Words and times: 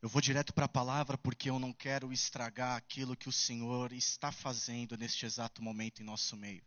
Eu 0.00 0.08
vou 0.08 0.22
direto 0.22 0.54
para 0.54 0.66
a 0.66 0.68
palavra 0.68 1.18
porque 1.18 1.50
eu 1.50 1.58
não 1.58 1.72
quero 1.72 2.12
estragar 2.12 2.76
aquilo 2.76 3.16
que 3.16 3.28
o 3.28 3.32
Senhor 3.32 3.92
está 3.92 4.30
fazendo 4.30 4.96
neste 4.96 5.26
exato 5.26 5.60
momento 5.60 6.00
em 6.00 6.04
nosso 6.04 6.36
meio. 6.36 6.64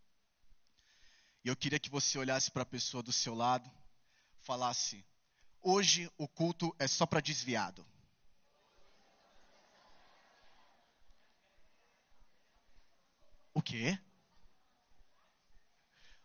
E 1.43 1.47
eu 1.47 1.55
queria 1.55 1.79
que 1.79 1.89
você 1.89 2.17
olhasse 2.17 2.51
para 2.51 2.63
a 2.63 2.65
pessoa 2.65 3.01
do 3.01 3.13
seu 3.13 3.33
lado, 3.33 3.71
falasse: 4.41 5.05
hoje 5.61 6.11
o 6.17 6.27
culto 6.27 6.75
é 6.77 6.87
só 6.87 7.05
para 7.05 7.21
desviado. 7.21 7.85
O 13.53 13.61
quê? 13.61 13.97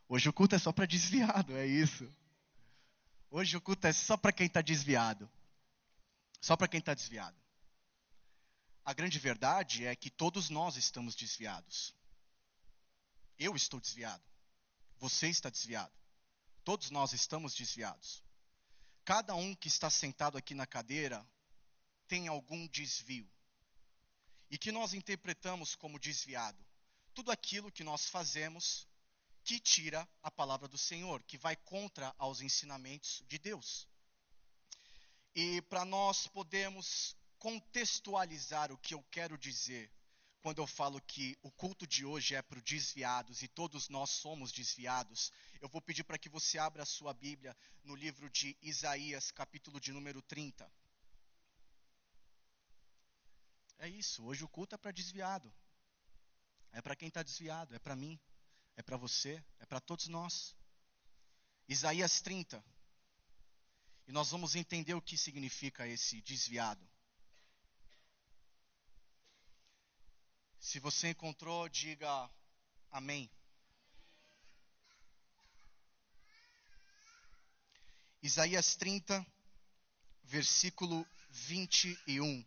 Hoje 0.09 0.29
o 0.29 0.33
culto 0.33 0.57
é 0.57 0.59
só 0.59 0.73
para 0.73 0.87
desviado, 0.87 1.57
é 1.57 1.67
isso. 1.67 2.09
Hoje 3.31 3.57
o 3.57 3.61
culto 3.61 3.87
é 3.87 3.93
só 3.93 4.17
para 4.17 4.33
quem 4.33 4.47
está 4.47 4.61
desviado. 4.61 5.31
Só 6.47 6.57
para 6.57 6.69
quem 6.69 6.79
está 6.79 6.95
desviado. 6.95 7.37
A 8.85 8.93
grande 8.93 9.19
verdade 9.19 9.85
é 9.85 9.97
que 9.97 10.09
todos 10.09 10.49
nós 10.49 10.77
estamos 10.77 11.17
desviados. 11.17 11.93
Eu 13.37 13.57
estou 13.57 13.81
desviado. 13.81 14.23
Você 15.01 15.27
está 15.27 15.51
desviado. 15.51 15.93
Todos 16.63 16.93
nós 16.93 17.13
estamos 17.13 17.53
desviados. 17.53 18.23
Cada 19.05 19.35
um 19.35 19.57
que 19.57 19.67
está 19.67 19.91
sentado 19.91 20.39
aqui 20.39 20.55
na 20.55 20.69
cadeira 20.69 21.29
tem 22.07 22.29
algum 22.29 22.69
desvio. 22.69 23.29
E 24.49 24.57
que 24.57 24.71
nós 24.71 24.95
interpretamos 24.95 25.75
como 25.75 25.99
desviado 25.99 26.65
tudo 27.13 27.33
aquilo 27.33 27.73
que 27.73 27.83
nós 27.83 28.09
fazemos 28.09 28.87
que 29.43 29.59
tira 29.59 30.09
a 30.23 30.31
palavra 30.31 30.69
do 30.69 30.79
Senhor, 30.79 31.25
que 31.25 31.37
vai 31.37 31.57
contra 31.57 32.15
aos 32.17 32.41
ensinamentos 32.41 33.25
de 33.27 33.37
Deus. 33.37 33.89
E 35.37 35.61
para 35.61 35.85
nós 35.85 36.27
podermos 36.27 37.15
contextualizar 37.39 38.73
o 38.73 38.79
que 38.79 38.95
eu 38.95 39.03
quero 39.11 39.37
dizer 39.37 39.93
quando 40.41 40.59
eu 40.63 40.67
falo 40.67 41.01
que 41.03 41.37
o 41.43 41.51
culto 41.51 41.87
de 41.87 42.05
hoje 42.05 42.35
é 42.35 42.41
para 42.41 42.57
os 42.57 42.65
desviados 42.65 43.43
e 43.43 43.49
todos 43.49 43.89
nós 43.89 44.11
somos 44.11 44.53
desviados, 44.53 45.33
eu 45.61 45.69
vou 45.69 45.83
pedir 45.83 46.05
para 46.05 46.17
que 46.17 46.29
você 46.29 46.57
abra 46.57 46.85
a 46.85 46.87
sua 46.87 47.13
Bíblia 47.13 47.57
no 47.83 47.97
livro 47.97 48.31
de 48.31 48.57
Isaías, 48.63 49.31
capítulo 49.31 49.81
de 49.81 49.93
número 49.93 50.23
30. 50.23 50.71
É 53.79 53.89
isso, 53.89 54.25
hoje 54.25 54.45
o 54.45 54.49
culto 54.49 54.75
é 54.75 54.79
para 54.79 54.93
desviado. 54.93 55.53
É 56.73 56.81
para 56.81 56.97
quem 56.97 57.09
está 57.09 57.23
desviado, 57.23 57.75
é 57.75 57.79
para 57.79 57.95
mim 57.95 58.19
é 58.77 58.83
para 58.83 58.97
você, 58.97 59.43
é 59.59 59.67
para 59.67 59.81
todos 59.81 60.07
nós. 60.07 60.55
Isaías 61.69 62.21
30. 62.21 62.63
E 64.07 64.13
nós 64.13 64.31
vamos 64.31 64.55
entender 64.55 64.95
o 64.95 65.03
que 65.03 65.17
significa 65.17 65.87
esse 65.87 66.21
desviado. 66.23 66.87
Se 70.61 70.79
você 70.81 71.11
encontrou, 71.11 71.69
diga 71.69 72.31
amém. 72.91 73.31
Isaías 78.23 78.75
30, 78.77 79.27
versículo 80.25 81.07
21. 81.31 82.45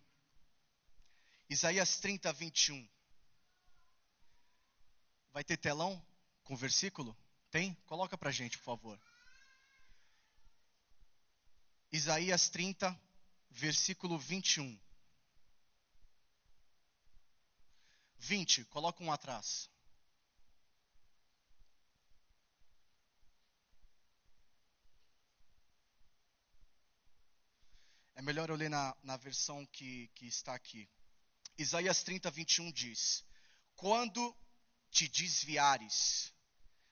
Isaías 1.50 2.00
30, 2.00 2.34
21. 2.34 2.90
Vai 5.32 5.44
ter 5.44 5.58
telão? 5.58 6.04
com 6.50 6.56
versículo? 6.56 7.16
Tem? 7.52 7.76
Coloca 7.86 8.18
para 8.18 8.30
a 8.30 8.32
gente, 8.32 8.58
por 8.58 8.64
favor. 8.64 9.00
Isaías 11.92 12.50
30, 12.50 13.00
versículo 13.50 14.18
21. 14.18 14.80
20, 18.20 18.66
coloca 18.66 19.04
um 19.04 19.12
atrás. 19.12 19.70
É 28.14 28.22
melhor 28.22 28.50
eu 28.50 28.56
ler 28.56 28.70
na, 28.70 28.96
na 29.02 29.18
versão 29.18 29.66
que, 29.68 30.10
que 30.10 30.28
está 30.28 30.54
aqui. 30.54 30.88
Isaías 31.58 32.04
30, 32.04 32.30
21 32.30 32.72
diz: 32.72 33.26
Quando 33.76 34.36
te 34.92 35.08
desviares 35.08 36.34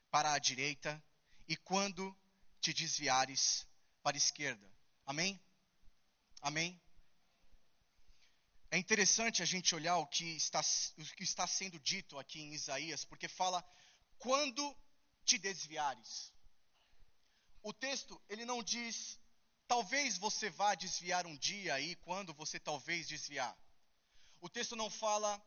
para 0.10 0.34
a 0.34 0.40
direita 0.40 1.04
e 1.48 1.56
quando 1.56 2.18
te 2.60 2.74
desviares 2.74 3.68
para 4.02 4.16
a 4.16 4.18
esquerda. 4.18 4.77
Amém? 5.08 5.42
Amém? 6.42 6.80
É 8.70 8.78
interessante 8.78 9.42
a 9.42 9.46
gente 9.46 9.74
olhar 9.74 9.98
o 9.98 10.06
que 10.06 10.26
está, 10.36 10.62
o 10.98 11.04
que 11.16 11.24
está 11.24 11.48
sendo 11.48 11.80
dito 11.80 12.20
aqui 12.20 12.42
em 12.42 12.54
Isaías, 12.54 13.06
porque 13.06 13.30
fala 13.30 13.64
quando 14.20 14.76
te 15.24 15.38
desviares. 15.38 16.34
O 17.64 17.72
texto, 17.72 18.22
ele 18.28 18.44
não 18.44 18.62
diz 18.62 19.18
talvez 19.66 20.18
você 20.18 20.50
vá 20.50 20.76
desviar 20.76 21.26
um 21.26 21.38
dia 21.38 21.74
aí, 21.76 21.96
quando 22.08 22.34
você 22.34 22.60
talvez 22.60 23.08
desviar. 23.08 23.58
O 24.42 24.50
texto 24.50 24.76
não 24.76 24.90
fala 24.90 25.42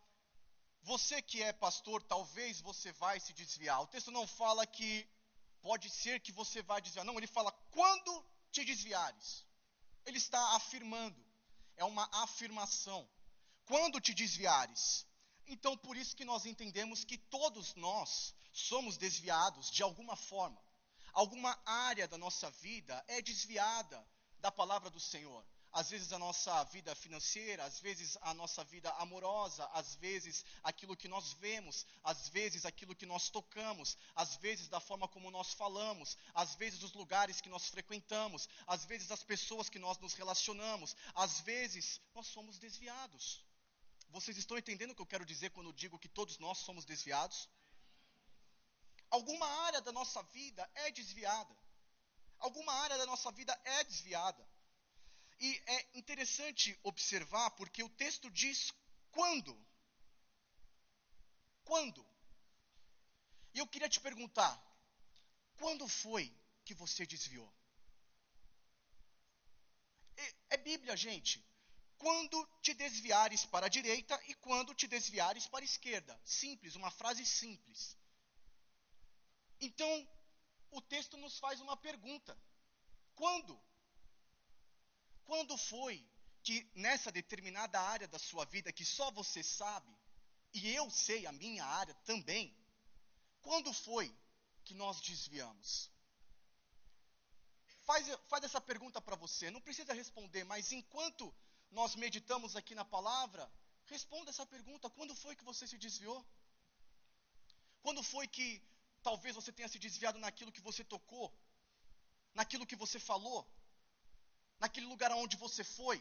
você 0.83 1.21
que 1.21 1.43
é 1.43 1.53
pastor, 1.53 2.03
talvez 2.03 2.61
você 2.61 2.93
vai 2.93 3.21
se 3.21 3.35
desviar. 3.35 3.83
O 3.83 3.87
texto 3.87 4.11
não 4.11 4.27
fala 4.27 4.67
que 4.67 5.07
pode 5.61 5.91
ser 5.91 6.21
que 6.21 6.33
você 6.33 6.63
vai 6.63 6.81
desviar. 6.81 7.05
Não, 7.05 7.19
ele 7.19 7.27
fala 7.27 7.53
quando 7.71 8.25
te 8.51 8.65
desviares. 8.65 9.45
Ele 10.05 10.19
está 10.19 10.57
afirmando. 10.57 11.25
É 11.77 11.85
uma 11.85 12.09
afirmação. 12.13 13.09
Quando 13.65 14.01
te 14.01 14.15
desviares. 14.15 15.07
Então, 15.47 15.77
por 15.77 15.97
isso 15.97 16.17
que 16.17 16.25
nós 16.25 16.47
entendemos 16.47 17.05
que 17.05 17.19
todos 17.19 17.75
nós 17.75 18.35
somos 18.53 18.97
desviados 18.97 19.71
de 19.71 19.83
alguma 19.83 20.17
forma. 20.17 20.61
Alguma 21.13 21.61
área 21.65 22.07
da 22.07 22.17
nossa 22.17 22.51
vida 22.51 23.05
é 23.09 23.21
desviada 23.21 24.07
da 24.39 24.51
palavra 24.51 24.91
do 24.91 25.01
Senhor 25.01 25.45
às 25.73 25.91
vezes 25.91 26.13
a 26.13 26.19
nossa 26.19 26.65
vida 26.65 26.95
financeira, 26.95 27.65
às 27.65 27.79
vezes 27.79 28.19
a 28.23 28.35
nossa 28.35 28.65
vida 28.65 28.91
amorosa, 28.95 29.65
às 29.73 29.95
vezes 29.97 30.45
aquilo 30.63 30.97
que 30.97 31.07
nós 31.07 31.33
vemos, 31.35 31.87
às 32.03 32.29
vezes 32.29 32.65
aquilo 32.65 32.95
que 32.95 33.07
nós 33.07 33.31
tocamos, 33.31 33.97
às 34.15 34.37
vezes 34.37 34.69
da 34.69 34.81
forma 34.81 35.07
como 35.07 35.31
nós 35.31 35.53
falamos, 35.53 36.17
às 36.35 36.55
vezes 36.57 36.83
os 36.83 36.93
lugares 36.93 37.41
que 37.41 37.49
nós 37.49 37.69
frequentamos, 37.69 38.49
às 38.67 38.85
vezes 38.85 39.11
as 39.11 39.23
pessoas 39.23 39.69
que 39.69 39.79
nós 39.79 39.99
nos 39.99 40.15
relacionamos, 40.15 40.97
às 41.15 41.41
vezes 41.41 42.01
nós 42.15 42.27
somos 42.27 42.59
desviados. 42.59 43.45
Vocês 44.09 44.37
estão 44.37 44.59
entendendo 44.59 44.91
o 44.91 44.95
que 44.95 45.03
eu 45.03 45.07
quero 45.07 45.25
dizer 45.25 45.51
quando 45.51 45.73
digo 45.73 45.99
que 45.99 46.09
todos 46.09 46.39
nós 46.39 46.59
somos 46.59 46.85
desviados? 46.85 47.49
Alguma 49.09 49.47
área 49.67 49.81
da 49.81 49.93
nossa 49.93 50.21
vida 50.25 50.69
é 50.75 50.91
desviada. 50.91 51.57
Alguma 52.41 52.73
área 52.73 52.99
da 52.99 53.07
nossa 53.07 53.31
vida 53.31 53.57
é 53.65 53.85
desviada. 53.85 54.50
E 55.41 55.63
é 55.67 55.99
interessante 55.99 56.79
observar 56.83 57.51
porque 57.53 57.83
o 57.83 57.89
texto 57.89 58.31
diz 58.31 58.73
quando. 59.11 59.59
Quando? 61.65 62.07
E 63.55 63.59
eu 63.59 63.67
queria 63.67 63.89
te 63.89 64.01
perguntar: 64.01 64.55
quando 65.57 65.89
foi 65.89 66.31
que 66.65 66.75
você 66.75 67.07
desviou? 67.07 67.51
É, 70.17 70.35
é 70.51 70.57
Bíblia, 70.59 70.95
gente. 70.97 71.43
Quando 71.97 72.47
te 72.63 72.75
desviares 72.75 73.45
para 73.47 73.67
a 73.67 73.69
direita 73.69 74.21
e 74.29 74.35
quando 74.35 74.75
te 74.75 74.87
desviares 74.87 75.47
para 75.47 75.65
a 75.65 75.65
esquerda. 75.65 76.21
Simples, 76.25 76.75
uma 76.75 76.91
frase 76.91 77.25
simples. 77.25 77.97
Então, 79.61 80.09
o 80.71 80.81
texto 80.81 81.17
nos 81.17 81.39
faz 81.39 81.61
uma 81.61 81.77
pergunta: 81.79 82.39
quando? 83.15 83.70
Quando 85.31 85.57
foi 85.57 86.05
que 86.43 86.69
nessa 86.75 87.13
determinada 87.13 87.81
área 87.81 88.09
da 88.09 88.19
sua 88.19 88.45
vida 88.47 88.73
que 88.73 88.85
só 88.85 89.13
você 89.13 89.45
sabe, 89.45 89.93
e 90.53 90.75
eu 90.75 90.91
sei 90.91 91.25
a 91.25 91.31
minha 91.31 91.65
área 91.65 91.95
também, 92.11 92.53
quando 93.41 93.73
foi 93.73 94.13
que 94.65 94.75
nós 94.75 95.01
desviamos? 95.01 95.89
Faz, 97.87 98.09
faz 98.27 98.43
essa 98.43 98.61
pergunta 98.61 99.01
para 99.01 99.15
você, 99.15 99.53
não 99.53 99.61
precisa 99.61 99.93
responder, 99.93 100.43
mas 100.43 100.73
enquanto 100.73 101.33
nós 101.71 101.95
meditamos 101.95 102.57
aqui 102.57 102.75
na 102.75 102.85
palavra, 102.85 103.49
responda 103.87 104.31
essa 104.31 104.45
pergunta: 104.45 104.91
quando 104.91 105.15
foi 105.15 105.37
que 105.37 105.45
você 105.45 105.65
se 105.65 105.79
desviou? 105.79 106.21
Quando 107.83 108.03
foi 108.03 108.27
que 108.27 108.61
talvez 109.01 109.37
você 109.37 109.53
tenha 109.53 109.69
se 109.69 109.79
desviado 109.79 110.19
naquilo 110.19 110.51
que 110.51 110.67
você 110.69 110.83
tocou, 110.83 111.33
naquilo 112.35 112.67
que 112.67 112.75
você 112.75 112.99
falou, 112.99 113.49
naquele 114.61 114.87
lugar 114.87 115.11
aonde 115.11 115.37
você 115.37 115.65
foi? 115.65 115.99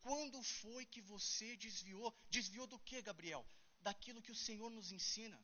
Quando 0.00 0.42
foi 0.42 0.84
que 0.84 1.00
você 1.00 1.56
desviou? 1.56 2.14
Desviou 2.30 2.66
do 2.66 2.78
que, 2.78 3.00
Gabriel? 3.00 3.44
Daquilo 3.80 4.22
que 4.22 4.32
o 4.32 4.40
Senhor 4.46 4.70
nos 4.70 4.90
ensina. 4.92 5.38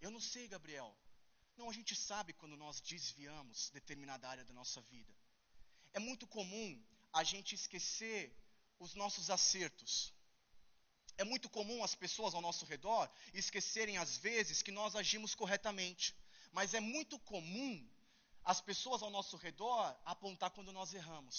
Eu 0.00 0.10
não 0.10 0.20
sei, 0.20 0.46
Gabriel. 0.48 0.96
Não, 1.56 1.70
a 1.70 1.72
gente 1.72 1.94
sabe 1.96 2.32
quando 2.32 2.56
nós 2.56 2.80
desviamos 2.80 3.70
determinada 3.70 4.28
área 4.28 4.44
da 4.44 4.52
nossa 4.52 4.80
vida. 4.82 5.12
É 5.92 5.98
muito 5.98 6.26
comum 6.26 6.68
a 7.12 7.24
gente 7.24 7.54
esquecer 7.54 8.20
os 8.78 8.94
nossos 8.94 9.30
acertos. 9.30 10.12
É 11.16 11.24
muito 11.24 11.48
comum 11.48 11.82
as 11.82 11.94
pessoas 11.94 12.34
ao 12.34 12.42
nosso 12.42 12.66
redor 12.66 13.10
esquecerem, 13.32 13.96
às 13.96 14.18
vezes, 14.18 14.60
que 14.62 14.70
nós 14.70 14.94
agimos 14.94 15.34
corretamente. 15.34 16.14
Mas 16.52 16.74
é 16.74 16.80
muito 16.80 17.18
comum 17.20 17.88
as 18.52 18.60
pessoas 18.60 19.02
ao 19.02 19.10
nosso 19.10 19.36
redor 19.36 19.84
apontar 20.04 20.50
quando 20.50 20.72
nós 20.72 20.94
erramos. 20.94 21.36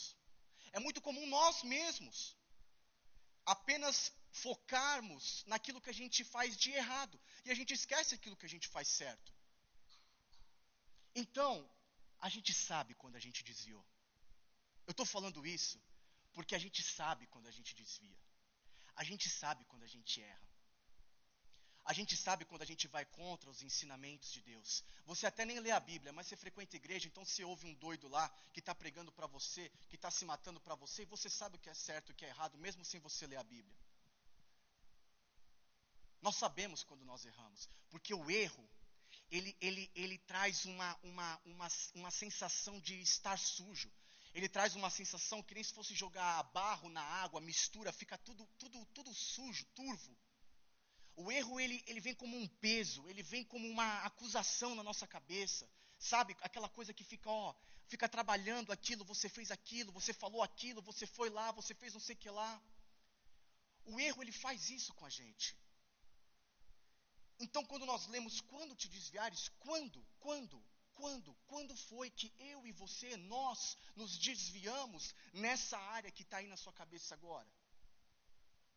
É 0.73 0.79
muito 0.79 1.01
comum 1.01 1.25
nós 1.27 1.63
mesmos 1.63 2.35
apenas 3.45 4.11
focarmos 4.29 5.45
naquilo 5.45 5.79
que 5.79 5.89
a 5.89 5.99
gente 6.01 6.25
faz 6.25 6.57
de 6.57 6.69
errado 6.71 7.17
e 7.45 7.49
a 7.49 7.55
gente 7.55 7.73
esquece 7.73 8.13
aquilo 8.13 8.35
que 8.35 8.45
a 8.45 8.53
gente 8.55 8.67
faz 8.67 8.89
certo. 8.89 9.33
Então, 11.15 11.53
a 12.19 12.27
gente 12.27 12.53
sabe 12.53 12.93
quando 12.93 13.15
a 13.15 13.19
gente 13.19 13.41
desviou. 13.41 13.85
Eu 14.85 14.91
estou 14.91 15.05
falando 15.05 15.47
isso 15.47 15.81
porque 16.33 16.55
a 16.55 16.59
gente 16.59 16.83
sabe 16.83 17.25
quando 17.27 17.47
a 17.47 17.51
gente 17.51 17.73
desvia. 17.73 18.19
A 18.97 19.03
gente 19.05 19.29
sabe 19.29 19.63
quando 19.65 19.83
a 19.83 19.87
gente 19.95 20.21
erra. 20.21 20.46
A 21.87 21.93
gente 21.93 22.17
sabe 22.17 22.43
quando 22.43 22.63
a 22.63 22.65
gente 22.65 22.85
vai 22.85 23.05
contra 23.05 23.49
os 23.49 23.61
ensinamentos 23.61 24.33
de 24.33 24.41
Deus. 24.41 24.83
Você 25.05 25.25
até 25.25 25.45
nem 25.45 25.57
lê 25.61 25.71
a 25.71 25.79
Bíblia, 25.79 26.11
mas 26.11 26.27
você 26.27 26.35
frequenta 26.35 26.75
a 26.75 26.81
igreja, 26.83 27.07
então 27.07 27.23
você 27.23 27.45
ouve 27.45 27.65
um 27.65 27.73
doido 27.75 28.09
lá 28.09 28.29
que 28.51 28.59
está 28.59 28.75
pregando 28.75 29.09
para 29.09 29.25
você, 29.25 29.71
que 29.89 29.95
está 29.95 30.11
se 30.11 30.25
matando 30.25 30.59
para 30.59 30.75
você, 30.75 31.03
e 31.03 31.05
você 31.05 31.29
sabe 31.29 31.55
o 31.55 31.59
que 31.59 31.69
é 31.69 31.73
certo 31.73 32.09
e 32.09 32.11
o 32.11 32.15
que 32.15 32.25
é 32.25 32.27
errado, 32.27 32.57
mesmo 32.57 32.83
sem 32.83 32.99
você 32.99 33.25
ler 33.25 33.37
a 33.37 33.43
Bíblia. 33.43 33.73
Nós 36.21 36.35
sabemos 36.35 36.83
quando 36.83 37.05
nós 37.05 37.23
erramos, 37.25 37.69
porque 37.89 38.13
o 38.13 38.29
erro, 38.29 38.69
ele, 39.31 39.55
ele, 39.61 39.89
ele 39.95 40.17
traz 40.17 40.65
uma, 40.65 40.93
uma, 41.03 41.41
uma, 41.45 41.67
uma 41.95 42.11
sensação 42.11 42.81
de 42.81 42.99
estar 43.01 43.39
sujo. 43.39 43.89
Ele 44.33 44.49
traz 44.49 44.75
uma 44.75 44.89
sensação 44.89 45.41
que 45.41 45.53
nem 45.53 45.63
se 45.63 45.73
fosse 45.73 45.95
jogar 45.95 46.43
barro 46.51 46.89
na 46.89 47.01
água, 47.01 47.39
mistura, 47.39 47.93
fica 47.93 48.17
tudo, 48.17 48.45
tudo, 48.59 48.85
tudo 48.87 49.13
sujo, 49.13 49.63
turvo. 49.67 50.17
O 51.17 51.31
erro 51.31 51.59
ele, 51.59 51.83
ele 51.87 51.99
vem 51.99 52.13
como 52.13 52.37
um 52.37 52.47
peso, 52.47 53.09
ele 53.09 53.23
vem 53.23 53.43
como 53.43 53.67
uma 53.67 54.03
acusação 54.03 54.75
na 54.75 54.83
nossa 54.83 55.07
cabeça, 55.07 55.67
sabe? 55.97 56.37
Aquela 56.41 56.69
coisa 56.69 56.93
que 56.93 57.03
fica, 57.03 57.27
ó, 57.27 57.55
fica 57.87 58.07
trabalhando 58.07 58.71
aquilo, 58.71 59.03
você 59.03 59.27
fez 59.27 59.49
aquilo, 59.49 59.91
você 59.91 60.13
falou 60.13 60.43
aquilo, 60.43 60.79
você 60.89 61.07
foi 61.07 61.31
lá, 61.31 61.51
você 61.51 61.73
fez 61.73 61.93
não 61.93 61.99
sei 61.99 62.15
o 62.15 62.19
que 62.19 62.29
lá. 62.29 62.61
O 63.85 63.99
erro 63.99 64.21
ele 64.21 64.31
faz 64.31 64.69
isso 64.69 64.93
com 64.93 65.07
a 65.07 65.09
gente. 65.09 65.57
Então, 67.39 67.65
quando 67.65 67.85
nós 67.87 68.05
lemos 68.07 68.39
quando 68.41 68.75
te 68.75 68.87
desviares, 68.87 69.49
quando, 69.59 70.05
quando, 70.19 70.63
quando, 70.93 71.33
quando 71.47 71.75
foi 71.75 72.11
que 72.11 72.31
eu 72.37 72.67
e 72.67 72.71
você, 72.71 73.17
nós, 73.17 73.75
nos 73.95 74.19
desviamos 74.19 75.15
nessa 75.33 75.79
área 75.79 76.11
que 76.11 76.21
está 76.21 76.37
aí 76.37 76.47
na 76.47 76.57
sua 76.57 76.73
cabeça 76.73 77.15
agora? 77.15 77.51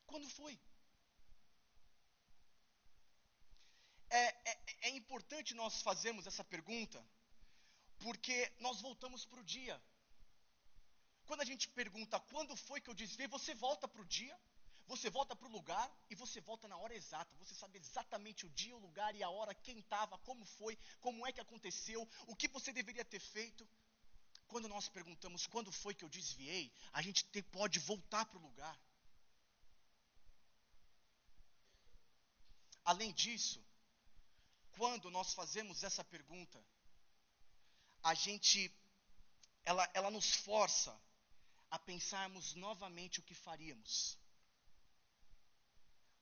Quando 0.07 0.27
foi? 0.31 0.59
É, 4.11 4.51
é, 4.51 4.59
é 4.83 4.91
importante 4.91 5.55
nós 5.55 5.81
fazermos 5.83 6.27
essa 6.27 6.45
pergunta, 6.45 7.05
porque 7.99 8.53
nós 8.59 8.81
voltamos 8.81 9.25
para 9.25 9.41
o 9.41 9.45
dia. 9.45 9.81
Quando 11.27 11.43
a 11.43 11.45
gente 11.45 11.69
pergunta 11.69 12.19
quando 12.19 12.57
foi 12.57 12.81
que 12.81 12.91
eu 12.91 12.95
desviei, 12.95 13.29
você 13.29 13.55
volta 13.55 13.87
para 13.87 14.03
o 14.03 14.05
dia, 14.05 14.37
você 14.93 15.09
volta 15.09 15.37
para 15.37 15.47
o 15.47 15.53
lugar 15.53 15.89
e 16.11 16.17
você 16.17 16.41
volta 16.41 16.67
na 16.67 16.77
hora 16.77 16.95
exata. 16.95 17.37
Você 17.37 17.55
sabe 17.55 17.79
exatamente 17.79 18.45
o 18.45 18.51
dia, 18.51 18.77
o 18.77 18.81
lugar 18.81 19.15
e 19.15 19.23
a 19.23 19.31
hora, 19.31 19.55
quem 19.55 19.79
estava, 19.79 20.19
como 20.19 20.45
foi, 20.45 20.77
como 21.01 21.25
é 21.25 21.33
que 21.33 21.41
aconteceu, 21.41 22.09
o 22.27 22.35
que 22.35 22.49
você 22.49 22.73
deveria 22.73 23.05
ter 23.05 23.21
feito. 23.21 23.69
Quando 24.49 24.69
nós 24.69 24.89
perguntamos 24.89 25.47
quando 25.47 25.71
foi 25.71 25.95
que 25.95 26.05
eu 26.05 26.09
desviei, 26.09 26.73
a 26.93 27.01
gente 27.01 27.25
te, 27.27 27.41
pode 27.41 27.79
voltar 27.79 28.27
para 28.27 28.39
o 28.39 28.43
lugar. 28.43 28.77
Além 32.85 33.13
disso, 33.13 33.63
quando 34.81 35.11
nós 35.11 35.35
fazemos 35.35 35.83
essa 35.83 36.03
pergunta, 36.03 36.59
a 38.03 38.15
gente, 38.15 38.59
ela, 39.63 39.85
ela 39.93 40.11
nos 40.11 40.29
força 40.37 40.99
a 41.71 41.79
pensarmos 41.79 42.55
novamente 42.55 43.21
o 43.21 43.23
que 43.23 43.35
faríamos. 43.35 44.17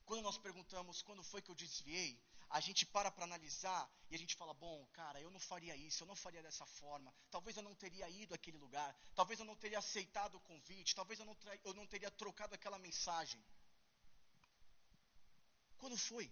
Quando 0.05 0.23
nós 0.23 0.39
perguntamos 0.39 1.03
quando 1.03 1.23
foi 1.23 1.41
que 1.41 1.53
eu 1.53 1.55
desviei, 1.55 2.21
a 2.51 2.59
gente 2.59 2.85
para 2.85 3.13
para 3.13 3.29
analisar 3.31 3.89
e 4.11 4.17
a 4.17 4.19
gente 4.19 4.35
fala: 4.35 4.53
bom, 4.55 4.85
cara, 4.93 5.21
eu 5.21 5.31
não 5.31 5.39
faria 5.39 5.77
isso, 5.77 6.03
eu 6.03 6.09
não 6.09 6.17
faria 6.17 6.43
dessa 6.43 6.67
forma, 6.67 7.15
talvez 7.31 7.57
eu 7.57 7.63
não 7.63 7.77
teria 7.77 8.11
ido 8.11 8.35
àquele 8.35 8.59
lugar, 8.59 8.93
talvez 9.15 9.39
eu 9.39 9.47
não 9.47 9.55
teria 9.55 9.79
aceitado 9.79 10.35
o 10.35 10.41
convite, 10.51 10.97
talvez 10.97 11.21
eu 11.21 11.27
não, 11.27 11.37
eu 11.65 11.75
não 11.75 11.87
teria 11.87 12.11
trocado 12.11 12.57
aquela 12.57 12.79
mensagem. 12.89 13.41
Quando 15.79 15.97
foi? 15.97 16.29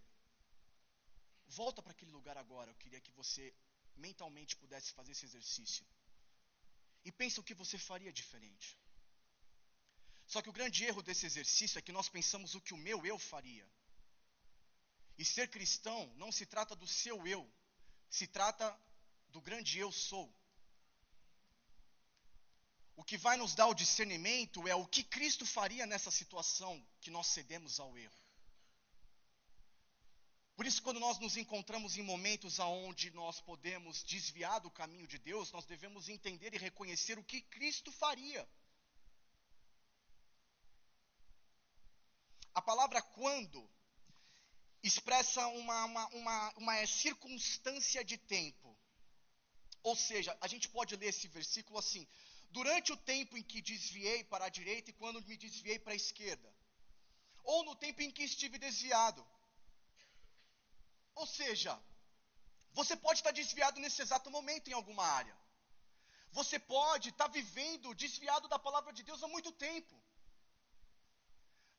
Volta 1.49 1.83
para 1.83 1.93
aquele 1.93 2.11
lugar 2.11 2.37
agora. 2.37 2.71
Eu 2.71 2.75
queria 2.77 3.01
que 3.01 3.11
você 3.13 3.55
mentalmente 3.97 4.57
pudesse 4.57 4.93
fazer 4.93 5.13
esse 5.13 5.25
exercício. 5.25 5.87
E 7.05 7.13
pensa 7.13 7.41
o 7.41 7.45
que 7.45 7.55
você 7.55 7.79
faria 7.79 8.13
diferente. 8.13 8.79
Só 10.27 10.43
que 10.43 10.49
o 10.49 10.53
grande 10.53 10.85
erro 10.85 11.03
desse 11.03 11.25
exercício 11.25 11.79
é 11.79 11.83
que 11.83 11.93
nós 11.93 12.09
pensamos 12.09 12.55
o 12.55 12.61
que 12.61 12.75
o 12.75 12.77
meu 12.77 13.07
eu 13.07 13.19
faria. 13.19 13.67
E 15.17 15.25
ser 15.25 15.49
cristão 15.49 16.13
não 16.17 16.33
se 16.33 16.45
trata 16.45 16.75
do 16.75 16.87
seu 16.87 17.27
eu, 17.27 17.49
se 18.11 18.27
trata 18.27 18.77
do 19.29 19.41
grande 19.41 19.79
eu 19.79 19.91
sou. 19.93 20.35
O 22.97 23.05
que 23.05 23.17
vai 23.17 23.37
nos 23.37 23.55
dar 23.55 23.67
o 23.67 23.75
discernimento 23.75 24.67
é 24.67 24.75
o 24.75 24.87
que 24.87 25.05
Cristo 25.05 25.47
faria 25.47 25.87
nessa 25.87 26.11
situação 26.11 26.85
que 27.01 27.11
nós 27.11 27.27
cedemos 27.29 27.79
ao 27.79 27.97
erro. 27.97 28.26
Por 30.57 30.67
isso, 30.67 30.83
quando 30.83 30.99
nós 30.99 31.19
nos 31.19 31.37
encontramos 31.37 31.99
em 31.99 32.03
momentos 32.03 32.59
onde 32.59 33.11
nós 33.11 33.41
podemos 33.43 34.03
desviar 34.03 34.59
do 34.59 34.71
caminho 34.71 35.07
de 35.07 35.19
Deus, 35.19 35.53
nós 35.53 35.67
devemos 35.67 36.09
entender 36.09 36.55
e 36.55 36.59
reconhecer 36.59 37.19
o 37.19 37.25
que 37.25 37.43
Cristo 37.43 37.93
faria. 37.93 38.49
A 42.55 42.63
palavra 42.63 43.03
quando 43.03 43.69
expressa 44.83 45.47
uma, 45.49 45.85
uma, 45.85 46.07
uma, 46.09 46.55
uma 46.57 46.87
circunstância 46.87 48.03
de 48.03 48.17
tempo. 48.17 48.75
Ou 49.83 49.95
seja, 49.95 50.35
a 50.41 50.49
gente 50.49 50.71
pode 50.71 50.97
ler 50.97 51.09
esse 51.09 51.29
versículo 51.29 51.79
assim: 51.79 52.09
durante 52.51 52.93
o 52.93 52.97
tempo 52.97 53.37
em 53.37 53.43
que 53.43 53.61
desviei 53.61 54.25
para 54.25 54.47
a 54.47 54.49
direita 54.49 54.89
e 54.89 54.95
quando 54.95 55.21
me 55.21 55.37
desviei 55.37 55.79
para 55.79 55.93
a 55.93 55.97
esquerda, 55.97 56.51
ou 57.45 57.63
no 57.65 57.77
tempo 57.77 58.01
em 58.01 58.11
que 58.11 58.23
estive 58.23 58.59
desviado 58.59 59.27
ou 61.17 61.27
seja, 61.27 61.73
você 62.79 62.95
pode 63.05 63.21
estar 63.21 63.33
desviado 63.41 63.81
nesse 63.81 64.01
exato 64.03 64.31
momento 64.31 64.69
em 64.69 64.75
alguma 64.81 65.05
área. 65.21 65.37
Você 66.39 66.59
pode 66.59 67.09
estar 67.09 67.29
vivendo 67.29 67.95
desviado 67.95 68.47
da 68.49 68.59
palavra 68.59 68.93
de 68.93 69.03
Deus 69.03 69.23
há 69.23 69.29
muito 69.29 69.51
tempo. 69.53 69.95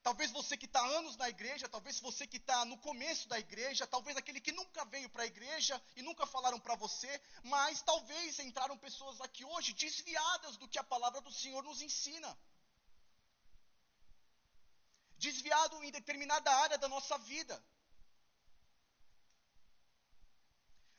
Talvez 0.02 0.30
você 0.30 0.56
que 0.56 0.66
está 0.66 0.80
anos 0.98 1.16
na 1.16 1.28
igreja, 1.28 1.68
talvez 1.68 2.00
você 2.00 2.26
que 2.26 2.38
está 2.38 2.64
no 2.64 2.76
começo 2.78 3.28
da 3.28 3.38
igreja, 3.38 3.86
talvez 3.86 4.16
aquele 4.16 4.40
que 4.40 4.52
nunca 4.60 4.84
veio 4.86 5.08
para 5.10 5.22
a 5.22 5.30
igreja 5.32 5.80
e 5.94 6.02
nunca 6.02 6.26
falaram 6.26 6.58
para 6.58 6.74
você, 6.76 7.10
mas 7.44 7.82
talvez 7.82 8.38
entraram 8.40 8.76
pessoas 8.78 9.20
aqui 9.20 9.44
hoje 9.44 9.72
desviadas 9.74 10.56
do 10.56 10.68
que 10.68 10.78
a 10.78 10.84
palavra 10.94 11.20
do 11.20 11.32
Senhor 11.32 11.62
nos 11.62 11.80
ensina. 11.80 12.30
Desviado 15.18 15.82
em 15.84 15.90
determinada 15.90 16.50
área 16.64 16.78
da 16.78 16.88
nossa 16.88 17.18
vida. 17.18 17.62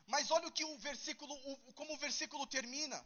Mas 0.09 0.31
olha 0.31 0.47
o 0.47 0.51
que 0.51 0.65
o 0.65 0.77
versículo, 0.79 1.33
o, 1.45 1.73
como 1.73 1.93
o 1.93 1.97
versículo 1.97 2.45
termina. 2.47 2.99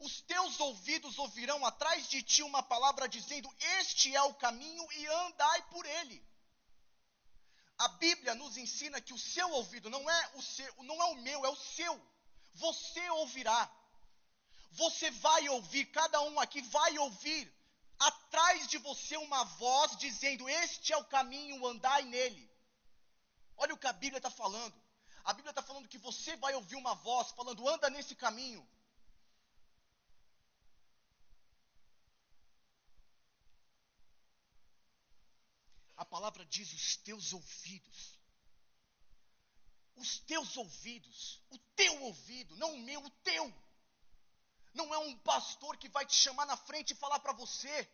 Os 0.00 0.20
teus 0.22 0.58
ouvidos 0.58 1.16
ouvirão 1.16 1.64
atrás 1.64 2.08
de 2.08 2.22
ti 2.22 2.42
uma 2.42 2.62
palavra 2.62 3.08
dizendo: 3.08 3.48
Este 3.78 4.14
é 4.16 4.22
o 4.22 4.34
caminho 4.34 4.84
e 4.92 5.06
andai 5.06 5.62
por 5.68 5.86
ele. 5.86 6.18
A 7.78 7.88
Bíblia 7.88 8.34
nos 8.34 8.56
ensina 8.56 9.00
que 9.00 9.14
o 9.14 9.18
seu 9.18 9.48
ouvido 9.50 9.88
não 9.88 10.10
é 10.10 10.30
o 10.34 10.42
seu, 10.42 10.82
não 10.82 11.00
é 11.00 11.04
o 11.12 11.14
meu, 11.16 11.46
é 11.46 11.48
o 11.48 11.56
seu. 11.56 11.94
Você 12.54 13.08
ouvirá. 13.10 13.70
Você 14.72 15.10
vai 15.10 15.48
ouvir, 15.48 15.86
cada 15.86 16.20
um 16.22 16.40
aqui 16.40 16.62
vai 16.62 16.98
ouvir 16.98 17.52
atrás 17.98 18.66
de 18.66 18.78
você 18.78 19.16
uma 19.18 19.44
voz 19.44 19.96
dizendo: 19.96 20.48
Este 20.48 20.92
é 20.92 20.96
o 20.96 21.04
caminho, 21.04 21.64
andai 21.64 22.02
nele. 22.02 22.50
Olha 23.56 23.74
o 23.74 23.78
que 23.78 23.86
a 23.86 23.92
Bíblia 23.92 24.18
está 24.18 24.30
falando. 24.30 24.79
A 25.24 25.32
Bíblia 25.32 25.50
está 25.50 25.62
falando 25.62 25.88
que 25.88 25.98
você 25.98 26.36
vai 26.36 26.54
ouvir 26.54 26.76
uma 26.76 26.94
voz 26.94 27.30
falando: 27.32 27.68
anda 27.68 27.90
nesse 27.90 28.14
caminho. 28.14 28.66
A 35.96 36.04
palavra 36.04 36.44
diz 36.46 36.72
os 36.72 36.96
teus 36.96 37.32
ouvidos. 37.32 38.18
Os 39.96 40.18
teus 40.20 40.56
ouvidos, 40.56 41.42
o 41.50 41.58
teu 41.76 42.02
ouvido, 42.04 42.56
não 42.56 42.72
o 42.72 42.78
meu, 42.78 43.04
o 43.04 43.10
teu. 43.22 43.52
Não 44.72 44.94
é 44.94 44.98
um 44.98 45.18
pastor 45.18 45.76
que 45.76 45.90
vai 45.90 46.06
te 46.06 46.14
chamar 46.14 46.46
na 46.46 46.56
frente 46.56 46.92
e 46.92 46.96
falar 46.96 47.20
para 47.20 47.34
você. 47.34 47.86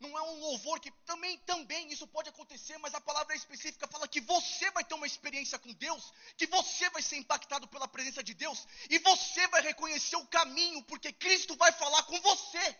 Não 0.00 0.16
é 0.18 0.22
um 0.22 0.40
louvor 0.40 0.80
que 0.80 0.90
também, 1.04 1.36
também 1.40 1.92
isso 1.92 2.06
pode 2.06 2.30
acontecer, 2.30 2.78
mas 2.78 2.94
a 2.94 3.00
palavra 3.02 3.34
específica 3.36 3.86
fala 3.86 4.08
que 4.08 4.20
você 4.22 4.70
vai 4.70 4.82
ter 4.82 4.94
uma 4.94 5.06
experiência 5.06 5.58
com 5.58 5.72
Deus, 5.74 6.12
que 6.38 6.46
você 6.46 6.88
vai 6.88 7.02
ser 7.02 7.16
impactado 7.16 7.68
pela 7.68 7.86
presença 7.86 8.22
de 8.22 8.32
Deus 8.32 8.66
e 8.88 8.98
você 8.98 9.46
vai 9.48 9.60
reconhecer 9.60 10.16
o 10.16 10.26
caminho, 10.26 10.82
porque 10.84 11.12
Cristo 11.12 11.54
vai 11.54 11.70
falar 11.72 12.02
com 12.04 12.18
você. 12.22 12.78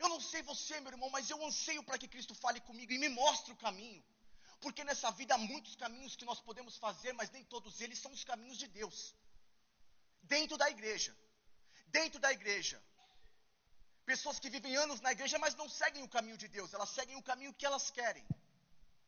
Eu 0.00 0.08
não 0.08 0.20
sei 0.20 0.42
você, 0.42 0.80
meu 0.80 0.90
irmão, 0.90 1.08
mas 1.10 1.30
eu 1.30 1.44
anseio 1.46 1.84
para 1.84 1.98
que 1.98 2.08
Cristo 2.08 2.34
fale 2.34 2.60
comigo 2.60 2.92
e 2.92 2.98
me 2.98 3.08
mostre 3.08 3.52
o 3.52 3.56
caminho. 3.56 4.04
Porque 4.60 4.82
nessa 4.82 5.10
vida 5.12 5.34
há 5.34 5.38
muitos 5.38 5.76
caminhos 5.76 6.16
que 6.16 6.24
nós 6.24 6.40
podemos 6.40 6.76
fazer, 6.76 7.12
mas 7.12 7.30
nem 7.30 7.44
todos 7.44 7.80
eles 7.80 8.00
são 8.00 8.10
os 8.10 8.24
caminhos 8.24 8.58
de 8.58 8.66
Deus. 8.66 9.14
Dentro 10.22 10.56
da 10.56 10.68
igreja. 10.68 11.16
Dentro 11.86 12.18
da 12.18 12.32
igreja. 12.32 12.82
Pessoas 14.04 14.38
que 14.38 14.50
vivem 14.50 14.76
anos 14.76 15.00
na 15.00 15.12
igreja, 15.12 15.38
mas 15.38 15.54
não 15.54 15.68
seguem 15.68 16.02
o 16.02 16.08
caminho 16.08 16.36
de 16.36 16.48
Deus, 16.48 16.74
elas 16.74 16.90
seguem 16.90 17.16
o 17.16 17.22
caminho 17.22 17.54
que 17.54 17.64
elas 17.64 17.90
querem. 17.90 18.24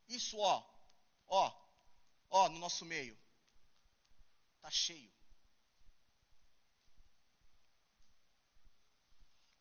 Isso, 0.08 0.38
ó, 0.38 0.64
ó, 1.26 1.44
ó, 2.30 2.48
no 2.48 2.58
nosso 2.58 2.84
meio. 2.84 3.16
Tá 4.62 4.70
cheio. 4.70 5.12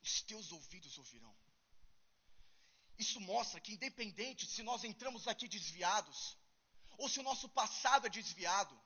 Os 0.01 0.21
teus 0.21 0.51
ouvidos 0.51 0.97
ouvirão. 0.97 1.35
Isso 2.97 3.19
mostra 3.19 3.59
que, 3.59 3.73
independente 3.73 4.47
se 4.47 4.63
nós 4.63 4.83
entramos 4.83 5.27
aqui 5.27 5.47
desviados, 5.47 6.37
ou 6.97 7.09
se 7.09 7.19
o 7.19 7.23
nosso 7.23 7.49
passado 7.49 8.07
é 8.07 8.09
desviado, 8.09 8.79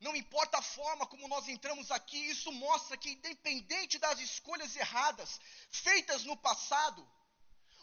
não 0.00 0.14
importa 0.14 0.58
a 0.58 0.62
forma 0.62 1.06
como 1.06 1.28
nós 1.28 1.48
entramos 1.48 1.90
aqui, 1.90 2.18
isso 2.30 2.52
mostra 2.52 2.96
que, 2.96 3.10
independente 3.10 3.98
das 3.98 4.20
escolhas 4.20 4.74
erradas 4.76 5.40
feitas 5.70 6.24
no 6.24 6.36
passado, 6.36 7.06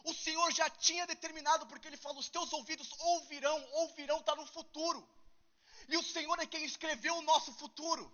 o 0.04 0.14
Senhor 0.14 0.52
já 0.52 0.70
tinha 0.70 1.06
determinado, 1.06 1.66
porque 1.66 1.88
Ele 1.88 1.96
falou: 1.96 2.18
os 2.18 2.28
teus 2.28 2.52
ouvidos 2.52 2.90
ouvirão, 2.98 3.58
ouvirão, 3.72 4.18
está 4.20 4.34
no 4.36 4.46
futuro. 4.46 5.06
E 5.88 5.96
o 5.96 6.02
Senhor 6.02 6.38
é 6.40 6.46
quem 6.46 6.64
escreveu 6.64 7.16
o 7.16 7.22
nosso 7.22 7.52
futuro. 7.54 8.10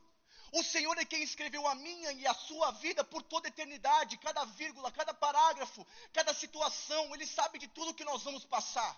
O 0.52 0.62
Senhor 0.62 0.96
é 0.98 1.04
quem 1.04 1.22
escreveu 1.22 1.66
a 1.66 1.74
minha 1.74 2.12
e 2.12 2.26
a 2.26 2.34
sua 2.34 2.72
vida 2.72 3.02
por 3.02 3.22
toda 3.22 3.48
eternidade, 3.48 4.18
cada 4.18 4.44
vírgula, 4.44 4.90
cada 4.92 5.14
parágrafo, 5.14 5.86
cada 6.12 6.34
situação, 6.34 7.14
Ele 7.14 7.26
sabe 7.26 7.58
de 7.58 7.68
tudo 7.68 7.94
que 7.94 8.04
nós 8.04 8.22
vamos 8.22 8.44
passar. 8.44 8.94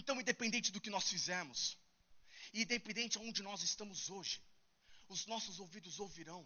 Então, 0.00 0.18
independente 0.18 0.72
do 0.72 0.80
que 0.80 0.88
nós 0.88 1.06
fizemos, 1.10 1.76
independente 2.54 3.18
aonde 3.18 3.42
nós 3.42 3.62
estamos 3.62 4.08
hoje, 4.08 4.42
os 5.08 5.26
nossos 5.26 5.60
ouvidos 5.60 6.00
ouvirão. 6.00 6.42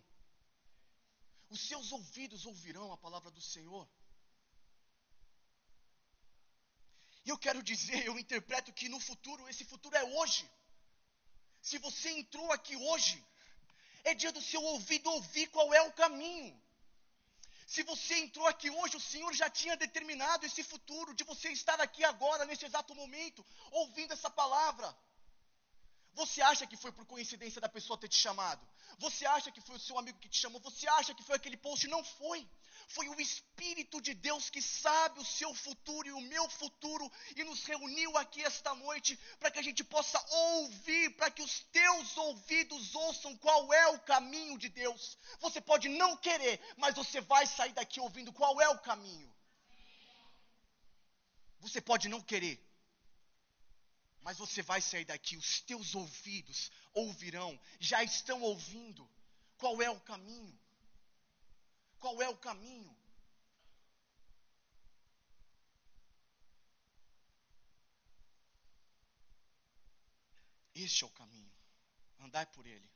Os 1.49 1.61
seus 1.61 1.93
ouvidos 1.93 2.47
ouvirão 2.47 2.93
a 2.93 2.97
palavra 2.97 3.31
do 3.31 3.41
Senhor. 3.41 3.89
E 7.25 7.29
eu 7.29 7.39
quero 7.39 7.63
dizer, 7.63 8.05
eu 8.05 8.19
interpreto 8.19 8.73
que 8.73 8.89
no 8.89 8.99
futuro, 8.99 9.49
esse 9.49 9.65
futuro 9.65 9.95
é 9.97 10.05
hoje. 10.17 10.51
Se 11.63 11.79
você 11.79 12.11
entrou 12.11 12.51
aqui 12.51 12.75
hoje, 12.75 13.25
é 14.03 14.15
dia 14.15 14.33
do 14.33 14.43
seu 14.43 14.63
ouvido 14.63 15.09
ouvir 15.11 15.47
qual 15.47 15.73
é 15.73 15.83
o 15.83 15.93
caminho. 15.93 16.61
Se 17.67 17.83
você 17.83 18.15
entrou 18.19 18.47
aqui 18.47 18.71
hoje, 18.71 18.97
o 18.97 19.01
Senhor 19.01 19.33
já 19.33 19.49
tinha 19.49 19.77
determinado 19.77 20.45
esse 20.45 20.63
futuro 20.63 21.15
de 21.15 21.25
você 21.25 21.49
estar 21.51 21.81
aqui 21.81 22.05
agora, 22.05 22.45
neste 22.45 22.67
exato 22.67 22.95
momento, 22.95 23.45
ouvindo 23.71 24.13
essa 24.13 24.31
palavra. 24.31 24.95
Você 26.13 26.41
acha 26.43 26.67
que 26.67 26.77
foi 26.77 26.93
por 26.93 27.05
coincidência 27.07 27.61
da 27.61 27.69
pessoa 27.69 27.99
ter 27.99 28.09
te 28.09 28.17
chamado? 28.17 28.67
Você 28.99 29.27
acha 29.27 29.51
que 29.51 29.61
foi 29.61 29.77
o 29.77 29.81
seu 29.81 29.99
amigo 29.99 30.19
que 30.19 30.29
te 30.29 30.39
chamou? 30.39 30.61
Você 30.61 30.87
acha 30.89 31.15
que 31.15 31.25
foi 31.25 31.37
aquele 31.37 31.57
post? 31.57 31.89
Não 31.89 32.05
foi. 32.05 32.47
Foi 32.89 33.09
o 33.09 33.21
Espírito 33.21 34.01
de 34.01 34.15
Deus 34.15 34.51
que 34.51 34.63
sabe 34.63 35.21
o 35.21 35.25
seu 35.25 35.55
futuro 35.55 36.09
e 36.09 36.13
o 36.13 36.21
meu 36.21 36.49
futuro 36.49 37.11
e 37.37 37.45
nos 37.45 37.65
reuniu 37.65 38.17
aqui 38.17 38.43
esta 38.43 38.75
noite 38.75 39.19
para 39.39 39.51
que 39.51 39.59
a 39.59 39.63
gente 39.63 39.83
possa 39.83 40.19
ouvir, 40.31 41.11
para 41.17 41.31
que 41.31 41.43
os 41.43 41.61
teus 41.73 42.17
ouvidos 42.17 42.95
ouçam 42.95 43.37
qual 43.39 43.73
é 43.73 43.89
o 43.89 44.01
caminho 44.01 44.59
de 44.59 44.69
Deus. 44.69 45.19
Você 45.41 45.61
pode 45.61 45.89
não 45.89 46.17
querer, 46.17 46.61
mas 46.77 46.95
você 46.95 47.21
vai 47.21 47.47
sair 47.47 47.73
daqui 47.73 48.01
ouvindo 48.01 48.33
qual 48.33 48.61
é 48.61 48.69
o 48.69 48.79
caminho. 48.79 49.35
Você 51.61 51.81
pode 51.81 52.09
não 52.09 52.21
querer, 52.21 52.63
mas 54.21 54.39
você 54.39 54.63
vai 54.63 54.81
sair 54.81 55.05
daqui, 55.05 55.37
os 55.37 55.61
teus 55.61 55.95
ouvidos 55.95 56.71
ouvirão, 56.93 57.59
já 57.79 58.03
estão 58.03 58.41
ouvindo 58.43 59.09
qual 59.57 59.81
é 59.83 59.91
o 59.91 60.01
caminho. 60.01 60.59
Qual 62.05 62.21
é 62.21 62.29
o 62.29 62.37
caminho? 62.37 62.95
Este 70.75 71.03
é 71.03 71.07
o 71.07 71.11
caminho. 71.11 71.51
Andai 72.21 72.45
por 72.45 72.67
ele. 72.67 72.91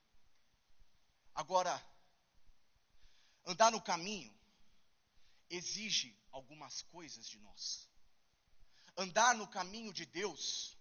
Agora, 1.34 1.82
andar 3.46 3.72
no 3.72 3.80
caminho 3.80 4.38
exige 5.48 6.14
algumas 6.30 6.82
coisas 6.82 7.26
de 7.26 7.38
nós. 7.38 7.88
Andar 8.94 9.34
no 9.34 9.48
caminho 9.48 9.90
de 9.90 10.04
Deus, 10.04 10.76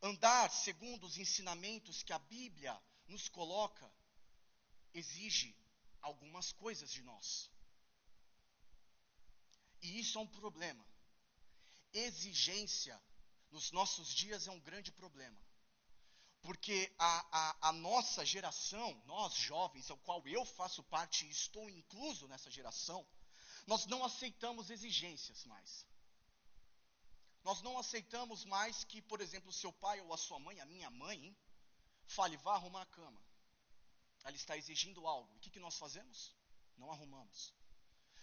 andar 0.00 0.52
segundo 0.52 1.04
os 1.04 1.18
ensinamentos 1.18 2.04
que 2.04 2.12
a 2.12 2.18
Bíblia 2.20 2.80
nos 3.08 3.28
coloca, 3.28 3.92
exige 4.94 5.59
algumas 6.02 6.52
coisas 6.52 6.90
de 6.90 7.02
nós. 7.02 7.50
E 9.82 9.98
isso 9.98 10.18
é 10.18 10.20
um 10.20 10.26
problema. 10.26 10.84
Exigência 11.92 13.00
nos 13.50 13.70
nossos 13.70 14.08
dias 14.14 14.46
é 14.46 14.50
um 14.50 14.60
grande 14.60 14.92
problema. 14.92 15.40
Porque 16.42 16.90
a, 16.98 17.26
a, 17.38 17.68
a, 17.68 17.72
nossa 17.72 18.24
geração, 18.24 19.02
nós 19.06 19.34
jovens, 19.34 19.90
ao 19.90 19.98
qual 19.98 20.26
eu 20.26 20.44
faço 20.44 20.82
parte 20.84 21.26
e 21.26 21.30
estou 21.30 21.68
incluso 21.68 22.26
nessa 22.28 22.50
geração, 22.50 23.06
nós 23.66 23.84
não 23.86 24.04
aceitamos 24.04 24.70
exigências 24.70 25.44
mais. 25.44 25.86
Nós 27.44 27.60
não 27.62 27.78
aceitamos 27.78 28.44
mais 28.44 28.84
que, 28.84 29.02
por 29.02 29.20
exemplo, 29.20 29.50
o 29.50 29.52
seu 29.52 29.72
pai 29.72 30.00
ou 30.00 30.12
a 30.14 30.18
sua 30.18 30.38
mãe, 30.38 30.60
a 30.60 30.66
minha 30.66 30.90
mãe, 30.90 31.26
hein, 31.26 31.36
fale, 32.06 32.36
vá 32.38 32.54
arrumar 32.54 32.82
a 32.82 32.86
cama 32.86 33.29
ela 34.24 34.36
está 34.36 34.56
exigindo 34.56 35.06
algo. 35.06 35.34
O 35.36 35.40
que, 35.40 35.50
que 35.50 35.60
nós 35.60 35.76
fazemos? 35.76 36.34
Não 36.76 36.90
arrumamos. 36.90 37.54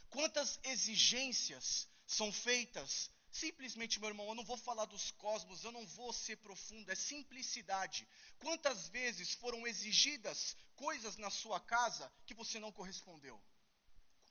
Quantas 0.10 0.60
exigências 0.64 1.88
são 2.06 2.32
feitas? 2.32 3.10
Simplesmente, 3.32 4.00
meu 4.00 4.10
irmão, 4.10 4.28
eu 4.28 4.36
não 4.36 4.44
vou 4.44 4.58
falar 4.58 4.86
dos 4.86 5.12
cosmos, 5.12 5.64
eu 5.64 5.72
não 5.72 5.86
vou 5.86 6.12
ser 6.14 6.38
profundo, 6.38 6.90
é 6.92 6.96
simplicidade. 6.96 8.08
Quantas 8.40 8.88
vezes 8.88 9.34
foram 9.34 9.68
exigidas 9.68 10.56
coisas 10.76 11.18
na 11.18 11.30
sua 11.30 11.60
casa 11.60 12.12
que 12.26 12.34
você 12.34 12.60
não 12.60 12.72
correspondeu? 12.72 13.40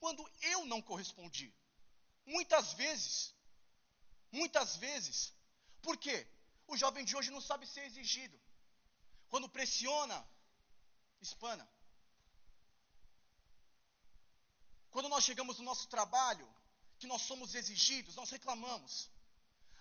Quando 0.00 0.28
eu 0.42 0.64
não 0.66 0.80
correspondi. 0.82 1.54
Muitas 2.24 2.72
vezes. 2.72 3.34
Muitas 4.32 4.76
vezes. 4.76 5.32
Por 5.82 5.96
quê? 5.96 6.26
O 6.66 6.76
jovem 6.76 7.04
de 7.04 7.16
hoje 7.16 7.30
não 7.30 7.40
sabe 7.40 7.66
ser 7.66 7.84
exigido. 7.84 8.38
Quando 9.28 9.48
pressiona 9.48 10.26
hispana. 11.20 11.68
Quando 14.90 15.08
nós 15.08 15.24
chegamos 15.24 15.58
no 15.58 15.64
nosso 15.64 15.88
trabalho, 15.88 16.48
que 16.98 17.06
nós 17.06 17.22
somos 17.22 17.54
exigidos, 17.54 18.16
nós 18.16 18.30
reclamamos. 18.30 19.10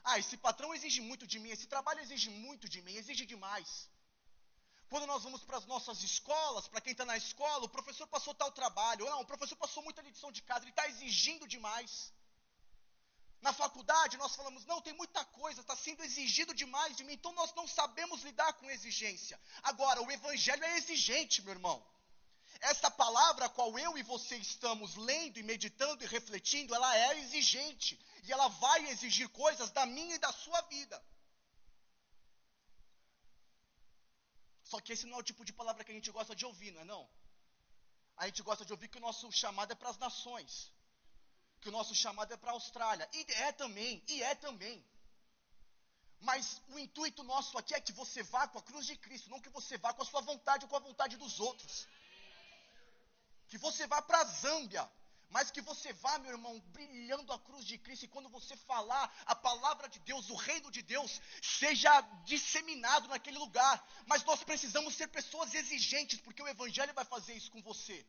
Ah, 0.03 0.19
esse 0.19 0.37
patrão 0.37 0.73
exige 0.73 1.01
muito 1.01 1.25
de 1.25 1.39
mim, 1.39 1.49
esse 1.49 1.67
trabalho 1.67 2.01
exige 2.01 2.29
muito 2.29 2.67
de 2.69 2.81
mim, 2.81 2.95
exige 2.95 3.25
demais. 3.25 3.89
Quando 4.89 5.07
nós 5.07 5.23
vamos 5.23 5.43
para 5.43 5.57
as 5.57 5.65
nossas 5.65 6.03
escolas, 6.03 6.67
para 6.67 6.81
quem 6.81 6.91
está 6.91 7.05
na 7.05 7.17
escola, 7.17 7.65
o 7.65 7.69
professor 7.69 8.07
passou 8.07 8.33
tal 8.35 8.51
trabalho. 8.51 9.05
Não, 9.05 9.21
o 9.21 9.25
professor 9.25 9.55
passou 9.55 9.81
muita 9.83 10.01
lição 10.01 10.31
de 10.31 10.41
casa, 10.41 10.63
ele 10.63 10.71
está 10.71 10.87
exigindo 10.87 11.47
demais. 11.47 12.13
Na 13.41 13.53
faculdade, 13.53 14.17
nós 14.17 14.35
falamos, 14.35 14.65
não, 14.65 14.81
tem 14.81 14.93
muita 14.93 15.23
coisa, 15.25 15.61
está 15.61 15.75
sendo 15.75 16.03
exigido 16.03 16.53
demais 16.53 16.95
de 16.95 17.03
mim, 17.03 17.13
então 17.13 17.31
nós 17.33 17.53
não 17.53 17.67
sabemos 17.67 18.23
lidar 18.23 18.53
com 18.53 18.69
exigência. 18.69 19.39
Agora, 19.61 20.01
o 20.01 20.11
Evangelho 20.11 20.63
é 20.63 20.77
exigente, 20.77 21.41
meu 21.41 21.53
irmão. 21.53 21.85
Essa 22.61 22.89
palavra 22.89 23.45
a 23.45 23.49
qual 23.49 23.77
eu 23.77 23.97
e 23.97 24.03
você 24.03 24.37
estamos 24.37 24.95
lendo 24.95 25.37
e 25.37 25.43
meditando 25.43 26.03
e 26.03 26.07
refletindo, 26.07 26.73
ela 26.73 26.97
é 26.97 27.19
exigente. 27.19 27.99
E 28.23 28.31
ela 28.31 28.47
vai 28.47 28.87
exigir 28.89 29.27
coisas 29.29 29.69
da 29.71 29.85
minha 29.85 30.15
e 30.15 30.19
da 30.19 30.31
sua 30.31 30.61
vida. 30.61 31.03
Só 34.63 34.79
que 34.79 34.93
esse 34.93 35.05
não 35.05 35.17
é 35.17 35.19
o 35.19 35.23
tipo 35.23 35.45
de 35.45 35.53
palavra 35.53 35.83
que 35.83 35.91
a 35.91 35.95
gente 35.95 36.09
gosta 36.09 36.35
de 36.35 36.45
ouvir, 36.45 36.71
não 36.71 36.81
é 36.81 36.85
não? 36.85 37.07
A 38.17 38.25
gente 38.25 38.41
gosta 38.41 38.65
de 38.65 38.71
ouvir 38.71 38.87
que 38.87 38.97
o 38.97 39.01
nosso 39.01 39.31
chamado 39.31 39.71
é 39.71 39.75
para 39.75 39.89
as 39.89 39.97
nações 39.97 40.71
que 41.65 41.69
o 41.69 41.77
nosso 41.79 41.95
chamado 41.95 42.31
é 42.31 42.37
para 42.37 42.51
a 42.51 42.53
Austrália. 42.53 43.09
E 43.11 43.25
é 43.47 43.51
também, 43.51 44.03
e 44.07 44.21
é 44.21 44.35
também. 44.35 44.85
Mas 46.21 46.61
o 46.69 46.77
intuito 46.77 47.23
nosso 47.23 47.57
aqui 47.57 47.73
é 47.73 47.81
que 47.81 47.91
você 47.91 48.21
vá 48.21 48.47
com 48.47 48.59
a 48.59 48.61
cruz 48.61 48.85
de 48.85 48.95
Cristo, 48.95 49.31
não 49.31 49.41
que 49.41 49.49
você 49.49 49.75
vá 49.75 49.91
com 49.91 50.03
a 50.03 50.05
sua 50.05 50.21
vontade 50.21 50.63
ou 50.65 50.69
com 50.69 50.75
a 50.75 50.87
vontade 50.89 51.17
dos 51.17 51.39
outros. 51.39 51.87
Que 53.47 53.57
você 53.57 53.87
vá 53.87 53.99
para 53.99 54.19
a 54.19 54.25
Zâmbia, 54.25 54.87
mas 55.31 55.49
que 55.49 55.59
você 55.59 55.91
vá, 55.93 56.19
meu 56.19 56.33
irmão, 56.33 56.59
brilhando 56.67 57.33
a 57.33 57.39
cruz 57.39 57.65
de 57.65 57.79
Cristo, 57.79 58.05
e 58.05 58.13
quando 58.15 58.29
você 58.29 58.55
falar 58.55 59.11
a 59.25 59.35
palavra 59.35 59.89
de 59.89 59.99
Deus, 60.01 60.29
o 60.29 60.35
reino 60.35 60.69
de 60.69 60.83
Deus, 60.83 61.19
seja 61.41 61.99
disseminado 62.25 63.07
naquele 63.07 63.39
lugar. 63.39 63.83
Mas 64.05 64.23
nós 64.23 64.43
precisamos 64.43 64.93
ser 64.93 65.07
pessoas 65.07 65.55
exigentes, 65.55 66.21
porque 66.21 66.43
o 66.43 66.47
Evangelho 66.47 66.93
vai 66.93 67.05
fazer 67.05 67.33
isso 67.33 67.49
com 67.49 67.61
você. 67.63 68.05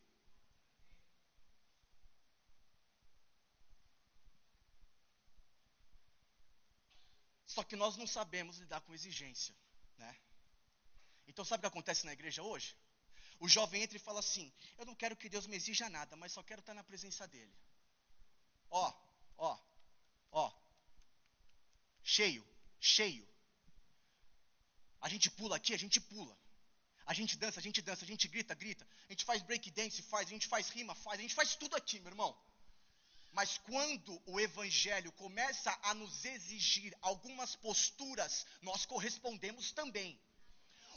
Só 7.57 7.65
que 7.65 7.75
nós 7.75 7.97
não 7.97 8.07
sabemos 8.07 8.59
lidar 8.59 8.83
com 8.83 8.93
exigência, 8.95 9.55
né? 9.97 10.15
Então 11.27 11.43
sabe 11.43 11.61
o 11.61 11.63
que 11.63 11.73
acontece 11.75 12.05
na 12.05 12.13
igreja 12.13 12.43
hoje? 12.43 12.77
O 13.41 13.49
jovem 13.49 13.83
entra 13.83 13.97
e 13.97 14.07
fala 14.09 14.21
assim: 14.21 14.53
Eu 14.77 14.85
não 14.85 14.95
quero 14.95 15.17
que 15.17 15.31
Deus 15.35 15.47
me 15.47 15.57
exija 15.57 15.89
nada, 15.89 16.15
mas 16.17 16.33
só 16.33 16.43
quero 16.43 16.61
estar 16.61 16.75
na 16.75 16.85
presença 16.85 17.27
dele. 17.27 17.57
Ó, 18.69 18.93
ó, 19.39 19.59
ó. 20.33 20.53
Cheio, 22.03 22.47
cheio. 22.79 23.27
A 25.01 25.09
gente 25.09 25.31
pula 25.31 25.57
aqui, 25.57 25.73
a 25.73 25.79
gente 25.79 25.99
pula. 25.99 26.37
A 27.07 27.15
gente 27.15 27.39
dança, 27.39 27.59
a 27.59 27.63
gente 27.63 27.81
dança, 27.81 28.05
a 28.05 28.09
gente 28.09 28.29
grita, 28.29 28.55
grita. 28.55 28.87
A 29.09 29.13
gente 29.13 29.25
faz 29.25 29.43
break 29.43 29.71
dance, 29.71 30.03
faz, 30.03 30.27
a 30.29 30.31
gente 30.31 30.47
faz 30.47 30.69
rima, 30.69 30.95
faz, 30.95 31.19
a 31.19 31.23
gente 31.23 31.35
faz 31.35 31.57
tudo 31.57 31.75
aqui, 31.75 32.01
meu 32.01 32.11
irmão. 32.11 32.39
Mas 33.33 33.59
quando 33.59 34.21
o 34.27 34.41
evangelho 34.41 35.13
começa 35.13 35.77
a 35.83 35.95
nos 35.95 36.25
exigir 36.25 36.97
algumas 37.03 37.55
posturas, 37.55 38.47
nós 38.63 38.87
correspondemos 38.87 39.73
também. 39.73 40.19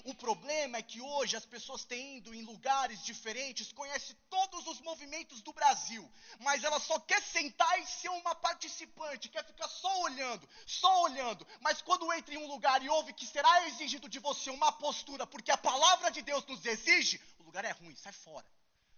O 0.06 0.16
problema 0.16 0.78
é 0.78 0.82
que 0.82 1.02
hoje 1.02 1.36
as 1.36 1.46
pessoas 1.46 1.84
têm 1.84 2.18
ido 2.18 2.34
em 2.34 2.44
lugares 2.44 3.04
diferentes, 3.04 3.74
conhecem 3.74 4.16
todos 4.30 4.66
os 4.68 4.80
movimentos 4.80 5.42
do 5.42 5.52
Brasil, 5.52 6.10
mas 6.40 6.64
ela 6.64 6.80
só 6.80 7.00
quer 7.00 7.22
sentar 7.22 7.80
e 7.80 7.86
ser 7.86 8.10
uma 8.10 8.34
participante, 8.34 9.28
quer 9.28 9.46
ficar 9.46 9.68
só 9.68 10.02
olhando, 10.04 10.48
só 10.66 11.04
olhando. 11.04 11.46
Mas 11.60 11.82
quando 11.82 12.12
entra 12.14 12.34
em 12.34 12.38
um 12.38 12.48
lugar 12.48 12.82
e 12.82 12.90
ouve 12.90 13.12
que 13.14 13.26
será 13.26 13.68
exigido 13.68 14.08
de 14.08 14.20
você 14.20 14.50
uma 14.50 14.72
postura, 14.72 15.28
porque 15.28 15.52
a 15.52 15.58
palavra 15.58 16.10
de 16.10 16.22
Deus 16.22 16.46
nos 16.46 16.66
exige, 16.66 17.20
o 17.40 17.44
lugar 17.44 17.66
é 17.66 17.72
ruim, 17.72 17.96
sai 17.96 18.14
fora. 18.14 18.50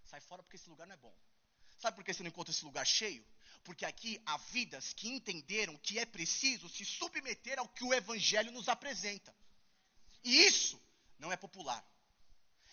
Sai 0.06 0.22
fora 0.22 0.44
porque 0.44 0.58
esse 0.58 0.70
lugar 0.70 0.86
não 0.86 0.94
é 0.94 0.98
bom. 0.98 1.16
Sabe 1.82 1.96
por 1.96 2.06
que 2.06 2.14
você 2.14 2.22
não 2.22 2.30
encontra 2.30 2.52
esse 2.52 2.64
lugar 2.64 2.86
cheio? 2.86 3.26
Porque 3.64 3.86
aqui 3.86 4.22
há 4.26 4.38
vidas 4.38 4.94
que 4.94 5.10
entenderam 5.10 5.76
que 5.78 5.98
é 5.98 6.06
preciso 6.06 6.70
se 6.70 6.86
submeter 6.86 7.58
ao 7.58 7.68
que 7.68 7.84
o 7.84 7.94
Evangelho 7.94 8.52
nos 8.52 8.70
apresenta. 8.70 9.36
E 10.24 10.46
isso 10.46 10.80
não 11.18 11.32
é 11.32 11.38
popular. 11.38 11.84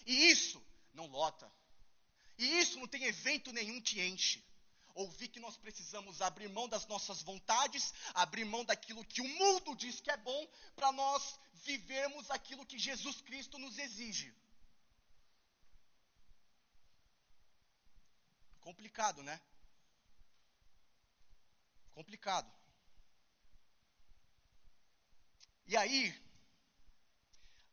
E 0.04 0.30
isso 0.30 0.62
não 0.92 1.06
lota. 1.06 1.50
E 2.36 2.60
isso 2.60 2.78
não 2.78 2.86
tem 2.86 3.04
evento 3.04 3.50
nenhum 3.50 3.80
que 3.80 4.00
enche. 4.02 4.44
Ouvir 4.94 5.28
que 5.28 5.40
nós 5.40 5.56
precisamos 5.56 6.20
abrir 6.20 6.48
mão 6.48 6.68
das 6.68 6.86
nossas 6.86 7.22
vontades, 7.22 7.94
abrir 8.12 8.44
mão 8.44 8.64
daquilo 8.64 9.04
que 9.04 9.22
o 9.22 9.28
mundo 9.28 9.74
diz 9.74 10.00
que 10.00 10.10
é 10.10 10.16
bom, 10.18 10.48
para 10.76 10.92
nós 10.92 11.38
vivermos 11.64 12.30
aquilo 12.30 12.66
que 12.66 12.78
Jesus 12.78 13.20
Cristo 13.22 13.58
nos 13.58 13.78
exige. 13.78 14.34
Complicado, 18.68 19.22
né? 19.22 19.40
Complicado. 21.94 22.52
E 25.66 25.74
aí, 25.74 26.02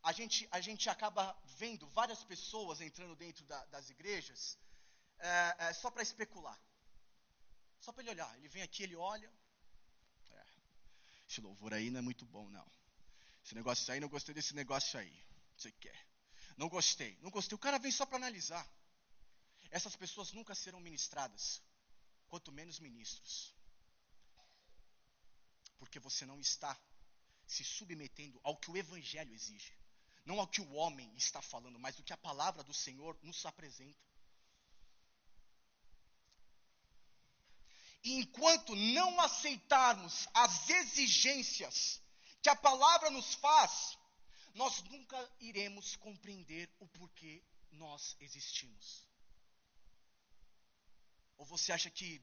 a 0.01 0.13
gente, 0.13 0.47
a 0.51 0.61
gente 0.61 0.89
acaba 0.89 1.37
vendo 1.57 1.85
várias 1.89 2.23
pessoas 2.23 2.79
entrando 2.79 3.13
dentro 3.13 3.43
da, 3.43 3.65
das 3.65 3.89
igrejas 3.89 4.57
é, 5.19 5.55
é, 5.65 5.73
só 5.73 5.91
para 5.91 6.01
especular. 6.01 6.57
Só 7.81 7.91
para 7.91 8.01
ele 8.01 8.11
olhar. 8.11 8.33
Ele 8.37 8.47
vem 8.47 8.63
aqui, 8.63 8.83
ele 8.83 8.95
olha. 8.95 9.29
É, 10.31 10.45
esse 11.27 11.41
louvor 11.41 11.73
aí 11.73 11.89
não 11.89 11.99
é 11.99 12.01
muito 12.01 12.25
bom, 12.25 12.49
não. 12.49 12.71
Esse 13.43 13.53
negócio 13.53 13.93
aí, 13.93 13.99
não 13.99 14.07
gostei 14.07 14.33
desse 14.33 14.55
negócio 14.55 14.97
aí. 14.97 15.13
Você 15.57 15.73
quer? 15.73 16.07
Não 16.55 16.69
gostei. 16.69 17.19
Não 17.21 17.29
gostei. 17.29 17.53
O 17.53 17.59
cara 17.59 17.79
vem 17.79 17.91
só 17.91 18.05
para 18.05 18.15
analisar. 18.15 18.65
Essas 19.77 19.93
pessoas 19.93 20.31
nunca 20.31 20.55
serão 20.55 20.79
ministradas, 20.79 21.61
quanto 22.29 22.49
menos 22.49 22.79
ministros. 22.79 23.53
Porque 25.77 25.99
você 25.99 26.25
não 26.25 26.39
está 26.39 26.79
se 27.45 27.61
submetendo 27.65 28.39
ao 28.41 28.55
que 28.55 28.71
o 28.71 28.77
Evangelho 28.77 29.33
exige. 29.33 29.77
Não 30.25 30.39
ao 30.39 30.47
que 30.47 30.61
o 30.61 30.71
homem 30.71 31.13
está 31.17 31.41
falando, 31.41 31.77
mas 31.77 31.99
o 31.99 32.03
que 32.03 32.13
a 32.13 32.17
palavra 32.29 32.63
do 32.63 32.73
Senhor 32.73 33.19
nos 33.21 33.45
apresenta. 33.45 33.99
E 38.01 38.13
enquanto 38.13 38.73
não 38.77 39.19
aceitarmos 39.19 40.25
as 40.33 40.69
exigências 40.69 42.01
que 42.41 42.47
a 42.47 42.55
palavra 42.55 43.09
nos 43.09 43.33
faz, 43.33 43.97
nós 44.53 44.81
nunca 44.83 45.19
iremos 45.41 45.97
compreender 45.97 46.73
o 46.79 46.87
porquê 46.87 47.43
nós 47.71 48.15
existimos. 48.21 49.05
Ou 51.37 51.45
você 51.45 51.71
acha 51.71 51.89
que 51.89 52.21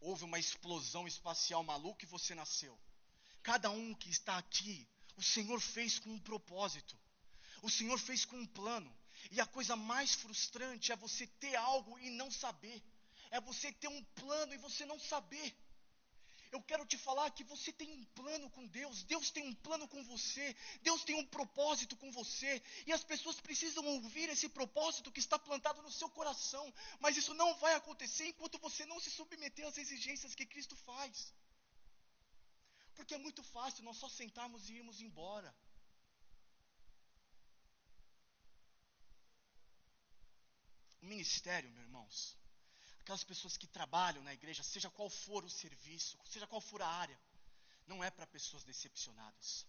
houve 0.00 0.24
uma 0.24 0.38
explosão 0.38 1.06
espacial 1.06 1.62
maluca 1.62 2.04
e 2.04 2.08
você 2.08 2.34
nasceu? 2.34 2.78
Cada 3.42 3.70
um 3.70 3.94
que 3.94 4.10
está 4.10 4.38
aqui, 4.38 4.88
o 5.16 5.22
Senhor 5.22 5.60
fez 5.60 5.98
com 5.98 6.10
um 6.10 6.18
propósito. 6.18 6.98
O 7.62 7.70
Senhor 7.70 7.98
fez 7.98 8.24
com 8.24 8.36
um 8.36 8.46
plano. 8.46 8.94
E 9.30 9.40
a 9.40 9.46
coisa 9.46 9.76
mais 9.76 10.14
frustrante 10.14 10.92
é 10.92 10.96
você 10.96 11.26
ter 11.26 11.54
algo 11.56 11.98
e 11.98 12.10
não 12.10 12.30
saber. 12.30 12.82
É 13.30 13.40
você 13.40 13.72
ter 13.72 13.88
um 13.88 14.04
plano 14.04 14.54
e 14.54 14.58
você 14.58 14.84
não 14.84 14.98
saber 14.98 15.56
eu 16.54 16.62
quero 16.62 16.84
te 16.86 16.96
falar 16.96 17.30
que 17.36 17.44
você 17.52 17.70
tem 17.72 17.90
um 17.92 18.04
plano 18.18 18.48
com 18.48 18.64
Deus, 18.66 19.02
Deus 19.12 19.30
tem 19.36 19.44
um 19.48 19.54
plano 19.66 19.86
com 19.88 20.02
você, 20.04 20.46
Deus 20.82 21.02
tem 21.08 21.16
um 21.16 21.26
propósito 21.36 21.96
com 21.96 22.10
você, 22.12 22.52
e 22.86 22.92
as 22.92 23.02
pessoas 23.02 23.40
precisam 23.40 23.84
ouvir 23.94 24.28
esse 24.28 24.48
propósito 24.48 25.10
que 25.10 25.18
está 25.24 25.38
plantado 25.38 25.82
no 25.82 25.90
seu 26.00 26.08
coração, 26.18 26.64
mas 27.00 27.16
isso 27.16 27.34
não 27.34 27.50
vai 27.56 27.74
acontecer 27.74 28.26
enquanto 28.28 28.58
você 28.66 28.86
não 28.86 29.00
se 29.00 29.10
submeter 29.10 29.66
às 29.66 29.78
exigências 29.78 30.34
que 30.34 30.46
Cristo 30.46 30.76
faz. 30.76 31.34
Porque 32.94 33.14
é 33.14 33.18
muito 33.18 33.42
fácil 33.42 33.82
nós 33.82 33.96
só 33.96 34.08
sentarmos 34.08 34.70
e 34.70 34.74
irmos 34.74 35.00
embora. 35.00 35.52
O 41.02 41.06
ministério, 41.06 41.68
meus 41.70 41.86
irmãos, 41.86 42.43
aquelas 43.04 43.22
pessoas 43.22 43.56
que 43.58 43.66
trabalham 43.66 44.22
na 44.24 44.32
igreja, 44.32 44.62
seja 44.62 44.90
qual 44.90 45.10
for 45.10 45.44
o 45.44 45.50
serviço, 45.50 46.18
seja 46.24 46.46
qual 46.46 46.60
for 46.60 46.80
a 46.80 46.88
área, 46.88 47.18
não 47.86 48.02
é 48.02 48.10
para 48.10 48.26
pessoas 48.26 48.64
decepcionadas. 48.64 49.66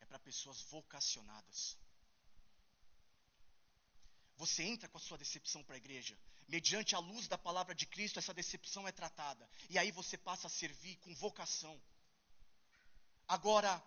É 0.00 0.06
para 0.06 0.20
pessoas 0.20 0.60
vocacionadas. 0.70 1.76
Você 4.36 4.62
entra 4.62 4.88
com 4.88 4.98
a 4.98 5.00
sua 5.00 5.18
decepção 5.18 5.64
para 5.64 5.74
a 5.74 5.78
igreja, 5.78 6.16
mediante 6.46 6.94
a 6.94 7.00
luz 7.00 7.26
da 7.26 7.36
palavra 7.36 7.74
de 7.74 7.86
Cristo, 7.86 8.20
essa 8.20 8.32
decepção 8.32 8.86
é 8.86 8.92
tratada, 8.92 9.48
e 9.68 9.78
aí 9.78 9.90
você 9.90 10.16
passa 10.16 10.46
a 10.46 10.50
servir 10.50 10.96
com 10.98 11.12
vocação. 11.16 11.76
Agora, 13.26 13.82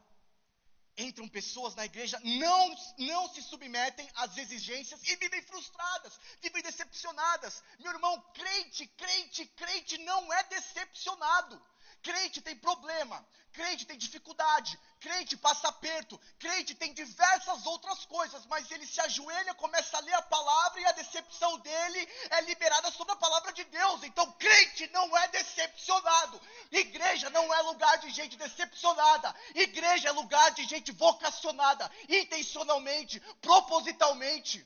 entram 1.00 1.28
pessoas 1.28 1.76
na 1.76 1.86
igreja, 1.86 2.20
não, 2.24 2.76
não 2.98 3.34
se 3.34 3.42
submetem 3.42 4.10
às 4.16 4.38
exigências 4.38 5.02
e 5.04 5.16
vivem 5.16 5.42
frustradas, 5.42 6.20
vivem 6.42 6.62
decepcionadas. 6.62 7.64
Meu 7.80 7.92
irmão, 7.92 8.22
crente, 8.34 8.86
crente, 8.88 9.46
crente 9.46 9.98
não 10.00 10.32
é 10.34 10.44
decepcionado. 10.44 11.62
Crente 12.02 12.42
tem 12.42 12.56
problema, 12.56 13.28
crente 13.52 13.86
tem 13.86 13.98
dificuldade, 13.98 14.80
crente 15.02 15.36
passa 15.36 15.68
aperto, 15.68 16.20
crente 16.40 16.74
tem 16.74 16.94
diversas 16.94 17.66
outras 17.66 18.06
coisas, 18.06 18.46
mas 18.46 18.72
ele 18.72 18.86
se 18.86 19.02
ajoelha, 19.02 19.54
começa 19.56 19.98
a 19.98 20.00
ler 20.00 20.14
a 20.14 20.22
palavra 20.22 20.80
e 20.80 20.86
a 20.86 20.94
decepção 20.94 21.60
dele 21.60 22.08
é 22.30 22.42
liberada 22.42 22.90
sobre 22.92 23.14
a 23.14 23.18
palavra 23.18 23.52
de 23.52 23.66
Deus. 23.66 24.04
Então, 24.04 24.32
crente 24.34 24.88
não 24.92 25.18
é 25.18 25.28
decepcionado. 25.28 26.42
Igreja 26.72 27.30
não 27.32 27.54
é 27.54 27.62
lugar 27.64 27.98
de 27.98 28.10
gente 28.12 28.38
decepcionada. 28.38 29.36
Igreja 29.54 30.08
é 30.08 30.12
lugar 30.14 30.52
de 30.52 30.64
gente 30.64 30.94
vocacionada, 30.94 31.92
intencionalmente, 32.08 33.20
propositalmente. 33.42 34.66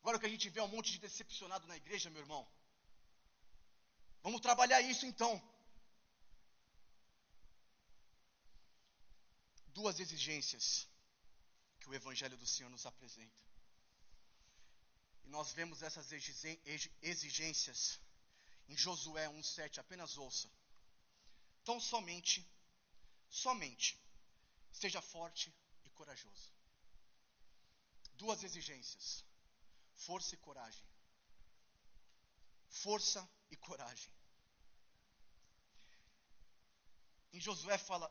Agora 0.00 0.16
o 0.16 0.20
que 0.20 0.26
a 0.26 0.30
gente 0.30 0.48
vê 0.48 0.60
é 0.60 0.62
um 0.62 0.68
monte 0.68 0.92
de 0.92 0.98
decepcionado 0.98 1.66
na 1.66 1.76
igreja, 1.76 2.08
meu 2.08 2.22
irmão. 2.22 2.48
Vamos 4.22 4.40
trabalhar 4.40 4.80
isso 4.80 5.06
então. 5.06 5.32
Duas 9.78 10.00
exigências 10.00 10.88
que 11.80 11.88
o 11.88 11.94
Evangelho 11.94 12.36
do 12.36 12.46
Senhor 12.46 12.70
nos 12.70 12.84
apresenta. 12.84 13.40
E 15.24 15.28
nós 15.28 15.52
vemos 15.52 15.82
essas 15.82 16.10
exigências 17.02 18.00
em 18.68 18.76
Josué 18.76 19.26
1,7. 19.28 19.78
Apenas 19.78 20.16
ouça. 20.16 20.50
Então 21.62 21.78
somente, 21.78 22.46
somente, 23.28 24.00
seja 24.72 25.00
forte 25.02 25.54
e 25.84 25.90
corajoso. 25.90 26.52
Duas 28.14 28.42
exigências: 28.42 29.24
força 29.94 30.34
e 30.34 30.38
coragem. 30.38 30.84
Força 32.68 33.28
e 33.50 33.56
coragem. 33.56 34.12
Em 37.32 37.40
Josué 37.40 37.78
fala: 37.78 38.10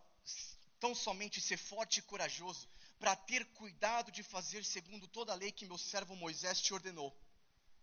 tão 0.80 0.94
somente 0.94 1.42
ser 1.42 1.58
forte 1.58 2.00
e 2.00 2.04
corajoso, 2.04 2.68
para 3.00 3.16
ter 3.16 3.46
cuidado 3.54 4.12
de 4.12 4.24
fazer 4.24 4.64
segundo 4.64 5.08
toda 5.08 5.32
a 5.32 5.36
lei 5.36 5.52
que 5.52 5.66
meu 5.66 5.78
servo 5.78 6.16
Moisés 6.16 6.62
te 6.62 6.74
ordenou. 6.74 7.16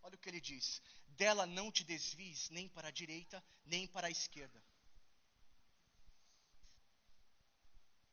Olha 0.03 0.17
o 0.17 0.19
que 0.19 0.29
ele 0.29 0.41
diz: 0.41 0.81
dela 1.09 1.47
não 1.47 1.71
te 1.71 1.85
desvies 1.85 2.51
nem 2.51 2.69
para 2.69 2.89
a 2.89 2.91
direita, 2.91 3.45
nem 3.65 3.87
para 3.87 4.09
a 4.09 4.11
esquerda. 4.11 4.63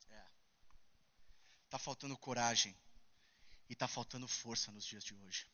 É. 0.10 0.26
Tá 1.70 1.80
faltando 1.80 2.18
coragem 2.18 2.76
e 3.70 3.76
tá 3.76 3.88
faltando 3.88 4.28
força 4.28 4.72
nos 4.72 4.86
dias 4.86 5.04
de 5.04 5.14
hoje. 5.14 5.48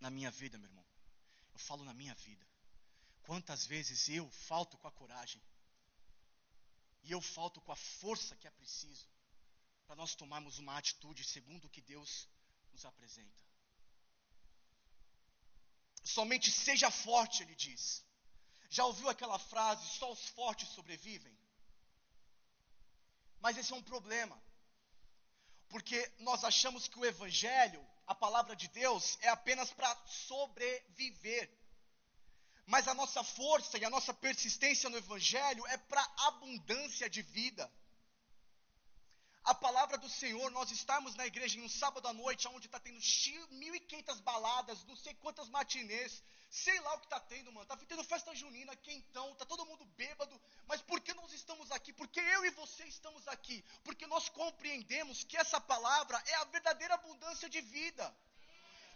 Na 0.00 0.10
minha 0.10 0.30
vida, 0.30 0.58
meu 0.58 0.68
irmão. 0.68 0.85
Eu 1.56 1.60
falo 1.60 1.84
na 1.84 1.94
minha 1.94 2.14
vida. 2.16 2.46
Quantas 3.22 3.64
vezes 3.64 4.10
eu 4.10 4.30
falto 4.30 4.76
com 4.76 4.88
a 4.88 4.92
coragem 4.92 5.42
e 7.02 7.10
eu 7.10 7.20
falto 7.22 7.62
com 7.62 7.72
a 7.72 7.76
força 7.76 8.36
que 8.36 8.46
é 8.46 8.50
preciso 8.50 9.08
para 9.86 9.96
nós 9.96 10.14
tomarmos 10.14 10.58
uma 10.58 10.76
atitude 10.76 11.24
segundo 11.24 11.64
o 11.64 11.70
que 11.70 11.80
Deus 11.80 12.28
nos 12.72 12.84
apresenta. 12.84 13.42
Somente 16.04 16.52
seja 16.52 16.90
forte, 16.90 17.42
ele 17.42 17.54
diz. 17.54 18.04
Já 18.68 18.84
ouviu 18.84 19.08
aquela 19.08 19.38
frase: 19.38 19.88
só 19.98 20.12
os 20.12 20.28
fortes 20.28 20.68
sobrevivem? 20.68 21.34
Mas 23.40 23.56
esse 23.56 23.72
é 23.72 23.76
um 23.76 23.82
problema, 23.94 24.38
porque 25.70 25.98
nós 26.18 26.44
achamos 26.44 26.86
que 26.86 26.98
o 26.98 27.06
Evangelho, 27.06 27.82
a 28.06 28.14
palavra 28.14 28.54
de 28.54 28.68
Deus, 28.68 29.18
é 29.20 29.28
apenas 29.28 29.72
para 29.72 29.94
sobreviver. 30.06 31.50
Mas 32.66 32.88
a 32.88 32.94
nossa 32.94 33.22
força 33.22 33.78
e 33.78 33.84
a 33.84 33.90
nossa 33.90 34.12
persistência 34.12 34.90
no 34.90 34.96
Evangelho 34.96 35.64
é 35.68 35.76
para 35.76 36.06
abundância 36.18 37.08
de 37.08 37.22
vida 37.22 37.70
a 39.46 39.54
palavra 39.54 39.96
do 39.96 40.08
Senhor, 40.08 40.50
nós 40.50 40.72
estamos 40.72 41.14
na 41.14 41.24
igreja 41.24 41.56
em 41.56 41.62
um 41.62 41.68
sábado 41.68 42.08
à 42.08 42.12
noite, 42.12 42.48
onde 42.48 42.66
está 42.66 42.80
tendo 42.80 42.98
mil 43.52 43.72
e 43.76 43.78
quinhentas 43.78 44.20
baladas, 44.20 44.84
não 44.86 44.96
sei 44.96 45.14
quantas 45.14 45.48
matinês, 45.48 46.20
sei 46.50 46.80
lá 46.80 46.94
o 46.94 46.98
que 46.98 47.06
está 47.06 47.20
tendo, 47.20 47.52
mano. 47.52 47.62
Está 47.62 47.76
tendo 47.76 48.02
festa 48.02 48.34
junina, 48.34 48.74
quentão, 48.74 49.30
está 49.30 49.46
todo 49.46 49.64
mundo 49.64 49.84
bêbado. 49.96 50.40
Mas 50.66 50.82
por 50.82 51.00
que 51.00 51.14
nós 51.14 51.32
estamos 51.32 51.70
aqui? 51.70 51.92
Porque 51.92 52.18
eu 52.18 52.44
e 52.44 52.50
você 52.50 52.84
estamos 52.86 53.28
aqui. 53.28 53.64
Porque 53.84 54.04
nós 54.08 54.28
compreendemos 54.28 55.22
que 55.22 55.36
essa 55.36 55.60
palavra 55.60 56.20
é 56.26 56.34
a 56.34 56.44
verdadeira 56.46 56.94
abundância 56.94 57.48
de 57.48 57.60
vida. 57.60 58.12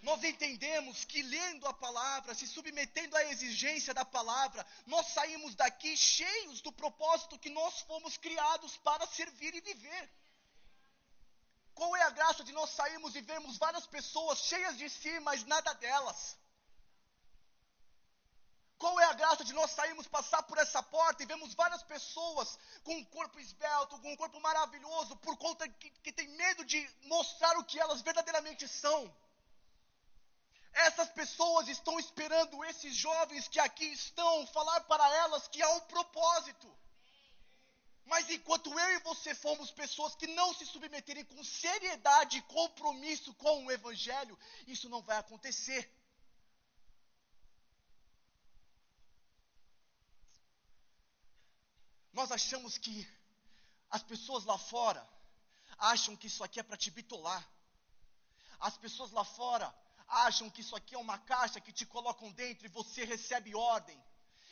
Nós 0.03 0.25
entendemos 0.25 1.05
que 1.05 1.23
lendo 1.23 1.69
a 1.69 1.73
palavra, 1.73 2.35
se 2.35 2.49
submetendo 2.49 3.17
à 3.17 3.25
exigência 3.27 3.95
da 3.95 4.05
palavra, 4.05 4.67
nós 4.85 5.07
saímos 5.09 5.55
daqui 5.55 5.97
cheios 5.97 6.61
do 6.61 6.73
propósito 6.73 7.39
que 7.39 7.51
nós 7.51 7.83
fomos 7.83 8.17
criados 8.17 8.77
para 8.79 9.07
servir 9.07 9.55
e 9.55 9.61
viver. 9.61 10.11
Qual 11.81 11.97
é 11.97 12.03
a 12.03 12.11
graça 12.11 12.43
de 12.45 12.53
nós 12.53 12.69
sairmos 12.79 13.15
e 13.17 13.23
vermos 13.23 13.57
várias 13.57 13.87
pessoas 13.87 14.41
cheias 14.41 14.77
de 14.77 14.89
si, 14.91 15.13
mas 15.21 15.45
nada 15.53 15.73
delas? 15.85 16.37
Qual 18.83 19.01
é 19.01 19.07
a 19.07 19.15
graça 19.15 19.43
de 19.49 19.55
nós 19.59 19.71
sairmos 19.71 20.07
passar 20.07 20.43
por 20.43 20.59
essa 20.59 20.83
porta 20.83 21.23
e 21.23 21.31
vemos 21.33 21.55
várias 21.55 21.83
pessoas 21.83 22.59
com 22.85 22.95
um 22.97 23.05
corpo 23.07 23.41
esbelto, 23.41 23.99
com 24.03 24.13
um 24.13 24.17
corpo 24.23 24.39
maravilhoso, 24.41 25.17
por 25.25 25.39
conta 25.39 25.67
que, 25.71 25.89
que 26.05 26.13
tem 26.13 26.29
medo 26.43 26.67
de 26.67 26.79
mostrar 27.15 27.57
o 27.57 27.65
que 27.65 27.81
elas 27.81 28.03
verdadeiramente 28.03 28.69
são? 28.69 29.01
Essas 30.75 31.09
pessoas 31.21 31.67
estão 31.67 31.99
esperando 31.99 32.63
esses 32.67 32.95
jovens 32.95 33.49
que 33.49 33.59
aqui 33.59 33.87
estão 33.87 34.47
falar 34.49 34.83
para 34.83 35.09
elas 35.25 35.49
que 35.49 35.63
há 35.63 35.71
um 35.71 35.81
propósito. 35.95 36.80
Mas 38.11 38.29
enquanto 38.29 38.77
eu 38.77 38.91
e 38.97 38.99
você 39.11 39.33
fomos 39.37 39.71
pessoas 39.71 40.17
que 40.17 40.27
não 40.27 40.53
se 40.53 40.67
submeterem 40.67 41.25
com 41.25 41.45
seriedade 41.45 42.39
e 42.39 42.43
compromisso 42.43 43.33
com 43.35 43.65
o 43.65 43.71
Evangelho, 43.71 44.37
isso 44.67 44.89
não 44.89 45.01
vai 45.01 45.17
acontecer. 45.17 45.83
Nós 52.13 52.33
achamos 52.33 52.77
que 52.77 53.09
as 53.89 54.03
pessoas 54.03 54.45
lá 54.45 54.59
fora 54.59 55.09
acham 55.79 56.17
que 56.17 56.27
isso 56.27 56.43
aqui 56.43 56.59
é 56.59 56.65
para 56.65 56.77
te 56.77 56.91
bitolar. 56.91 57.49
As 58.59 58.77
pessoas 58.77 59.13
lá 59.13 59.25
fora 59.25 59.73
acham 60.09 60.51
que 60.51 60.63
isso 60.63 60.75
aqui 60.75 60.97
é 60.97 60.99
uma 60.99 61.19
caixa 61.19 61.61
que 61.61 61.73
te 61.73 61.87
colocam 61.87 62.33
dentro 62.33 62.67
e 62.67 62.77
você 62.81 63.05
recebe 63.05 63.55
ordem 63.55 64.03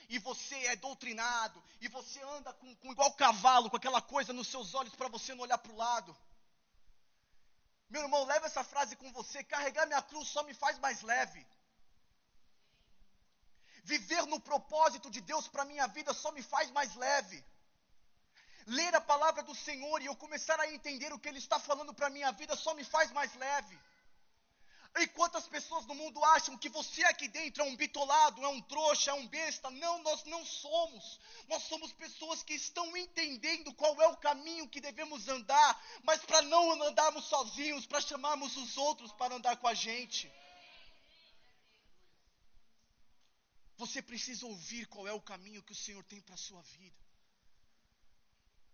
e 0.09 0.19
você 0.19 0.57
é 0.67 0.77
doutrinado, 0.77 1.63
e 1.81 1.89
você 1.89 2.21
anda 2.23 2.53
com, 2.53 2.75
com 2.77 2.93
igual 2.93 3.13
cavalo, 3.13 3.69
com 3.69 3.77
aquela 3.77 4.01
coisa 4.01 4.33
nos 4.33 4.49
seus 4.49 4.75
olhos 4.75 4.95
para 4.95 5.09
você 5.09 5.35
não 5.35 5.43
olhar 5.43 5.59
para 5.59 5.73
o 5.73 5.77
lado. 5.77 6.17
Meu 7.91 8.03
irmão, 8.03 8.25
leva 8.25 8.47
essa 8.47 8.65
frase 8.65 8.97
com 8.97 9.13
você: 9.13 9.45
carregar 9.45 9.87
minha 9.87 10.03
cruz 10.03 10.29
só 10.29 10.43
me 10.43 10.55
faz 10.55 10.79
mais 10.79 11.03
leve. 11.03 11.47
Viver 13.85 14.27
no 14.27 14.41
propósito 14.41 15.11
de 15.11 15.21
Deus 15.21 15.49
para 15.49 15.65
minha 15.65 15.87
vida 15.87 16.13
só 16.13 16.31
me 16.33 16.43
faz 16.43 16.71
mais 16.71 16.95
leve. 16.95 17.45
Ler 18.67 18.95
a 18.95 19.01
palavra 19.01 19.43
do 19.43 19.55
Senhor 19.55 20.03
e 20.03 20.07
eu 20.07 20.17
começar 20.17 20.59
a 20.61 20.71
entender 20.73 21.11
o 21.13 21.19
que 21.19 21.29
Ele 21.29 21.39
está 21.39 21.59
falando 21.59 21.95
para 21.95 22.11
minha 22.11 22.31
vida 22.33 22.55
só 22.55 22.75
me 22.75 22.85
faz 22.85 23.11
mais 23.13 23.35
leve. 23.35 23.79
E 25.01 25.07
quantas 25.07 25.47
pessoas 25.47 25.87
no 25.87 25.95
mundo 25.95 26.25
acham 26.25 26.59
que 26.59 26.69
você 26.69 27.05
aqui 27.05 27.29
dentro 27.29 27.63
é 27.63 27.67
um 27.67 27.77
bitolado, 27.77 28.43
é 28.45 28.49
um 28.49 28.61
trouxa, 28.61 29.13
é 29.13 29.15
um 29.15 29.29
besta? 29.29 29.71
Não, 29.71 30.03
nós 30.03 30.25
não 30.25 30.45
somos. 30.45 31.21
Nós 31.47 31.63
somos 31.65 31.93
pessoas 31.93 32.43
que 32.43 32.55
estão 32.55 32.97
entendendo 32.97 33.73
qual 33.75 34.01
é 34.03 34.09
o 34.09 34.17
caminho 34.17 34.69
que 34.69 34.81
devemos 34.81 35.29
andar, 35.29 35.81
mas 36.03 36.21
para 36.25 36.43
não 36.43 36.83
andarmos 36.83 37.27
sozinhos, 37.27 37.87
para 37.87 38.01
chamarmos 38.01 38.57
os 38.57 38.77
outros 38.77 39.13
para 39.13 39.37
andar 39.37 39.57
com 39.59 39.69
a 39.69 39.75
gente. 39.75 40.31
Você 43.77 44.03
precisa 44.03 44.45
ouvir 44.47 44.87
qual 44.87 45.07
é 45.07 45.13
o 45.13 45.21
caminho 45.21 45.63
que 45.63 45.73
o 45.73 45.77
Senhor 45.77 46.03
tem 46.05 46.21
para 46.21 46.35
a 46.35 46.39
sua 46.39 46.61
vida. 46.63 46.99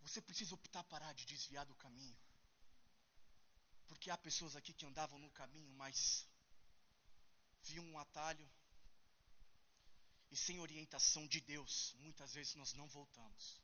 Você 0.01 0.23
precisa 0.23 0.55
optar 0.55 0.83
parar 0.85 1.13
de 1.13 1.27
desviar 1.27 1.67
do 1.67 1.75
caminho. 1.75 2.17
Porque 3.89 4.11
há 4.11 4.17
pessoas 4.17 4.57
aqui 4.57 4.73
que 4.73 4.87
andavam 4.87 5.19
no 5.19 5.31
caminho, 5.31 5.73
mas 5.75 6.27
viam 7.63 7.85
um 7.87 7.99
atalho 7.99 8.49
e 10.31 10.37
sem 10.37 10.59
orientação 10.59 11.27
de 11.29 11.41
Deus, 11.41 11.95
muitas 11.99 12.35
vezes 12.35 12.55
nós 12.57 12.73
não 12.75 12.89
voltamos. 12.89 13.61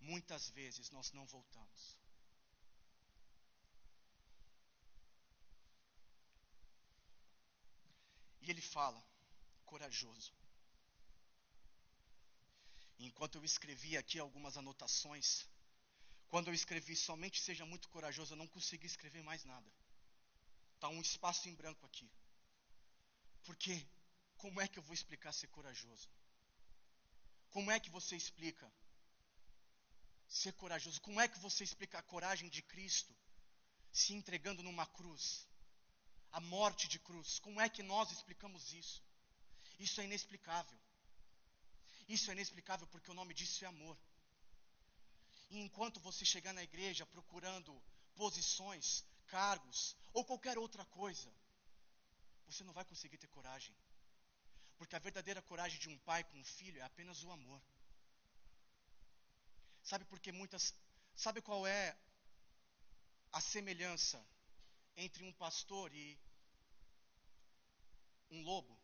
Muitas 0.00 0.50
vezes 0.50 0.90
nós 0.90 1.12
não 1.12 1.24
voltamos. 1.26 1.96
E 8.40 8.50
ele 8.50 8.60
fala, 8.60 9.00
corajoso. 9.64 10.32
Enquanto 12.98 13.36
eu 13.36 13.44
escrevia 13.44 14.00
aqui 14.00 14.18
algumas 14.18 14.56
anotações, 14.56 15.46
quando 16.36 16.48
eu 16.48 16.54
escrevi 16.54 16.94
somente 16.94 17.40
seja 17.40 17.64
muito 17.64 17.88
corajoso, 17.88 18.34
eu 18.34 18.36
não 18.36 18.46
consegui 18.46 18.86
escrever 18.86 19.22
mais 19.22 19.42
nada. 19.44 19.72
Está 20.74 20.86
um 20.90 21.00
espaço 21.00 21.48
em 21.48 21.54
branco 21.54 21.86
aqui. 21.86 22.06
Porque 23.44 23.74
como 24.36 24.60
é 24.60 24.68
que 24.68 24.78
eu 24.78 24.82
vou 24.82 24.92
explicar 24.92 25.32
ser 25.32 25.46
corajoso? 25.46 26.10
Como 27.48 27.70
é 27.70 27.80
que 27.80 27.88
você 27.88 28.14
explica 28.16 28.70
ser 30.28 30.52
corajoso? 30.52 31.00
Como 31.00 31.18
é 31.22 31.26
que 31.26 31.38
você 31.38 31.64
explica 31.64 31.98
a 32.00 32.02
coragem 32.02 32.50
de 32.50 32.60
Cristo 32.60 33.16
se 33.90 34.12
entregando 34.12 34.62
numa 34.62 34.84
cruz? 34.84 35.48
A 36.32 36.40
morte 36.40 36.86
de 36.86 36.98
cruz. 36.98 37.38
Como 37.38 37.62
é 37.62 37.70
que 37.70 37.82
nós 37.82 38.12
explicamos 38.12 38.74
isso? 38.74 39.02
Isso 39.78 40.02
é 40.02 40.04
inexplicável. 40.04 40.78
Isso 42.06 42.30
é 42.30 42.34
inexplicável 42.34 42.86
porque 42.88 43.10
o 43.10 43.14
nome 43.14 43.32
disso 43.32 43.64
é 43.64 43.68
amor. 43.68 43.96
E 45.50 45.58
enquanto 45.60 46.00
você 46.00 46.24
chegar 46.24 46.52
na 46.52 46.62
igreja 46.62 47.06
procurando 47.06 47.80
posições, 48.14 49.04
cargos 49.26 49.96
ou 50.12 50.24
qualquer 50.24 50.58
outra 50.58 50.84
coisa, 50.86 51.32
você 52.46 52.64
não 52.64 52.72
vai 52.72 52.84
conseguir 52.84 53.18
ter 53.18 53.28
coragem. 53.28 53.74
Porque 54.78 54.96
a 54.96 54.98
verdadeira 54.98 55.42
coragem 55.42 55.78
de 55.78 55.88
um 55.88 55.98
pai 55.98 56.22
com 56.24 56.38
um 56.38 56.44
filho 56.44 56.80
é 56.80 56.82
apenas 56.82 57.22
o 57.22 57.30
amor. 57.30 57.60
Sabe 59.82 60.04
por 60.04 60.18
que 60.20 60.32
muitas. 60.32 60.74
Sabe 61.14 61.40
qual 61.40 61.66
é 61.66 61.96
a 63.32 63.40
semelhança 63.40 64.24
entre 64.96 65.22
um 65.22 65.32
pastor 65.32 65.94
e 65.94 66.18
um 68.30 68.42
lobo? 68.42 68.76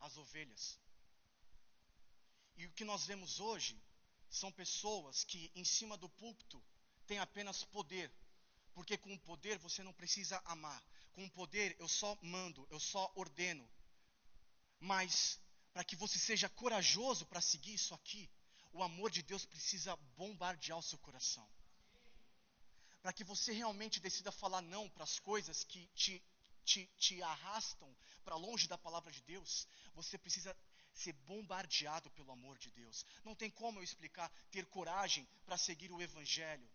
As 0.00 0.16
ovelhas. 0.16 0.78
E 2.56 2.66
o 2.66 2.72
que 2.72 2.84
nós 2.84 3.06
vemos 3.06 3.40
hoje 3.40 3.76
são 4.36 4.52
pessoas 4.52 5.24
que 5.24 5.50
em 5.54 5.64
cima 5.64 5.96
do 5.96 6.08
púlpito 6.08 6.62
têm 7.06 7.18
apenas 7.18 7.64
poder, 7.64 8.10
porque 8.74 8.96
com 8.98 9.12
o 9.14 9.18
poder 9.20 9.58
você 9.58 9.82
não 9.82 9.92
precisa 9.92 10.40
amar. 10.44 10.82
Com 11.12 11.24
o 11.24 11.30
poder 11.30 11.74
eu 11.78 11.88
só 11.88 12.16
mando, 12.20 12.66
eu 12.70 12.78
só 12.78 13.10
ordeno. 13.14 13.66
Mas 14.78 15.40
para 15.72 15.84
que 15.84 15.96
você 15.96 16.18
seja 16.18 16.48
corajoso 16.48 17.24
para 17.26 17.40
seguir 17.40 17.74
isso 17.74 17.94
aqui, 17.94 18.30
o 18.72 18.82
amor 18.82 19.10
de 19.10 19.22
Deus 19.22 19.46
precisa 19.46 19.96
bombardear 20.16 20.78
o 20.78 20.82
seu 20.82 20.98
coração. 20.98 21.46
Para 23.00 23.12
que 23.12 23.24
você 23.24 23.52
realmente 23.52 24.00
decida 24.00 24.30
falar 24.30 24.60
não 24.60 24.88
para 24.90 25.04
as 25.04 25.18
coisas 25.18 25.64
que 25.64 25.86
te, 25.94 26.22
te, 26.64 26.86
te 26.98 27.22
arrastam 27.22 27.94
para 28.24 28.36
longe 28.36 28.66
da 28.68 28.76
palavra 28.76 29.10
de 29.12 29.22
Deus, 29.22 29.66
você 29.94 30.18
precisa 30.18 30.54
ser 30.96 31.12
bombardeado 31.12 32.10
pelo 32.10 32.32
amor 32.32 32.58
de 32.58 32.70
Deus. 32.70 33.04
Não 33.24 33.34
tem 33.34 33.50
como 33.50 33.78
eu 33.78 33.82
explicar 33.84 34.30
ter 34.50 34.64
coragem 34.66 35.28
para 35.44 35.58
seguir 35.58 35.92
o 35.92 36.00
Evangelho. 36.00 36.68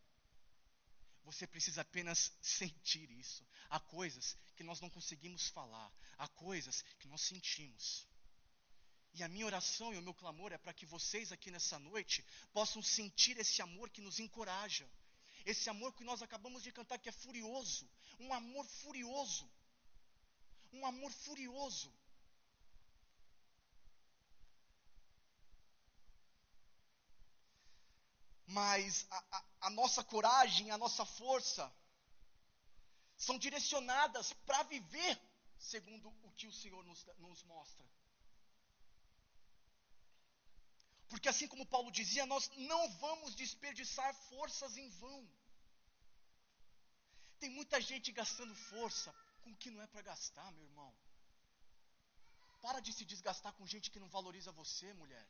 Você 1.23 1.45
precisa 1.47 1.81
apenas 1.81 2.31
sentir 2.41 3.09
isso. 3.11 3.45
Há 3.69 3.79
coisas 3.79 4.37
que 4.55 4.63
nós 4.63 4.79
não 4.79 4.89
conseguimos 4.89 5.47
falar, 5.49 5.91
há 6.17 6.27
coisas 6.27 6.83
que 6.99 7.07
nós 7.07 7.21
sentimos. 7.21 8.07
E 9.13 9.23
a 9.23 9.27
minha 9.27 9.45
oração 9.45 9.93
e 9.93 9.97
o 9.97 10.01
meu 10.01 10.13
clamor 10.13 10.53
é 10.53 10.57
para 10.57 10.73
que 10.73 10.85
vocês 10.85 11.31
aqui 11.31 11.51
nessa 11.51 11.77
noite 11.79 12.23
possam 12.53 12.81
sentir 12.81 13.37
esse 13.37 13.61
amor 13.61 13.89
que 13.89 14.01
nos 14.01 14.19
encoraja. 14.19 14.89
Esse 15.45 15.69
amor 15.69 15.93
que 15.93 16.03
nós 16.03 16.21
acabamos 16.21 16.63
de 16.63 16.71
cantar 16.71 16.99
que 16.99 17.09
é 17.09 17.11
furioso, 17.11 17.89
um 18.19 18.31
amor 18.33 18.65
furioso. 18.67 19.49
Um 20.71 20.85
amor 20.85 21.11
furioso. 21.11 21.91
Mas 28.51 29.07
a, 29.09 29.23
a, 29.37 29.43
a 29.67 29.69
nossa 29.69 30.03
coragem, 30.03 30.71
a 30.71 30.77
nossa 30.77 31.05
força 31.05 31.71
são 33.17 33.37
direcionadas 33.37 34.33
para 34.45 34.63
viver 34.63 35.19
segundo 35.57 36.09
o 36.23 36.31
que 36.31 36.47
o 36.47 36.53
Senhor 36.53 36.83
nos, 36.83 37.05
nos 37.19 37.43
mostra. 37.43 37.85
Porque 41.07 41.29
assim 41.29 41.47
como 41.47 41.65
Paulo 41.65 41.91
dizia, 41.91 42.25
nós 42.25 42.49
não 42.55 42.89
vamos 43.05 43.35
desperdiçar 43.35 44.13
forças 44.29 44.77
em 44.77 44.89
vão. 45.01 45.29
Tem 47.39 47.49
muita 47.49 47.79
gente 47.81 48.11
gastando 48.11 48.55
força 48.55 49.13
com 49.41 49.51
o 49.51 49.57
que 49.57 49.69
não 49.69 49.81
é 49.81 49.87
para 49.87 50.01
gastar, 50.01 50.51
meu 50.53 50.63
irmão. 50.63 50.93
Para 52.61 52.79
de 52.79 52.93
se 52.93 53.03
desgastar 53.03 53.53
com 53.53 53.65
gente 53.65 53.91
que 53.91 53.99
não 53.99 54.07
valoriza 54.09 54.51
você, 54.51 54.93
mulher. 54.93 55.27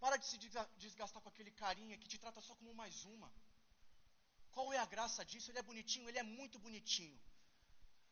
Para 0.00 0.16
de 0.16 0.26
se 0.26 0.38
desgastar 0.84 1.22
com 1.22 1.28
aquele 1.28 1.50
carinha 1.50 1.98
que 1.98 2.08
te 2.08 2.18
trata 2.18 2.40
só 2.40 2.54
como 2.54 2.74
mais 2.74 3.04
uma. 3.04 3.30
Qual 4.50 4.72
é 4.72 4.78
a 4.78 4.86
graça 4.86 5.24
disso? 5.24 5.50
Ele 5.50 5.58
é 5.58 5.62
bonitinho, 5.62 6.08
ele 6.08 6.18
é 6.18 6.22
muito 6.22 6.58
bonitinho. 6.58 7.18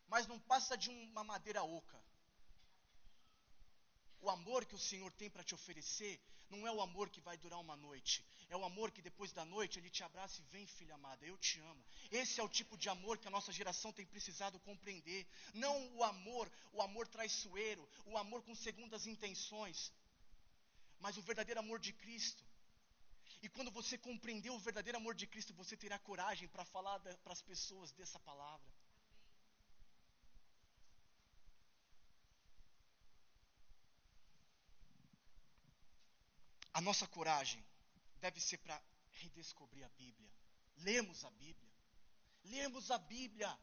Mas 0.06 0.26
não 0.26 0.38
passa 0.38 0.76
de 0.76 0.90
uma 0.90 1.24
madeira 1.24 1.62
oca. 1.62 1.98
O 4.20 4.28
amor 4.28 4.66
que 4.66 4.74
o 4.74 4.84
Senhor 4.90 5.12
tem 5.12 5.30
para 5.30 5.44
te 5.44 5.54
oferecer 5.54 6.20
não 6.50 6.66
é 6.66 6.72
o 6.72 6.80
amor 6.80 7.08
que 7.10 7.20
vai 7.20 7.36
durar 7.36 7.60
uma 7.60 7.76
noite. 7.76 8.24
É 8.48 8.56
o 8.56 8.64
amor 8.64 8.90
que 8.90 9.02
depois 9.02 9.32
da 9.32 9.44
noite 9.44 9.78
ele 9.78 9.90
te 9.90 10.02
abraça 10.02 10.40
e 10.40 10.44
vem, 10.52 10.66
filha 10.66 10.94
amada, 10.94 11.24
eu 11.24 11.36
te 11.36 11.60
amo. 11.60 11.84
Esse 12.10 12.40
é 12.40 12.42
o 12.42 12.48
tipo 12.48 12.76
de 12.76 12.88
amor 12.88 13.18
que 13.18 13.28
a 13.28 13.30
nossa 13.30 13.52
geração 13.52 13.92
tem 13.92 14.06
precisado 14.06 14.58
compreender. 14.60 15.26
Não 15.54 15.96
o 15.96 16.02
amor, 16.02 16.50
o 16.72 16.82
amor 16.82 17.06
traiçoeiro, 17.06 17.86
o 18.06 18.16
amor 18.16 18.42
com 18.42 18.54
segundas 18.54 19.06
intenções 19.06 19.92
mas 21.00 21.16
o 21.16 21.22
verdadeiro 21.22 21.60
amor 21.60 21.78
de 21.78 21.92
Cristo. 21.92 22.44
E 23.40 23.48
quando 23.48 23.70
você 23.70 23.96
compreender 23.96 24.50
o 24.50 24.58
verdadeiro 24.58 24.98
amor 24.98 25.14
de 25.14 25.26
Cristo, 25.26 25.54
você 25.54 25.76
terá 25.76 25.98
coragem 25.98 26.48
para 26.48 26.64
falar 26.64 26.98
para 27.00 27.32
as 27.32 27.42
pessoas 27.42 27.92
dessa 27.92 28.18
palavra. 28.20 28.72
A 36.72 36.80
nossa 36.80 37.06
coragem 37.08 37.64
deve 38.20 38.40
ser 38.40 38.58
para 38.58 38.80
redescobrir 39.10 39.84
a 39.84 39.88
Bíblia. 39.90 40.30
Lemos 40.78 41.24
a 41.24 41.30
Bíblia. 41.30 41.72
Lemos 42.44 42.90
a 42.90 42.98
Bíblia. 42.98 43.58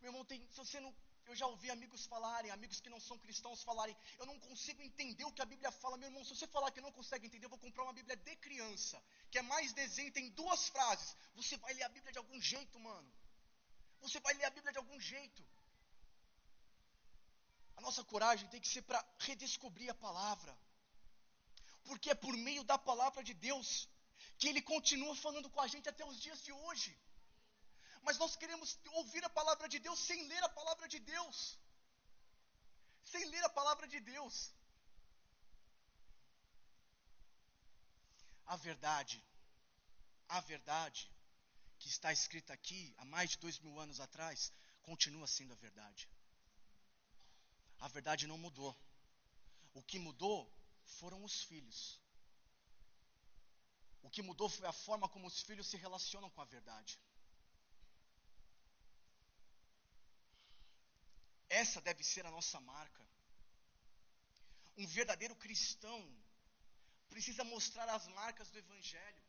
Meu 0.00 0.10
irmão, 0.10 0.24
tem, 0.24 0.46
se 0.50 0.56
você 0.56 0.80
não 0.80 0.94
eu 1.26 1.36
já 1.36 1.46
ouvi 1.46 1.70
amigos 1.70 2.06
falarem, 2.06 2.50
amigos 2.50 2.80
que 2.80 2.90
não 2.90 3.00
são 3.00 3.16
cristãos 3.18 3.62
falarem, 3.62 3.96
eu 4.18 4.26
não 4.26 4.38
consigo 4.38 4.82
entender 4.82 5.24
o 5.24 5.32
que 5.32 5.42
a 5.42 5.44
Bíblia 5.52 5.70
fala. 5.70 5.96
Meu 5.96 6.08
irmão, 6.08 6.24
se 6.24 6.34
você 6.34 6.46
falar 6.46 6.70
que 6.70 6.80
não 6.80 6.92
consegue 6.92 7.26
entender, 7.26 7.46
eu 7.46 7.50
vou 7.50 7.58
comprar 7.58 7.84
uma 7.84 7.92
Bíblia 7.92 8.16
de 8.16 8.36
criança, 8.36 9.02
que 9.30 9.38
é 9.38 9.42
mais 9.42 9.72
desenho, 9.72 10.12
tem 10.12 10.30
duas 10.30 10.68
frases. 10.68 11.16
Você 11.34 11.56
vai 11.58 11.72
ler 11.74 11.84
a 11.84 11.88
Bíblia 11.88 12.12
de 12.12 12.18
algum 12.18 12.40
jeito, 12.40 12.78
mano. 12.80 13.12
Você 14.00 14.18
vai 14.20 14.34
ler 14.34 14.44
a 14.44 14.50
Bíblia 14.50 14.72
de 14.72 14.78
algum 14.78 14.98
jeito. 15.00 15.44
A 17.76 17.80
nossa 17.80 18.02
coragem 18.04 18.48
tem 18.48 18.60
que 18.60 18.68
ser 18.68 18.82
para 18.82 19.04
redescobrir 19.18 19.90
a 19.90 19.94
palavra. 19.94 20.56
Porque 21.84 22.10
é 22.10 22.14
por 22.14 22.36
meio 22.36 22.64
da 22.64 22.78
palavra 22.78 23.22
de 23.22 23.34
Deus 23.34 23.88
que 24.38 24.48
Ele 24.48 24.62
continua 24.62 25.14
falando 25.16 25.48
com 25.50 25.60
a 25.60 25.66
gente 25.66 25.88
até 25.88 26.04
os 26.04 26.18
dias 26.20 26.42
de 26.42 26.52
hoje 26.52 26.96
mas 28.02 28.18
nós 28.18 28.36
queremos 28.36 28.78
ouvir 29.00 29.24
a 29.24 29.30
palavra 29.38 29.68
de 29.68 29.78
Deus 29.78 29.98
sem 29.98 30.26
ler 30.28 30.42
a 30.44 30.48
palavra 30.48 30.88
de 30.88 30.98
Deus. 30.98 31.58
Sem 33.04 33.24
ler 33.26 33.44
a 33.44 33.48
palavra 33.48 33.86
de 33.86 34.00
Deus. 34.00 34.52
A 38.46 38.56
verdade, 38.56 39.22
a 40.28 40.40
verdade 40.40 41.10
que 41.78 41.88
está 41.88 42.12
escrita 42.12 42.52
aqui 42.52 42.94
há 42.98 43.04
mais 43.04 43.30
de 43.30 43.38
dois 43.38 43.58
mil 43.58 43.78
anos 43.78 44.00
atrás, 44.00 44.52
continua 44.82 45.26
sendo 45.26 45.52
a 45.52 45.56
verdade. 45.56 46.08
A 47.78 47.88
verdade 47.88 48.26
não 48.26 48.36
mudou. 48.36 48.76
O 49.72 49.82
que 49.82 49.98
mudou 49.98 50.38
foram 50.98 51.22
os 51.24 51.42
filhos. 51.44 52.00
O 54.02 54.10
que 54.10 54.22
mudou 54.22 54.48
foi 54.48 54.66
a 54.66 54.72
forma 54.72 55.08
como 55.08 55.26
os 55.26 55.40
filhos 55.42 55.66
se 55.66 55.76
relacionam 55.76 56.30
com 56.30 56.40
a 56.40 56.44
verdade. 56.44 56.98
Essa 61.50 61.80
deve 61.80 62.02
ser 62.04 62.24
a 62.24 62.30
nossa 62.30 62.60
marca. 62.60 63.04
Um 64.76 64.86
verdadeiro 64.86 65.34
cristão 65.34 66.00
precisa 67.08 67.42
mostrar 67.44 67.88
as 67.88 68.06
marcas 68.08 68.48
do 68.50 68.58
Evangelho. 68.58 69.24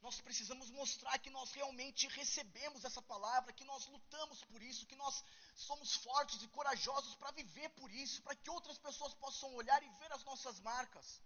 Nós 0.00 0.20
precisamos 0.20 0.70
mostrar 0.70 1.18
que 1.18 1.30
nós 1.30 1.52
realmente 1.52 2.06
recebemos 2.08 2.84
essa 2.84 3.02
palavra, 3.02 3.52
que 3.52 3.64
nós 3.64 3.86
lutamos 3.88 4.44
por 4.44 4.62
isso, 4.62 4.86
que 4.86 4.94
nós 4.94 5.24
somos 5.56 5.96
fortes 5.96 6.40
e 6.42 6.48
corajosos 6.48 7.16
para 7.16 7.32
viver 7.32 7.68
por 7.70 7.90
isso, 7.90 8.22
para 8.22 8.36
que 8.36 8.48
outras 8.48 8.78
pessoas 8.78 9.14
possam 9.14 9.52
olhar 9.54 9.82
e 9.82 9.88
ver 10.00 10.12
as 10.12 10.22
nossas 10.22 10.60
marcas. 10.60 11.20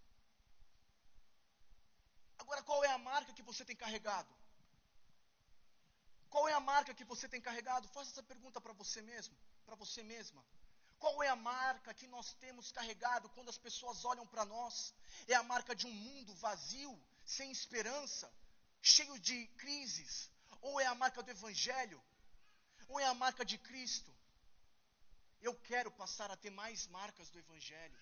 Agora, 2.38 2.62
qual 2.62 2.82
é 2.82 2.90
a 2.90 2.96
marca 2.96 3.34
que 3.34 3.42
você 3.42 3.66
tem 3.66 3.76
carregado? 3.76 4.39
Qual 6.30 6.48
é 6.48 6.52
a 6.52 6.60
marca 6.60 6.94
que 6.94 7.04
você 7.12 7.28
tem 7.28 7.40
carregado? 7.40 7.88
Faça 7.88 8.10
essa 8.12 8.22
pergunta 8.22 8.60
para 8.60 8.72
você 8.72 9.02
mesmo, 9.02 9.36
para 9.66 9.74
você 9.74 10.02
mesma. 10.02 10.42
Qual 10.98 11.22
é 11.22 11.28
a 11.28 11.36
marca 11.36 11.94
que 11.94 12.06
nós 12.06 12.32
temos 12.34 12.70
carregado 12.70 13.28
quando 13.30 13.48
as 13.48 13.58
pessoas 13.58 14.04
olham 14.04 14.26
para 14.26 14.44
nós? 14.44 14.94
É 15.26 15.34
a 15.34 15.42
marca 15.42 15.74
de 15.74 15.86
um 15.86 15.92
mundo 15.92 16.34
vazio, 16.34 16.92
sem 17.24 17.50
esperança, 17.50 18.30
cheio 18.80 19.18
de 19.18 19.46
crises? 19.62 20.30
Ou 20.60 20.80
é 20.80 20.86
a 20.86 20.94
marca 20.94 21.22
do 21.22 21.30
Evangelho? 21.30 22.00
Ou 22.88 23.00
é 23.00 23.06
a 23.06 23.14
marca 23.14 23.44
de 23.44 23.56
Cristo? 23.58 24.14
Eu 25.40 25.54
quero 25.70 25.90
passar 25.90 26.30
a 26.30 26.36
ter 26.36 26.50
mais 26.50 26.86
marcas 26.88 27.30
do 27.30 27.38
Evangelho. 27.38 27.98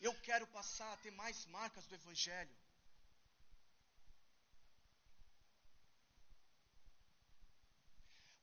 Eu 0.00 0.14
quero 0.22 0.46
passar 0.46 0.90
a 0.94 0.96
ter 0.96 1.10
mais 1.10 1.44
marcas 1.46 1.84
do 1.86 1.94
Evangelho. 1.94 2.56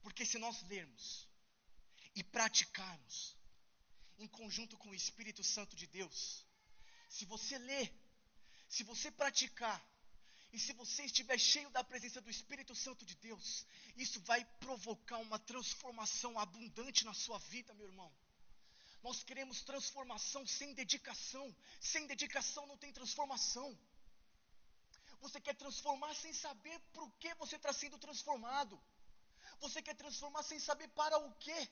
Porque 0.07 0.25
se 0.25 0.37
nós 0.37 0.61
lermos 0.69 1.27
e 2.15 2.23
praticarmos 2.23 3.35
em 4.17 4.25
conjunto 4.25 4.77
com 4.77 4.91
o 4.91 4.95
Espírito 4.95 5.43
Santo 5.43 5.75
de 5.75 5.85
Deus, 5.85 6.45
se 7.09 7.25
você 7.25 7.57
ler, 7.57 7.87
se 8.69 8.83
você 8.83 9.11
praticar, 9.11 9.77
e 10.53 10.57
se 10.57 10.71
você 10.71 11.03
estiver 11.03 11.37
cheio 11.37 11.69
da 11.71 11.83
presença 11.83 12.21
do 12.21 12.29
Espírito 12.29 12.73
Santo 12.73 13.05
de 13.05 13.15
Deus, 13.15 13.65
isso 13.97 14.21
vai 14.21 14.45
provocar 14.65 15.17
uma 15.17 15.37
transformação 15.39 16.39
abundante 16.39 17.03
na 17.03 17.13
sua 17.13 17.37
vida, 17.39 17.73
meu 17.73 17.87
irmão. 17.87 18.09
Nós 19.03 19.25
queremos 19.25 19.61
transformação 19.61 20.47
sem 20.47 20.73
dedicação. 20.73 21.53
Sem 21.81 22.07
dedicação 22.07 22.65
não 22.65 22.77
tem 22.77 22.93
transformação. 22.93 23.77
Você 25.19 25.41
quer 25.41 25.55
transformar 25.55 26.13
sem 26.15 26.31
saber 26.31 26.79
por 26.93 27.11
que 27.19 27.33
você 27.33 27.57
está 27.57 27.73
sendo 27.73 27.97
transformado. 27.97 28.81
Você 29.59 29.81
quer 29.81 29.95
transformar 29.95 30.43
sem 30.43 30.59
saber 30.59 30.87
para 30.89 31.17
o 31.17 31.33
quê? 31.35 31.69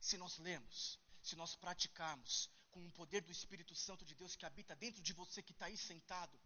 Se 0.00 0.16
nós 0.16 0.38
lemos, 0.38 0.98
se 1.22 1.34
nós 1.36 1.54
praticarmos 1.56 2.50
com 2.70 2.86
o 2.86 2.92
poder 2.92 3.22
do 3.22 3.32
Espírito 3.32 3.74
Santo 3.74 4.04
de 4.04 4.14
Deus 4.14 4.36
que 4.36 4.46
habita 4.46 4.74
dentro 4.76 5.02
de 5.02 5.12
você 5.12 5.42
que 5.42 5.52
está 5.52 5.66
aí 5.66 5.76
sentado, 5.76 6.38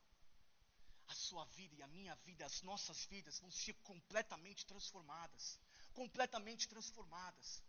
a 1.08 1.14
sua 1.14 1.44
vida 1.46 1.74
e 1.74 1.82
a 1.82 1.88
minha 1.88 2.14
vida, 2.16 2.44
as 2.44 2.60
nossas 2.62 3.04
vidas 3.06 3.38
vão 3.40 3.50
ser 3.50 3.74
completamente 3.90 4.66
transformadas. 4.66 5.58
Completamente 5.94 6.68
transformadas. 6.68 7.62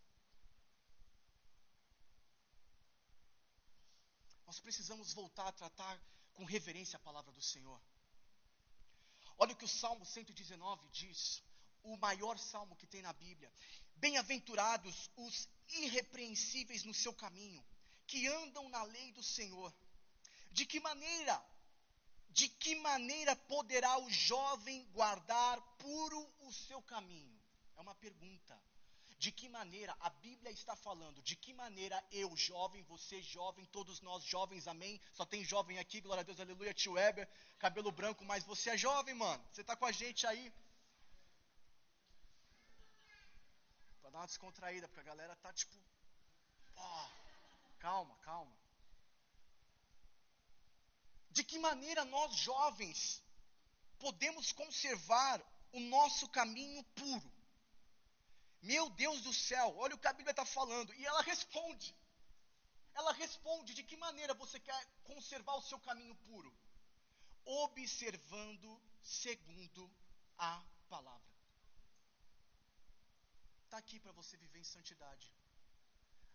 Nós 4.46 4.60
precisamos 4.60 5.14
voltar 5.14 5.48
a 5.48 5.52
tratar 5.52 6.00
com 6.34 6.44
reverência 6.44 6.98
a 6.98 7.00
palavra 7.00 7.32
do 7.32 7.42
Senhor. 7.42 7.82
Olha 9.40 9.54
o 9.54 9.56
que 9.56 9.64
o 9.64 9.70
Salmo 9.70 10.06
119 10.06 10.86
diz, 10.92 11.42
o 11.82 11.96
maior 11.96 12.38
salmo 12.38 12.76
que 12.76 12.86
tem 12.86 13.02
na 13.02 13.14
Bíblia. 13.14 13.50
Bem-aventurados 13.96 15.10
os 15.16 15.48
irrepreensíveis 15.70 16.84
no 16.84 16.94
seu 16.94 17.14
caminho, 17.14 17.66
que 18.06 18.28
andam 18.28 18.68
na 18.68 18.84
lei 18.84 19.14
do 19.14 19.24
Senhor. 19.24 19.74
De 20.52 20.66
que 20.66 20.82
maneira, 20.82 21.42
de 22.32 22.50
que 22.50 22.76
maneira 22.76 23.34
poderá 23.34 23.98
o 24.00 24.10
jovem 24.10 24.84
guardar 24.92 25.62
puro 25.78 26.30
o 26.42 26.52
seu 26.52 26.82
caminho? 26.82 27.40
É 27.78 27.82
uma 27.82 27.96
pergunta. 27.96 28.62
De 29.20 29.34
que 29.34 29.50
maneira 29.50 29.94
a 30.00 30.10
Bíblia 30.10 30.50
está 30.50 30.78
falando? 30.78 31.22
De 31.22 31.36
que 31.36 31.54
maneira 31.54 32.02
eu, 32.10 32.34
jovem, 32.38 32.82
você, 32.84 33.22
jovem, 33.22 33.66
todos 33.66 34.00
nós 34.00 34.24
jovens, 34.24 34.66
amém? 34.66 35.00
Só 35.12 35.26
tem 35.26 35.44
jovem 35.44 35.78
aqui, 35.78 36.00
glória 36.00 36.22
a 36.22 36.24
Deus, 36.24 36.40
aleluia, 36.40 36.74
tio 36.74 36.94
Weber, 36.94 37.28
cabelo 37.58 37.92
branco, 37.92 38.24
mas 38.24 38.46
você 38.46 38.70
é 38.70 38.78
jovem, 38.78 39.14
mano. 39.14 39.46
Você 39.52 39.60
está 39.60 39.76
com 39.76 39.86
a 39.86 39.92
gente 39.92 40.26
aí. 40.26 40.54
Para 44.00 44.12
dar 44.12 44.20
uma 44.20 44.28
descontraída, 44.28 44.88
porque 44.88 45.02
a 45.02 45.12
galera 45.12 45.36
tá 45.36 45.52
tipo. 45.52 45.76
Calma, 47.78 48.16
calma. 48.20 48.56
De 51.32 51.44
que 51.44 51.60
maneira 51.60 52.06
nós, 52.06 52.36
jovens, 52.36 53.22
podemos 53.98 54.54
conservar 54.54 55.44
o 55.74 55.82
nosso 55.82 56.30
caminho 56.30 56.82
puro? 56.96 57.39
Meu 58.72 58.86
Deus 59.04 59.20
do 59.28 59.34
céu, 59.34 59.68
olha 59.84 59.96
o 59.96 60.02
que 60.02 60.10
a 60.10 60.18
Bíblia 60.18 60.34
está 60.34 60.46
falando. 60.46 60.94
E 61.00 61.04
ela 61.12 61.22
responde. 61.32 61.90
Ela 63.00 63.14
responde 63.14 63.74
de 63.78 63.84
que 63.90 63.98
maneira 64.06 64.34
você 64.42 64.60
quer 64.68 64.82
conservar 65.10 65.56
o 65.56 65.66
seu 65.70 65.80
caminho 65.88 66.16
puro? 66.28 66.52
Observando 67.64 68.70
segundo 69.02 69.84
a 70.38 70.52
palavra. 70.88 71.34
Está 73.64 73.78
aqui 73.80 73.98
para 74.00 74.12
você 74.20 74.38
viver 74.38 74.60
em 74.60 74.70
santidade. 74.76 75.28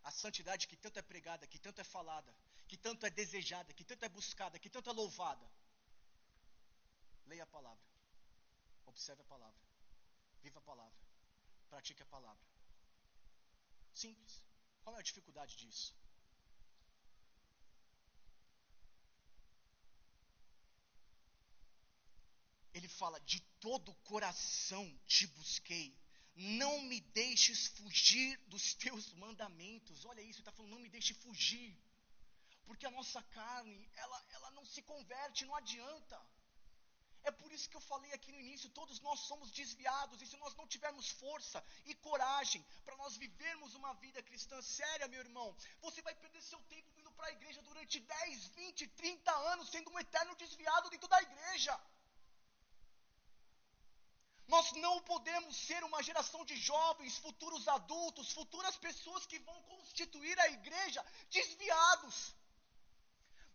A 0.02 0.10
santidade 0.10 0.66
que 0.66 0.76
tanto 0.76 0.98
é 0.98 1.02
pregada, 1.02 1.46
que 1.46 1.60
tanto 1.66 1.80
é 1.80 1.84
falada, 1.84 2.34
que 2.66 2.76
tanto 2.76 3.06
é 3.06 3.10
desejada, 3.10 3.72
que 3.72 3.84
tanto 3.84 4.04
é 4.04 4.08
buscada, 4.08 4.58
que 4.58 4.74
tanto 4.76 4.90
é 4.90 4.92
louvada. 4.92 5.46
Leia 7.26 7.44
a 7.44 7.52
palavra. 7.58 7.86
Observe 8.86 9.22
a 9.22 9.32
palavra. 9.36 9.62
Viva 10.42 10.58
a 10.58 10.68
palavra 10.72 11.03
pratique 11.74 12.02
a 12.04 12.06
palavra. 12.06 12.46
Simples. 13.92 14.34
Qual 14.82 14.96
é 14.96 15.00
a 15.00 15.08
dificuldade 15.10 15.56
disso? 15.56 15.92
Ele 22.72 22.88
fala: 23.00 23.18
De 23.32 23.40
todo 23.66 23.90
o 23.90 24.00
coração 24.12 24.84
te 25.06 25.26
busquei, 25.38 25.88
não 26.36 26.74
me 26.82 27.00
deixes 27.20 27.66
fugir 27.78 28.38
dos 28.46 28.74
teus 28.74 29.12
mandamentos. 29.14 30.04
Olha 30.04 30.20
isso, 30.20 30.38
ele 30.38 30.42
está 30.42 30.52
falando: 30.52 30.72
não 30.72 30.84
me 30.86 30.94
deixe 30.96 31.12
fugir. 31.14 31.76
Porque 32.66 32.86
a 32.86 32.90
nossa 32.98 33.22
carne, 33.38 33.90
ela, 33.94 34.24
ela 34.30 34.50
não 34.52 34.64
se 34.64 34.80
converte, 34.82 35.44
não 35.44 35.56
adianta. 35.56 36.18
É 37.24 37.30
por 37.30 37.50
isso 37.52 37.68
que 37.70 37.76
eu 37.76 37.80
falei 37.80 38.12
aqui 38.12 38.30
no 38.32 38.40
início, 38.44 38.68
todos 38.78 39.00
nós 39.00 39.20
somos 39.20 39.50
desviados, 39.50 40.20
e 40.20 40.26
se 40.26 40.36
nós 40.36 40.54
não 40.56 40.66
tivermos 40.66 41.08
força 41.22 41.64
e 41.86 41.94
coragem 42.06 42.64
para 42.84 42.96
nós 42.96 43.16
vivermos 43.16 43.74
uma 43.74 43.92
vida 43.94 44.22
cristã 44.22 44.60
séria, 44.60 45.08
meu 45.08 45.20
irmão, 45.20 45.48
você 45.80 46.02
vai 46.02 46.14
perder 46.14 46.42
seu 46.42 46.60
tempo 46.74 46.92
vindo 46.92 47.10
para 47.12 47.28
a 47.28 47.32
igreja 47.32 47.62
durante 47.62 47.98
10, 47.98 48.46
20, 48.48 48.86
30 48.88 49.34
anos, 49.52 49.70
sendo 49.70 49.90
um 49.90 49.98
eterno 49.98 50.36
desviado 50.36 50.90
dentro 50.90 51.08
da 51.08 51.22
igreja. 51.22 51.80
Nós 54.46 54.72
não 54.72 55.00
podemos 55.02 55.56
ser 55.56 55.82
uma 55.84 56.02
geração 56.02 56.44
de 56.44 56.56
jovens, 56.56 57.16
futuros 57.16 57.66
adultos, 57.66 58.32
futuras 58.32 58.76
pessoas 58.76 59.24
que 59.24 59.38
vão 59.38 59.62
constituir 59.62 60.38
a 60.40 60.48
igreja 60.48 61.04
desviados. 61.30 62.34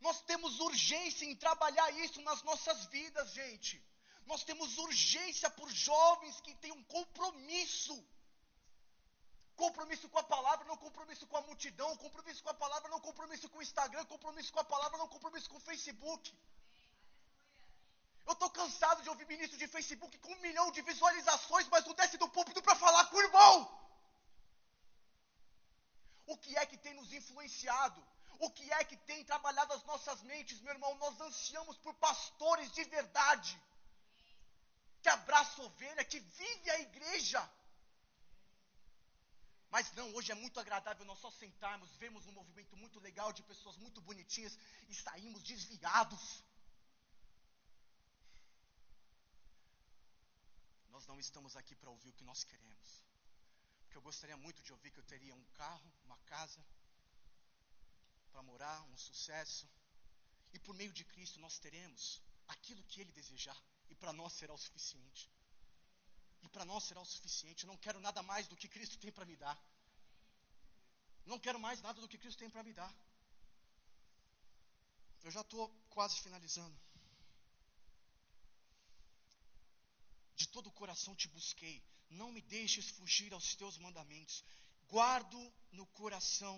Nós 0.05 0.21
temos 0.21 0.59
urgência 0.59 1.25
em 1.25 1.35
trabalhar 1.35 1.89
isso 2.05 2.21
nas 2.21 2.41
nossas 2.43 2.85
vidas, 2.85 3.33
gente. 3.33 3.83
Nós 4.25 4.43
temos 4.43 4.77
urgência 4.77 5.49
por 5.49 5.69
jovens 5.69 6.39
que 6.41 6.53
têm 6.55 6.71
um 6.71 6.83
compromisso. 6.83 7.95
Compromisso 9.55 10.07
com 10.07 10.19
a 10.19 10.23
palavra, 10.23 10.65
não 10.65 10.77
compromisso 10.77 11.25
com 11.27 11.37
a 11.37 11.41
multidão, 11.41 11.89
compromisso 11.97 12.41
com 12.43 12.49
a 12.49 12.53
palavra, 12.53 12.89
não 12.89 13.01
compromisso 13.01 13.49
com 13.49 13.57
o 13.59 13.61
Instagram, 13.61 14.05
compromisso 14.05 14.53
com 14.53 14.59
a 14.59 14.63
palavra, 14.63 14.97
não 14.97 15.07
compromisso 15.15 15.49
com 15.49 15.57
o 15.57 15.67
Facebook. 15.69 16.33
Eu 18.29 18.33
estou 18.33 18.49
cansado 18.51 19.01
de 19.01 19.09
ouvir 19.09 19.27
ministro 19.27 19.57
de 19.57 19.67
Facebook 19.67 20.17
com 20.19 20.31
um 20.31 20.41
milhão 20.47 20.71
de 20.71 20.81
visualizações, 20.89 21.67
mas 21.67 21.85
não 21.85 21.93
desce 21.93 22.17
do 22.17 22.29
púlpito 22.29 22.61
para 22.61 22.75
falar 22.75 23.05
com 23.07 23.17
o 23.17 23.21
irmão. 23.21 23.55
O 26.27 26.37
que 26.37 26.55
é 26.55 26.65
que 26.65 26.77
tem 26.77 26.93
nos 26.93 27.11
influenciado? 27.11 27.99
O 28.45 28.49
que 28.49 28.71
é 28.71 28.83
que 28.89 28.97
tem 29.09 29.23
trabalhado 29.25 29.73
as 29.73 29.83
nossas 29.83 30.21
mentes, 30.23 30.61
meu 30.61 30.73
irmão? 30.73 30.95
Nós 30.95 31.19
ansiamos 31.19 31.77
por 31.77 31.93
pastores 31.95 32.71
de 32.71 32.83
verdade, 32.85 33.61
que 35.01 35.09
abraça 35.09 35.61
a 35.61 35.65
ovelha, 35.65 36.05
que 36.05 36.19
vive 36.19 36.69
a 36.69 36.79
igreja. 36.79 37.41
Mas 39.69 39.91
não, 39.91 40.07
hoje 40.15 40.31
é 40.31 40.35
muito 40.35 40.59
agradável 40.59 41.05
nós 41.05 41.19
só 41.19 41.29
sentarmos, 41.31 41.95
vemos 41.97 42.25
um 42.27 42.31
movimento 42.31 42.77
muito 42.77 42.99
legal 42.99 43.31
de 43.33 43.43
pessoas 43.43 43.75
muito 43.77 43.99
bonitinhas 44.01 44.57
e 44.87 44.95
saímos 44.95 45.43
desviados. 45.43 46.43
Nós 50.87 51.05
não 51.05 51.19
estamos 51.19 51.55
aqui 51.57 51.75
para 51.75 51.89
ouvir 51.89 52.09
o 52.09 52.13
que 52.13 52.23
nós 52.23 52.43
queremos. 52.45 53.03
Porque 53.81 53.97
eu 53.97 54.01
gostaria 54.01 54.37
muito 54.37 54.63
de 54.63 54.71
ouvir 54.71 54.91
que 54.91 54.99
eu 54.99 55.03
teria 55.03 55.35
um 55.35 55.45
carro, 55.61 55.91
uma 56.05 56.17
casa, 56.19 56.59
morar, 58.43 58.81
um 58.83 58.97
sucesso. 58.97 59.67
E 60.53 60.59
por 60.59 60.73
meio 60.75 60.91
de 60.91 61.03
Cristo 61.05 61.39
nós 61.39 61.59
teremos 61.59 62.21
aquilo 62.47 62.83
que 62.83 63.01
Ele 63.01 63.11
desejar. 63.11 63.57
E 63.89 63.95
para 63.95 64.13
nós 64.13 64.33
será 64.33 64.53
o 64.53 64.57
suficiente. 64.57 65.29
E 66.41 66.47
para 66.49 66.65
nós 66.65 66.83
será 66.83 67.01
o 67.01 67.05
suficiente. 67.05 67.63
Eu 67.63 67.67
não 67.67 67.77
quero 67.77 67.99
nada 67.99 68.21
mais 68.23 68.47
do 68.47 68.55
que 68.55 68.67
Cristo 68.67 68.97
tem 68.97 69.11
para 69.11 69.25
me 69.25 69.35
dar. 69.35 69.57
Não 71.25 71.39
quero 71.39 71.59
mais 71.59 71.81
nada 71.81 71.99
do 72.01 72.07
que 72.07 72.17
Cristo 72.17 72.39
tem 72.39 72.49
para 72.49 72.63
me 72.63 72.73
dar. 72.73 72.93
Eu 75.23 75.31
já 75.31 75.41
estou 75.41 75.69
quase 75.89 76.19
finalizando. 76.21 76.79
De 80.35 80.47
todo 80.47 80.67
o 80.67 80.71
coração 80.71 81.15
te 81.15 81.27
busquei. 81.27 81.83
Não 82.09 82.31
me 82.31 82.41
deixes 82.41 82.89
fugir 82.89 83.33
aos 83.33 83.53
teus 83.55 83.77
mandamentos. 83.77 84.43
Guardo 84.87 85.53
no 85.71 85.85
coração 85.87 86.55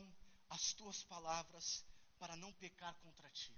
as 0.52 0.74
tuas 0.74 1.02
palavras 1.04 1.86
para 2.20 2.36
não 2.36 2.52
pecar 2.54 2.94
contra 3.04 3.30
ti. 3.32 3.56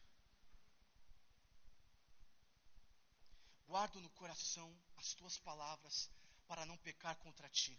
Guardo 3.67 3.99
no 3.99 4.09
coração 4.11 4.69
as 4.97 5.13
tuas 5.15 5.37
palavras 5.39 6.09
para 6.47 6.65
não 6.67 6.77
pecar 6.77 7.15
contra 7.17 7.49
ti. 7.49 7.75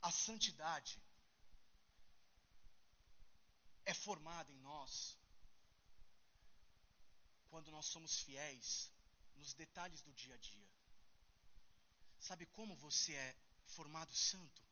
A 0.00 0.12
santidade 0.12 1.02
é 3.84 3.92
formada 3.92 4.52
em 4.52 4.60
nós 4.60 5.18
quando 7.50 7.72
nós 7.72 7.86
somos 7.86 8.20
fiéis 8.20 8.92
nos 9.34 9.52
detalhes 9.52 10.00
do 10.02 10.12
dia 10.12 10.34
a 10.34 10.38
dia. 10.38 10.68
Sabe 12.20 12.46
como 12.46 12.76
você 12.76 13.14
é 13.14 13.36
formado 13.66 14.14
santo? 14.14 14.62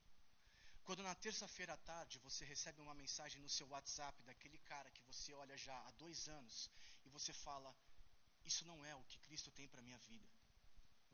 Quando 0.86 1.02
na 1.02 1.16
terça-feira 1.16 1.72
à 1.72 1.76
tarde 1.78 2.20
você 2.20 2.44
recebe 2.44 2.80
uma 2.80 2.94
mensagem 2.94 3.42
no 3.42 3.48
seu 3.48 3.66
WhatsApp 3.66 4.22
daquele 4.22 4.56
cara 4.58 4.88
que 4.92 5.02
você 5.02 5.32
olha 5.34 5.56
já 5.56 5.76
há 5.76 5.90
dois 6.02 6.28
anos 6.28 6.70
e 7.04 7.08
você 7.08 7.32
fala: 7.32 7.74
Isso 8.44 8.64
não 8.64 8.84
é 8.84 8.94
o 8.94 9.02
que 9.02 9.18
Cristo 9.18 9.50
tem 9.50 9.66
para 9.66 9.80
a 9.80 9.82
minha 9.82 9.98
vida. 9.98 10.28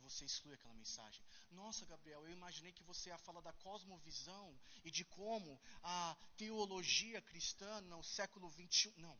Você 0.02 0.26
exclui 0.26 0.52
aquela 0.52 0.74
mensagem. 0.74 1.24
Nossa, 1.52 1.86
Gabriel, 1.86 2.22
eu 2.26 2.32
imaginei 2.32 2.72
que 2.72 2.82
você 2.82 3.08
ia 3.08 3.16
falar 3.16 3.40
da 3.40 3.52
cosmovisão 3.64 4.60
e 4.84 4.90
de 4.90 5.06
como 5.06 5.58
a 5.82 6.16
teologia 6.36 7.22
cristã 7.22 7.80
no 7.82 8.02
século 8.02 8.50
21. 8.50 8.92
Não. 8.98 9.18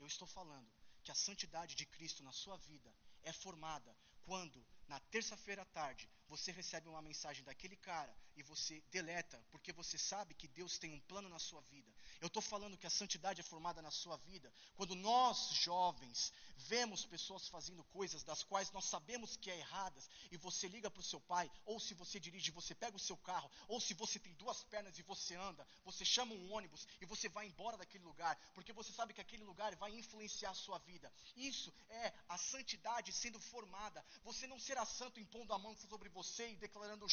Eu 0.00 0.06
estou 0.08 0.26
falando 0.26 0.68
que 1.04 1.12
a 1.12 1.14
santidade 1.14 1.76
de 1.76 1.86
Cristo 1.86 2.24
na 2.24 2.32
sua 2.32 2.56
vida 2.56 2.92
é 3.22 3.32
formada 3.32 3.96
quando 4.24 4.66
na 4.88 4.98
terça-feira 4.98 5.62
à 5.62 5.66
tarde 5.66 6.10
você 6.28 6.52
recebe 6.52 6.88
uma 6.88 7.02
mensagem 7.02 7.44
daquele 7.44 7.76
cara 7.76 8.14
e 8.36 8.42
você 8.42 8.82
deleta, 8.90 9.42
porque 9.50 9.72
você 9.72 9.96
sabe 9.96 10.34
que 10.34 10.48
Deus 10.48 10.78
tem 10.78 10.92
um 10.92 11.00
plano 11.00 11.28
na 11.28 11.38
sua 11.38 11.60
vida. 11.62 11.92
Eu 12.20 12.28
estou 12.28 12.42
falando 12.42 12.76
que 12.76 12.86
a 12.86 12.90
santidade 12.90 13.40
é 13.40 13.44
formada 13.44 13.82
na 13.82 13.90
sua 13.90 14.16
vida. 14.16 14.52
Quando 14.76 14.94
nós, 14.94 15.50
jovens, 15.52 16.32
vemos 16.56 17.04
pessoas 17.04 17.48
fazendo 17.48 17.84
coisas 17.84 18.22
das 18.22 18.42
quais 18.42 18.70
nós 18.72 18.84
sabemos 18.84 19.36
que 19.36 19.50
é 19.50 19.58
erradas, 19.58 20.08
e 20.30 20.36
você 20.36 20.68
liga 20.68 20.90
para 20.90 21.00
o 21.00 21.04
seu 21.04 21.20
pai, 21.20 21.50
ou 21.64 21.78
se 21.78 21.94
você 21.94 22.18
dirige, 22.18 22.50
você 22.50 22.74
pega 22.74 22.96
o 22.96 23.00
seu 23.00 23.16
carro, 23.16 23.50
ou 23.68 23.80
se 23.80 23.94
você 23.94 24.18
tem 24.18 24.34
duas 24.34 24.62
pernas 24.64 24.98
e 24.98 25.02
você 25.02 25.34
anda, 25.34 25.66
você 25.84 26.04
chama 26.04 26.34
um 26.34 26.52
ônibus 26.52 26.86
e 27.00 27.06
você 27.06 27.28
vai 27.28 27.46
embora 27.46 27.76
daquele 27.76 28.04
lugar, 28.04 28.36
porque 28.54 28.72
você 28.72 28.92
sabe 28.92 29.12
que 29.12 29.20
aquele 29.20 29.44
lugar 29.44 29.74
vai 29.76 29.94
influenciar 29.94 30.50
a 30.50 30.54
sua 30.54 30.78
vida. 30.78 31.12
Isso 31.36 31.72
é 31.88 32.12
a 32.28 32.38
santidade 32.38 33.12
sendo 33.12 33.40
formada. 33.40 34.04
Você 34.24 34.46
não 34.46 34.58
será 34.58 34.84
santo 34.84 35.20
impondo 35.20 35.52
a 35.52 35.58
mão 35.58 35.76
sobre 35.76 36.08
você 36.08 36.50
e 36.50 36.56
declarando 36.56 37.06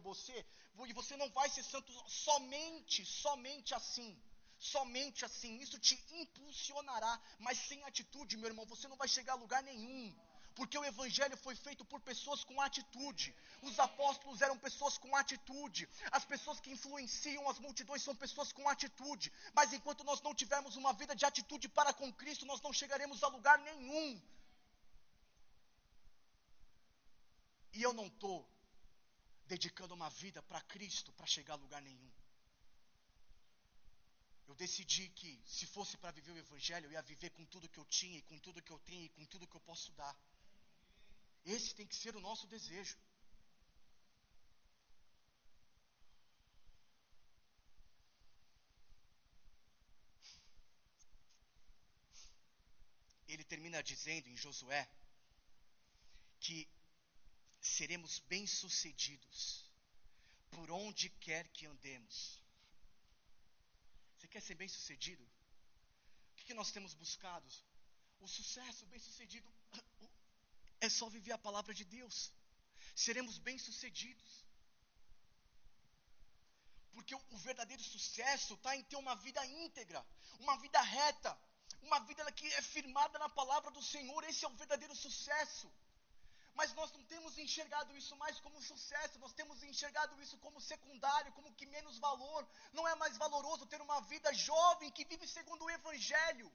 você, 0.00 0.46
e 0.86 0.92
você 0.92 1.16
não 1.16 1.30
vai 1.30 1.48
ser 1.48 1.62
santo 1.62 1.92
somente, 2.08 3.04
somente 3.04 3.74
assim. 3.74 4.21
Somente 4.70 5.24
assim, 5.28 5.52
isso 5.64 5.76
te 5.86 5.94
impulsionará, 6.20 7.12
mas 7.44 7.58
sem 7.68 7.82
atitude, 7.84 8.36
meu 8.36 8.50
irmão, 8.50 8.64
você 8.72 8.86
não 8.86 8.96
vai 9.00 9.08
chegar 9.08 9.32
a 9.32 9.42
lugar 9.44 9.60
nenhum. 9.70 10.04
Porque 10.58 10.78
o 10.78 10.84
evangelho 10.84 11.36
foi 11.36 11.54
feito 11.56 11.84
por 11.84 12.00
pessoas 12.00 12.44
com 12.44 12.60
atitude. 12.60 13.34
Os 13.68 13.76
apóstolos 13.86 14.40
eram 14.40 14.56
pessoas 14.66 14.96
com 14.98 15.16
atitude. 15.16 15.88
As 16.12 16.24
pessoas 16.32 16.60
que 16.60 16.70
influenciam 16.70 17.48
as 17.48 17.58
multidões 17.58 18.04
são 18.04 18.14
pessoas 18.14 18.52
com 18.52 18.68
atitude. 18.68 19.32
Mas 19.52 19.72
enquanto 19.72 20.04
nós 20.04 20.22
não 20.26 20.34
tivermos 20.42 20.76
uma 20.76 20.92
vida 20.92 21.16
de 21.16 21.24
atitude 21.24 21.68
para 21.68 21.92
com 21.92 22.12
Cristo, 22.12 22.46
nós 22.46 22.60
não 22.60 22.72
chegaremos 22.72 23.22
a 23.24 23.28
lugar 23.36 23.58
nenhum. 23.58 24.22
E 27.72 27.82
eu 27.82 27.92
não 27.92 28.06
estou 28.06 28.48
dedicando 29.46 29.94
uma 29.94 30.10
vida 30.10 30.40
para 30.42 30.60
Cristo 30.60 31.12
para 31.14 31.26
chegar 31.26 31.54
a 31.54 31.64
lugar 31.64 31.82
nenhum. 31.82 32.12
Eu 34.48 34.54
decidi 34.54 35.08
que, 35.10 35.40
se 35.46 35.66
fosse 35.66 35.96
para 35.96 36.10
viver 36.10 36.32
o 36.32 36.38
Evangelho, 36.38 36.86
eu 36.86 36.92
ia 36.92 37.02
viver 37.02 37.30
com 37.30 37.44
tudo 37.46 37.68
que 37.68 37.78
eu 37.78 37.84
tinha, 37.84 38.18
e 38.18 38.22
com 38.22 38.38
tudo 38.38 38.62
que 38.62 38.72
eu 38.72 38.78
tenho, 38.80 39.04
e 39.04 39.08
com 39.10 39.24
tudo 39.26 39.46
que 39.46 39.56
eu 39.56 39.60
posso 39.60 39.92
dar. 39.92 40.16
Esse 41.44 41.74
tem 41.74 41.86
que 41.86 41.96
ser 41.96 42.14
o 42.16 42.20
nosso 42.20 42.46
desejo. 42.46 42.96
Ele 53.26 53.44
termina 53.44 53.82
dizendo 53.82 54.28
em 54.28 54.36
Josué 54.36 54.86
que 56.38 56.68
seremos 57.60 58.18
bem-sucedidos 58.28 59.64
por 60.50 60.70
onde 60.70 61.08
quer 61.08 61.48
que 61.48 61.64
andemos 61.64 62.41
quer 64.28 64.42
ser 64.42 64.54
bem 64.54 64.68
sucedido? 64.68 65.24
O 66.30 66.34
que, 66.36 66.44
que 66.44 66.54
nós 66.54 66.72
temos 66.72 66.94
buscado? 66.94 67.46
O 68.20 68.28
sucesso, 68.28 68.86
bem 68.86 68.98
sucedido, 68.98 69.52
é 70.80 70.88
só 70.88 71.08
viver 71.08 71.32
a 71.32 71.38
palavra 71.38 71.74
de 71.74 71.84
Deus. 71.84 72.32
Seremos 72.94 73.38
bem 73.38 73.58
sucedidos. 73.58 74.44
Porque 76.92 77.14
o, 77.14 77.22
o 77.30 77.38
verdadeiro 77.38 77.82
sucesso 77.82 78.54
está 78.54 78.76
em 78.76 78.84
ter 78.84 78.96
uma 78.96 79.14
vida 79.16 79.44
íntegra, 79.46 80.04
uma 80.38 80.56
vida 80.58 80.80
reta, 80.80 81.38
uma 81.82 81.98
vida 82.00 82.30
que 82.32 82.46
é 82.54 82.62
firmada 82.62 83.18
na 83.18 83.28
palavra 83.28 83.70
do 83.70 83.82
Senhor. 83.82 84.22
Esse 84.24 84.44
é 84.44 84.48
o 84.48 84.56
verdadeiro 84.56 84.94
sucesso. 84.94 85.72
Mas 86.54 86.72
nós 86.78 86.92
não 86.92 87.04
temos 87.12 87.38
enxergado 87.38 87.96
isso 88.00 88.14
mais 88.22 88.38
como 88.40 88.60
sucesso, 88.70 89.18
nós 89.18 89.32
temos 89.32 89.62
enxergado 89.62 90.20
isso 90.24 90.36
como 90.38 90.60
secundário, 90.60 91.32
como 91.32 91.54
que 91.54 91.66
menos 91.66 91.98
valor. 91.98 92.46
Não 92.72 92.86
é 92.86 92.94
mais 92.94 93.16
valoroso 93.16 93.66
ter 93.66 93.80
uma 93.80 94.00
vida 94.12 94.32
jovem 94.34 94.90
que 94.90 95.04
vive 95.04 95.26
segundo 95.26 95.64
o 95.64 95.70
Evangelho. 95.70 96.50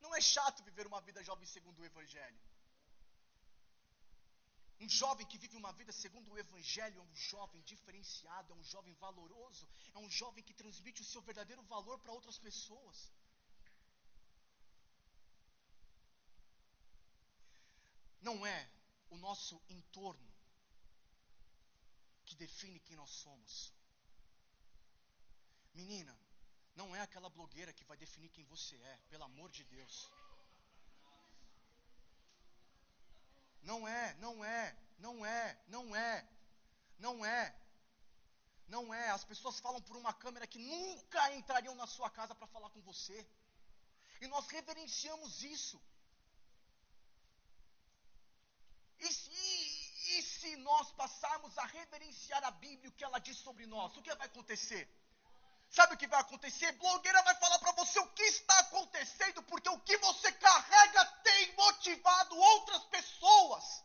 Não 0.00 0.14
é 0.14 0.20
chato 0.20 0.64
viver 0.64 0.86
uma 0.86 1.00
vida 1.08 1.22
jovem 1.22 1.46
segundo 1.46 1.80
o 1.80 1.84
Evangelho. 1.84 2.40
Um 4.84 4.88
jovem 4.88 5.26
que 5.26 5.36
vive 5.36 5.56
uma 5.58 5.72
vida 5.78 5.92
segundo 5.92 6.30
o 6.30 6.38
Evangelho 6.38 7.00
é 7.00 7.02
um 7.02 7.16
jovem 7.30 7.60
diferenciado, 7.70 8.52
é 8.52 8.56
um 8.56 8.64
jovem 8.64 8.94
valoroso, 8.94 9.68
é 9.94 9.98
um 9.98 10.08
jovem 10.08 10.42
que 10.42 10.54
transmite 10.54 11.02
o 11.02 11.04
seu 11.04 11.20
verdadeiro 11.20 11.62
valor 11.74 11.98
para 11.98 12.12
outras 12.12 12.38
pessoas. 12.38 13.12
Não 18.20 18.46
é 18.46 18.68
o 19.10 19.16
nosso 19.16 19.60
entorno 19.68 20.30
que 22.24 22.34
define 22.36 22.78
quem 22.80 22.96
nós 22.96 23.10
somos. 23.10 23.72
Menina, 25.74 26.16
não 26.74 26.94
é 26.94 27.00
aquela 27.00 27.28
blogueira 27.28 27.72
que 27.72 27.84
vai 27.84 27.96
definir 27.96 28.30
quem 28.30 28.44
você 28.44 28.76
é, 28.76 28.98
pelo 29.08 29.24
amor 29.24 29.50
de 29.50 29.64
Deus. 29.64 30.10
Não 33.62 33.86
é, 33.86 34.14
não 34.14 34.44
é, 34.44 34.76
não 34.98 35.26
é, 35.26 35.58
não 35.68 35.96
é, 35.96 36.28
não 36.98 37.24
é. 37.24 37.54
Não 38.68 38.94
é. 38.94 39.10
As 39.10 39.24
pessoas 39.24 39.58
falam 39.58 39.82
por 39.82 39.96
uma 39.96 40.12
câmera 40.12 40.46
que 40.46 40.58
nunca 40.58 41.34
entrariam 41.34 41.74
na 41.74 41.86
sua 41.86 42.08
casa 42.08 42.34
para 42.34 42.46
falar 42.46 42.70
com 42.70 42.80
você. 42.82 43.26
E 44.20 44.26
nós 44.28 44.46
reverenciamos 44.48 45.42
isso. 45.42 45.80
E 49.00 49.12
se, 49.12 49.30
e 50.14 50.22
se 50.22 50.56
nós 50.56 50.92
passarmos 50.92 51.56
a 51.58 51.64
reverenciar 51.64 52.42
a 52.44 52.50
Bíblia, 52.50 52.90
o 52.90 52.92
que 52.92 53.04
ela 53.04 53.18
diz 53.18 53.36
sobre 53.38 53.66
nós, 53.66 53.96
o 53.96 54.02
que 54.02 54.14
vai 54.14 54.26
acontecer? 54.26 54.88
Sabe 55.70 55.94
o 55.94 55.96
que 55.96 56.06
vai 56.08 56.20
acontecer? 56.20 56.72
Blogueira 56.72 57.22
vai 57.22 57.34
falar 57.36 57.58
para 57.60 57.72
você 57.72 57.98
o 58.00 58.08
que 58.08 58.24
está 58.24 58.58
acontecendo, 58.58 59.42
porque 59.44 59.68
o 59.68 59.78
que 59.80 59.96
você 59.98 60.32
carrega 60.32 61.04
tem 61.22 61.54
motivado 61.54 62.36
outras 62.36 62.82
pessoas. 62.84 63.84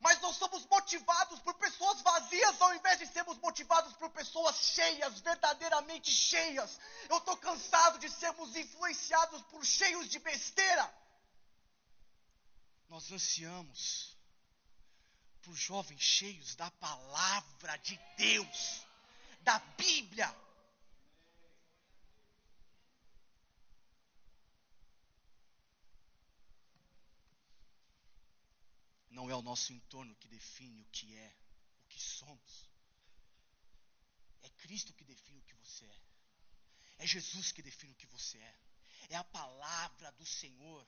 Mas 0.00 0.20
nós 0.20 0.34
somos 0.34 0.66
motivados 0.66 1.38
por 1.40 1.54
pessoas 1.54 2.02
vazias 2.02 2.60
ao 2.60 2.74
invés 2.74 2.98
de 2.98 3.06
sermos 3.06 3.38
motivados 3.38 3.92
por 3.92 4.10
pessoas 4.10 4.56
cheias, 4.56 5.20
verdadeiramente 5.20 6.10
cheias. 6.10 6.80
Eu 7.08 7.18
estou 7.18 7.36
cansado 7.36 8.00
de 8.00 8.10
sermos 8.10 8.56
influenciados 8.56 9.40
por 9.42 9.64
cheios 9.64 10.08
de 10.08 10.18
besteira. 10.18 10.92
Nós 12.92 13.10
ansiamos 13.10 14.14
por 15.40 15.54
jovens 15.54 16.02
cheios 16.02 16.54
da 16.56 16.70
palavra 16.72 17.78
de 17.78 17.98
Deus, 18.18 18.86
da 19.40 19.58
Bíblia. 19.78 20.28
Não 29.08 29.30
é 29.30 29.34
o 29.34 29.40
nosso 29.40 29.72
entorno 29.72 30.14
que 30.16 30.28
define 30.28 30.82
o 30.82 30.86
que 30.92 31.16
é, 31.16 31.34
o 31.86 31.88
que 31.88 31.98
somos. 31.98 32.68
É 34.42 34.50
Cristo 34.50 34.92
que 34.92 35.04
define 35.04 35.40
o 35.40 35.44
que 35.44 35.54
você 35.54 35.86
é. 35.86 36.00
É 36.98 37.06
Jesus 37.06 37.52
que 37.52 37.62
define 37.62 37.94
o 37.94 37.96
que 37.96 38.06
você 38.08 38.36
é. 38.36 38.58
É 39.08 39.16
a 39.16 39.24
palavra 39.24 40.12
do 40.12 40.26
Senhor 40.26 40.86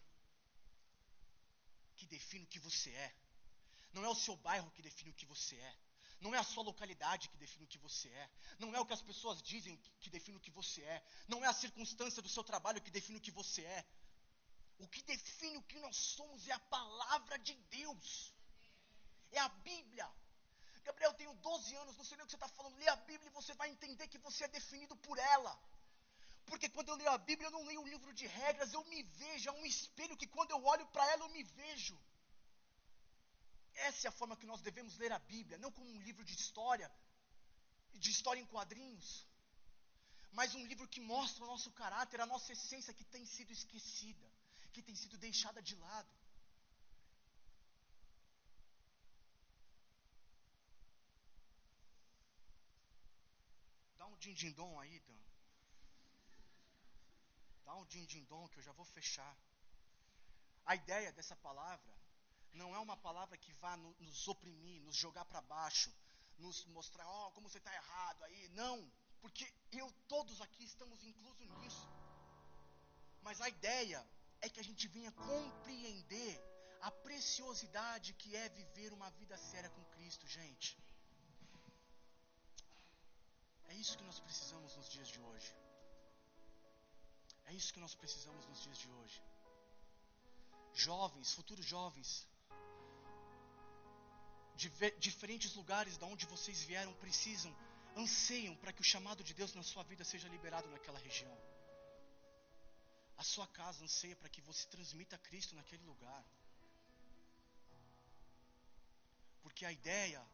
que 2.05 2.17
define 2.17 2.45
o 2.45 2.53
que 2.55 2.59
você 2.59 2.91
é. 2.91 3.15
Não 3.93 4.05
é 4.05 4.09
o 4.09 4.15
seu 4.15 4.37
bairro 4.37 4.71
que 4.73 4.83
define 4.83 5.11
o 5.11 5.15
que 5.15 5.27
você 5.27 5.57
é. 5.57 5.75
Não 6.21 6.35
é 6.35 6.39
a 6.39 6.45
sua 6.45 6.63
localidade 6.63 7.29
que 7.29 7.37
define 7.37 7.65
o 7.65 7.69
que 7.69 7.79
você 7.79 8.09
é. 8.09 8.31
Não 8.59 8.75
é 8.75 8.81
o 8.81 8.87
que 8.87 8.93
as 8.93 9.03
pessoas 9.03 9.43
dizem 9.43 9.77
que 10.01 10.11
define 10.11 10.37
o 10.37 10.41
que 10.41 10.51
você 10.51 10.83
é. 10.83 11.03
Não 11.29 11.45
é 11.45 11.49
a 11.49 11.53
circunstância 11.53 12.23
do 12.23 12.29
seu 12.29 12.45
trabalho 12.45 12.81
que 12.81 12.91
define 12.91 13.19
o 13.19 13.21
que 13.21 13.31
você 13.31 13.63
é. 13.63 13.85
O 14.79 14.89
que 14.89 15.03
define 15.03 15.57
o 15.57 15.63
que 15.63 15.79
nós 15.81 15.97
somos 15.97 16.47
é 16.49 16.53
a 16.53 16.59
palavra 16.77 17.39
de 17.39 17.55
Deus. 17.79 18.33
É 19.33 19.41
a 19.41 19.49
Bíblia. 19.49 20.09
Gabriel, 20.85 21.11
eu 21.11 21.17
tenho 21.17 21.35
12 21.35 21.75
anos, 21.77 21.97
não 21.97 22.05
sei 22.05 22.17
nem 22.17 22.25
o 22.25 22.27
que 22.27 22.33
você 22.33 22.37
está 22.37 22.49
falando. 22.49 22.77
Lê 22.77 22.89
a 22.89 22.97
Bíblia 22.97 23.29
e 23.29 23.39
você 23.41 23.55
vai 23.55 23.71
entender 23.71 24.07
que 24.09 24.19
você 24.19 24.45
é 24.45 24.49
definido 24.49 24.97
por 24.97 25.19
ela. 25.19 25.59
Porque 26.47 26.69
quando 26.69 26.89
eu 26.91 26.97
leio 27.01 27.11
a 27.11 27.19
Bíblia, 27.29 27.47
eu 27.49 27.57
não 27.57 27.65
leio 27.65 27.81
um 27.83 27.91
livro 27.95 28.13
de 28.13 28.27
regras, 28.27 28.73
eu 28.73 28.85
me 28.93 29.03
vejo, 29.21 29.49
é 29.49 29.53
um 29.53 29.67
espelho 29.67 30.17
que 30.17 30.27
quando 30.27 30.51
eu 30.51 30.63
olho 30.73 30.87
para 30.95 31.07
ela, 31.13 31.25
eu 31.25 31.31
me 31.37 31.43
vejo. 31.43 31.97
Essa 33.89 34.07
é 34.07 34.09
a 34.09 34.19
forma 34.19 34.37
que 34.37 34.47
nós 34.47 34.61
devemos 34.69 34.97
ler 35.03 35.13
a 35.13 35.19
Bíblia, 35.19 35.59
não 35.59 35.73
como 35.73 35.91
um 35.91 36.03
livro 36.09 36.25
de 36.25 36.35
história, 36.35 36.91
de 37.95 38.11
história 38.11 38.41
em 38.41 38.47
quadrinhos, 38.47 39.27
mas 40.39 40.55
um 40.55 40.67
livro 40.67 40.87
que 40.89 41.01
mostra 41.01 41.45
o 41.45 41.47
nosso 41.47 41.71
caráter, 41.73 42.21
a 42.21 42.27
nossa 42.27 42.53
essência 42.53 42.93
que 42.99 43.05
tem 43.05 43.25
sido 43.25 43.53
esquecida, 43.53 44.29
que 44.73 44.83
tem 44.83 44.97
sido 45.03 45.17
deixada 45.17 45.63
de 45.63 45.77
lado. 45.77 46.13
Dá 53.97 54.07
um 54.07 54.17
din-din-dom 54.17 54.81
aí, 54.81 54.97
então. 54.97 55.15
Dá 57.65 57.75
um 57.75 57.85
din-din-dom 57.87 58.49
que 58.49 58.59
eu 58.59 58.63
já 58.63 58.73
vou 58.73 58.85
fechar. 58.87 59.37
A 60.67 60.75
ideia 60.75 61.13
dessa 61.13 61.37
palavra 61.37 61.95
não 62.53 62.75
é 62.75 62.79
uma 62.79 62.97
palavra 62.97 63.37
que 63.37 63.53
vá 63.55 63.77
no, 63.77 63.95
nos 64.01 64.29
oprimir, 64.29 64.81
nos 64.83 64.97
jogar 64.97 65.25
para 65.25 65.41
baixo, 65.43 65.93
nos 66.39 66.65
mostrar, 66.67 67.07
ó, 67.07 67.27
oh, 67.27 67.31
como 67.33 67.49
você 67.49 67.59
está 67.59 67.75
errado 67.75 68.23
aí. 68.25 68.49
Não, 68.51 68.91
porque 69.21 69.53
eu, 69.73 69.91
todos 70.09 70.41
aqui 70.41 70.65
estamos 70.65 71.03
inclusos 71.05 71.49
nisso. 71.59 71.89
Mas 73.23 73.41
a 73.41 73.49
ideia 73.49 74.07
é 74.41 74.49
que 74.49 74.61
a 74.61 74.65
gente 74.65 74.87
venha 74.89 75.11
compreender 75.13 76.35
a 76.83 76.91
preciosidade 76.91 78.13
que 78.13 78.37
é 78.37 78.49
viver 78.51 78.93
uma 78.93 79.11
vida 79.13 79.37
séria 79.39 79.71
com 79.71 79.83
Cristo, 79.97 80.27
gente. 80.29 80.79
É 83.69 83.75
isso 83.75 83.97
que 83.97 84.05
nós 84.05 84.21
precisamos 84.21 84.77
nos 84.77 84.89
dias 84.89 85.09
de 85.09 85.21
hoje. 85.21 85.64
É 87.47 87.53
isso 87.53 87.73
que 87.73 87.81
nós 87.81 87.95
precisamos 87.95 88.47
nos 88.47 88.63
dias 88.63 88.79
de 88.79 88.91
hoje. 88.91 89.23
Jovens, 90.75 91.33
futuros 91.33 91.65
jovens, 91.65 92.27
de 94.57 94.71
diferentes 94.99 95.55
lugares 95.55 95.97
da 95.97 96.07
onde 96.07 96.27
vocês 96.27 96.63
vieram 96.63 96.93
precisam, 96.95 97.55
anseiam 97.97 98.55
para 98.57 98.73
que 98.73 98.81
o 98.81 98.85
chamado 98.93 99.23
de 99.23 99.35
Deus 99.35 99.55
na 99.55 99.63
sua 99.63 99.83
vida 99.83 100.05
seja 100.05 100.29
liberado 100.29 100.69
naquela 100.69 100.99
região. 100.99 101.37
A 103.17 103.23
sua 103.23 103.47
casa 103.49 103.85
anseia 103.85 104.17
para 104.17 104.29
que 104.29 104.41
você 104.41 104.67
transmita 104.69 105.19
Cristo 105.19 105.55
naquele 105.55 105.85
lugar. 105.85 106.25
Porque 109.43 109.65
a 109.65 109.73
ideia 109.73 110.25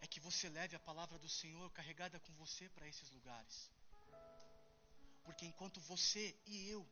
é 0.00 0.06
que 0.06 0.20
você 0.20 0.48
leve 0.48 0.76
a 0.76 0.80
palavra 0.80 1.18
do 1.18 1.28
Senhor 1.28 1.70
carregada 1.72 2.18
com 2.20 2.32
você 2.34 2.68
para 2.70 2.88
esses 2.88 3.10
lugares. 3.10 3.70
Porque 5.26 5.44
enquanto 5.50 5.80
você 5.92 6.24
e 6.46 6.56
eu 6.74 6.82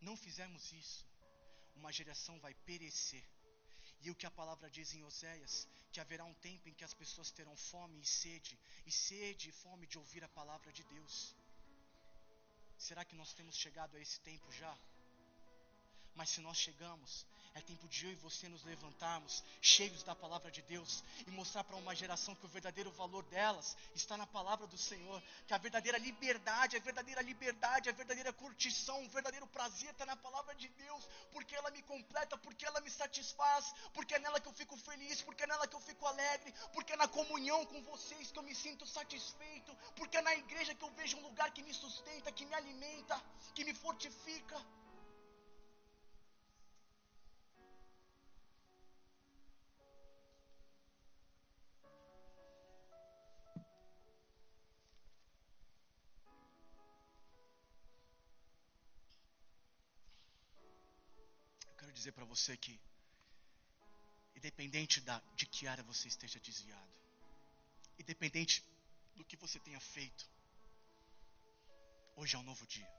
não 0.00 0.16
fizermos 0.24 0.64
isso, 0.72 1.00
uma 1.74 1.92
geração 1.98 2.38
vai 2.46 2.54
perecer. 2.68 3.24
E 4.02 4.10
o 4.10 4.14
que 4.14 4.26
a 4.26 4.30
palavra 4.30 4.70
diz 4.70 4.92
em 4.94 5.02
Oséias, 5.02 5.66
que 5.92 6.00
haverá 6.00 6.24
um 6.24 6.34
tempo 6.34 6.68
em 6.68 6.74
que 6.74 6.84
as 6.84 6.94
pessoas 6.94 7.30
terão 7.30 7.56
fome 7.56 8.00
e 8.00 8.06
sede, 8.06 8.58
e 8.86 8.92
sede 8.92 9.48
e 9.48 9.52
fome 9.62 9.86
de 9.86 9.98
ouvir 9.98 10.22
a 10.22 10.28
palavra 10.28 10.70
de 10.72 10.84
Deus. 10.84 11.34
Será 12.76 13.04
que 13.04 13.16
nós 13.16 13.32
temos 13.32 13.56
chegado 13.56 13.96
a 13.96 14.00
esse 14.00 14.20
tempo 14.20 14.52
já? 14.52 14.72
Mas 16.18 16.30
se 16.30 16.40
nós 16.40 16.56
chegamos, 16.56 17.24
é 17.54 17.60
tempo 17.60 17.86
de 17.86 18.06
eu 18.06 18.10
e 18.10 18.16
você 18.16 18.48
nos 18.48 18.64
levantarmos, 18.64 19.44
cheios 19.62 20.02
da 20.02 20.16
palavra 20.16 20.50
de 20.50 20.60
Deus, 20.62 21.04
e 21.24 21.30
mostrar 21.30 21.62
para 21.62 21.76
uma 21.76 21.94
geração 21.94 22.34
que 22.34 22.44
o 22.44 22.48
verdadeiro 22.48 22.90
valor 22.90 23.22
delas 23.26 23.76
está 23.94 24.16
na 24.16 24.26
palavra 24.26 24.66
do 24.66 24.76
Senhor, 24.76 25.22
que 25.46 25.54
a 25.54 25.58
verdadeira 25.58 25.96
liberdade, 25.96 26.76
a 26.76 26.80
verdadeira 26.80 27.22
liberdade, 27.22 27.88
a 27.88 27.92
verdadeira 27.92 28.32
curtição, 28.32 29.04
o 29.04 29.08
verdadeiro 29.10 29.46
prazer 29.46 29.90
está 29.90 30.04
na 30.04 30.16
palavra 30.16 30.56
de 30.56 30.68
Deus, 30.70 31.08
porque 31.30 31.54
ela 31.54 31.70
me 31.70 31.82
completa, 31.82 32.36
porque 32.36 32.66
ela 32.66 32.80
me 32.80 32.90
satisfaz, 32.90 33.72
porque 33.94 34.16
é 34.16 34.18
nela 34.18 34.40
que 34.40 34.48
eu 34.48 34.52
fico 34.54 34.76
feliz, 34.76 35.22
porque 35.22 35.44
é 35.44 35.46
nela 35.46 35.68
que 35.68 35.76
eu 35.76 35.80
fico 35.80 36.04
alegre, 36.04 36.52
porque 36.72 36.94
é 36.94 36.96
na 36.96 37.06
comunhão 37.06 37.64
com 37.66 37.80
vocês 37.82 38.32
que 38.32 38.38
eu 38.40 38.42
me 38.42 38.56
sinto 38.56 38.84
satisfeito, 38.86 39.72
porque 39.94 40.16
é 40.16 40.22
na 40.22 40.34
igreja 40.34 40.74
que 40.74 40.84
eu 40.84 40.90
vejo 40.96 41.16
um 41.18 41.22
lugar 41.22 41.52
que 41.52 41.62
me 41.62 41.72
sustenta, 41.72 42.32
que 42.32 42.44
me 42.44 42.54
alimenta, 42.54 43.22
que 43.54 43.64
me 43.64 43.72
fortifica. 43.72 44.60
Dizer 62.08 62.12
para 62.12 62.24
você 62.24 62.56
que, 62.56 62.80
independente 64.34 65.00
da, 65.00 65.20
de 65.34 65.44
que 65.46 65.66
área 65.66 65.84
você 65.84 66.08
esteja 66.08 66.40
desviado, 66.40 66.92
independente 67.98 68.64
do 69.16 69.24
que 69.24 69.36
você 69.36 69.58
tenha 69.58 69.80
feito, 69.80 70.24
hoje 72.16 72.34
é 72.34 72.38
um 72.38 72.48
novo 72.50 72.66
dia. 72.66 72.90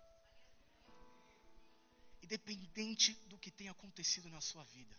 Independente 2.22 3.14
do 3.32 3.38
que 3.39 3.49
tenha 3.49 3.72
acontecido 3.72 4.30
na 4.30 4.41
sua 4.41 4.64
vida, 4.66 4.95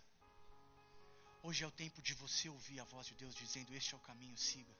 hoje 1.42 1.62
é 1.62 1.66
o 1.66 1.70
tempo 1.82 2.02
de 2.02 2.14
você 2.14 2.48
ouvir 2.48 2.80
a 2.80 2.84
voz 2.84 3.06
de 3.06 3.14
Deus 3.14 3.34
dizendo: 3.34 3.74
Este 3.74 3.94
é 3.94 3.96
o 3.96 4.00
caminho, 4.00 4.36
siga. 4.36 4.74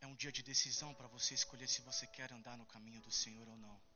É 0.00 0.06
um 0.06 0.16
dia 0.16 0.32
de 0.32 0.42
decisão 0.42 0.92
para 0.94 1.06
você 1.06 1.34
escolher 1.34 1.68
se 1.68 1.80
você 1.82 2.06
quer 2.06 2.32
andar 2.32 2.56
no 2.56 2.66
caminho 2.66 3.00
do 3.02 3.12
Senhor 3.12 3.46
ou 3.48 3.56
não 3.56 3.87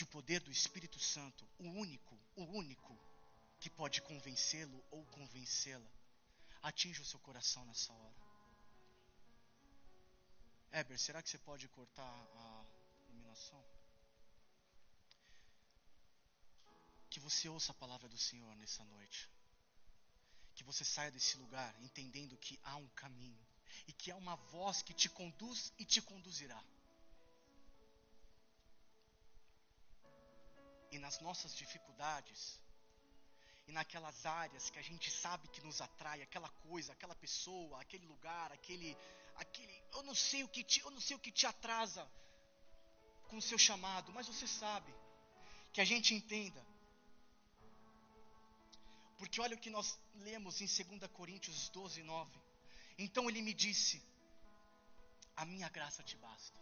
de 0.00 0.06
poder 0.06 0.40
do 0.40 0.50
Espírito 0.50 0.98
Santo, 0.98 1.46
o 1.58 1.68
único, 1.68 2.18
o 2.34 2.44
único 2.44 2.98
que 3.60 3.68
pode 3.68 4.00
convencê-lo 4.00 4.82
ou 4.90 5.04
convencê-la, 5.16 5.90
atinja 6.62 7.02
o 7.02 7.04
seu 7.04 7.20
coração 7.20 7.62
nessa 7.66 7.92
hora. 7.92 8.22
Eber, 10.72 10.98
será 10.98 11.22
que 11.22 11.28
você 11.28 11.36
pode 11.36 11.68
cortar 11.68 12.02
a 12.02 12.64
iluminação? 13.10 13.62
Que 17.10 17.20
você 17.20 17.46
ouça 17.50 17.72
a 17.72 17.74
palavra 17.74 18.08
do 18.08 18.16
Senhor 18.16 18.56
nessa 18.56 18.82
noite. 18.84 19.28
Que 20.54 20.64
você 20.64 20.82
saia 20.82 21.10
desse 21.10 21.36
lugar 21.36 21.74
entendendo 21.82 22.38
que 22.38 22.58
há 22.62 22.76
um 22.76 22.88
caminho 23.02 23.46
e 23.86 23.92
que 23.92 24.10
há 24.10 24.16
uma 24.16 24.36
voz 24.36 24.80
que 24.80 24.94
te 24.94 25.10
conduz 25.10 25.74
e 25.78 25.84
te 25.84 26.00
conduzirá. 26.00 26.64
E 30.90 30.98
nas 30.98 31.20
nossas 31.20 31.54
dificuldades, 31.54 32.60
e 33.66 33.72
naquelas 33.72 34.26
áreas 34.26 34.68
que 34.70 34.78
a 34.78 34.82
gente 34.82 35.10
sabe 35.10 35.48
que 35.48 35.60
nos 35.66 35.80
atrai, 35.80 36.22
aquela 36.22 36.48
coisa, 36.68 36.92
aquela 36.92 37.14
pessoa, 37.14 37.80
aquele 37.80 38.06
lugar, 38.06 38.50
aquele, 38.52 38.96
aquele, 39.36 39.82
eu 39.94 40.02
não 40.02 40.14
sei 40.14 40.42
o 40.42 40.48
que 40.48 40.64
te, 40.64 40.80
eu 40.80 40.90
não 40.90 41.00
sei 41.00 41.16
o 41.16 41.20
que 41.20 41.30
te 41.30 41.46
atrasa 41.46 42.04
com 43.28 43.36
o 43.36 43.42
seu 43.42 43.58
chamado, 43.58 44.12
mas 44.12 44.26
você 44.26 44.46
sabe 44.46 44.92
que 45.72 45.80
a 45.80 45.84
gente 45.84 46.14
entenda. 46.14 46.62
Porque 49.18 49.40
olha 49.40 49.54
o 49.54 49.60
que 49.60 49.70
nós 49.70 49.98
lemos 50.14 50.60
em 50.60 50.66
2 50.66 51.12
Coríntios 51.12 51.68
12, 51.68 52.02
9. 52.02 52.40
Então 52.98 53.28
ele 53.28 53.42
me 53.42 53.52
disse: 53.52 54.02
A 55.36 55.44
minha 55.44 55.68
graça 55.68 56.02
te 56.02 56.16
basta. 56.16 56.58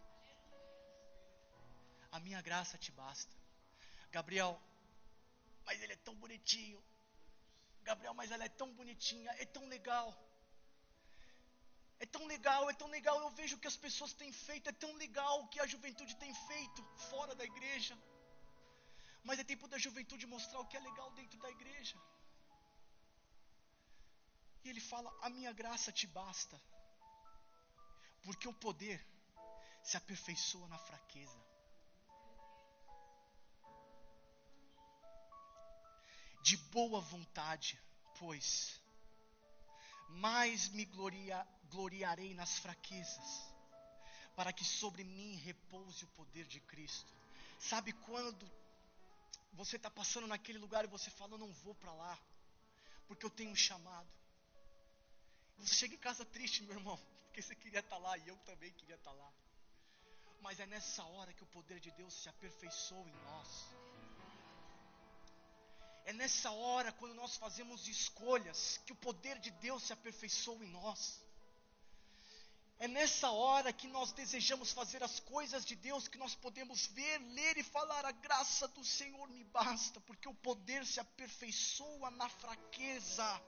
A 2.10 2.20
minha 2.20 2.42
graça 2.42 2.76
te 2.76 2.90
basta. 2.92 3.37
Gabriel, 4.16 4.52
mas 5.66 5.80
ele 5.82 5.92
é 5.92 6.00
tão 6.08 6.14
bonitinho. 6.14 6.80
Gabriel, 7.88 8.14
mas 8.20 8.30
ela 8.30 8.44
é 8.44 8.52
tão 8.60 8.68
bonitinha, 8.78 9.30
é 9.44 9.46
tão 9.56 9.64
legal. 9.74 10.08
É 12.04 12.06
tão 12.14 12.24
legal, 12.32 12.70
é 12.70 12.74
tão 12.80 12.88
legal. 12.96 13.16
Eu 13.20 13.30
vejo 13.38 13.56
o 13.56 13.60
que 13.62 13.70
as 13.72 13.78
pessoas 13.84 14.12
têm 14.20 14.32
feito, 14.32 14.68
é 14.68 14.72
tão 14.84 14.92
legal 15.04 15.34
o 15.42 15.48
que 15.48 15.60
a 15.60 15.66
juventude 15.74 16.14
tem 16.24 16.32
feito 16.50 16.82
fora 17.10 17.34
da 17.34 17.44
igreja. 17.52 17.96
Mas 19.24 19.38
é 19.38 19.44
tempo 19.44 19.66
da 19.72 19.78
juventude 19.86 20.26
mostrar 20.26 20.60
o 20.60 20.68
que 20.68 20.76
é 20.76 20.80
legal 20.80 21.10
dentro 21.12 21.38
da 21.44 21.50
igreja. 21.50 21.96
E 24.64 24.70
ele 24.70 24.80
fala: 24.92 25.10
A 25.26 25.28
minha 25.36 25.52
graça 25.60 25.90
te 26.00 26.06
basta, 26.06 26.56
porque 28.22 28.48
o 28.48 28.58
poder 28.66 28.98
se 29.82 29.96
aperfeiçoa 29.96 30.68
na 30.68 30.78
fraqueza. 30.78 31.38
De 36.48 36.56
boa 36.56 36.98
vontade, 36.98 37.78
pois 38.18 38.80
mais 40.08 40.70
me 40.70 40.86
gloria, 40.86 41.46
gloriarei 41.68 42.32
nas 42.32 42.58
fraquezas, 42.58 43.30
para 44.34 44.50
que 44.50 44.64
sobre 44.64 45.04
mim 45.04 45.34
repouse 45.48 46.02
o 46.06 46.08
poder 46.08 46.46
de 46.46 46.58
Cristo. 46.60 47.12
Sabe 47.60 47.92
quando 47.92 48.50
você 49.52 49.76
está 49.76 49.90
passando 49.90 50.26
naquele 50.26 50.56
lugar 50.56 50.84
e 50.84 50.94
você 50.96 51.10
fala, 51.10 51.34
eu 51.34 51.38
não 51.38 51.52
vou 51.52 51.74
para 51.74 51.92
lá, 51.92 52.18
porque 53.06 53.26
eu 53.26 53.30
tenho 53.30 53.50
um 53.50 53.62
chamado. 53.68 54.08
Você 55.58 55.74
chega 55.74 55.96
em 55.96 55.98
casa 55.98 56.24
triste, 56.24 56.62
meu 56.62 56.76
irmão, 56.78 56.98
porque 57.26 57.42
você 57.42 57.54
queria 57.54 57.80
estar 57.80 57.96
tá 57.96 57.98
lá 57.98 58.16
e 58.16 58.26
eu 58.26 58.38
também 58.38 58.72
queria 58.72 58.94
estar 58.94 59.10
tá 59.10 59.16
lá. 59.16 59.30
Mas 60.40 60.58
é 60.60 60.64
nessa 60.64 61.04
hora 61.04 61.30
que 61.34 61.42
o 61.42 61.52
poder 61.58 61.78
de 61.78 61.90
Deus 61.90 62.14
se 62.14 62.30
aperfeiçoa 62.30 63.06
em 63.06 63.22
nós. 63.24 63.68
É 66.08 66.12
nessa 66.14 66.50
hora, 66.50 66.90
quando 66.90 67.14
nós 67.14 67.36
fazemos 67.36 67.86
escolhas, 67.86 68.80
que 68.86 68.94
o 68.94 68.96
poder 68.96 69.38
de 69.40 69.50
Deus 69.50 69.82
se 69.82 69.92
aperfeiçoa 69.92 70.64
em 70.64 70.70
nós. 70.70 71.22
É 72.78 72.88
nessa 72.88 73.30
hora 73.30 73.74
que 73.74 73.86
nós 73.86 74.10
desejamos 74.12 74.72
fazer 74.72 75.02
as 75.02 75.20
coisas 75.20 75.66
de 75.66 75.76
Deus, 75.76 76.08
que 76.08 76.16
nós 76.16 76.34
podemos 76.34 76.86
ver, 76.86 77.18
ler 77.18 77.58
e 77.58 77.62
falar: 77.62 78.06
a 78.06 78.12
graça 78.12 78.66
do 78.68 78.82
Senhor 78.82 79.28
me 79.28 79.44
basta, 79.44 80.00
porque 80.00 80.26
o 80.26 80.32
poder 80.32 80.86
se 80.86 80.98
aperfeiçoa 80.98 82.10
na 82.12 82.30
fraqueza, 82.30 83.42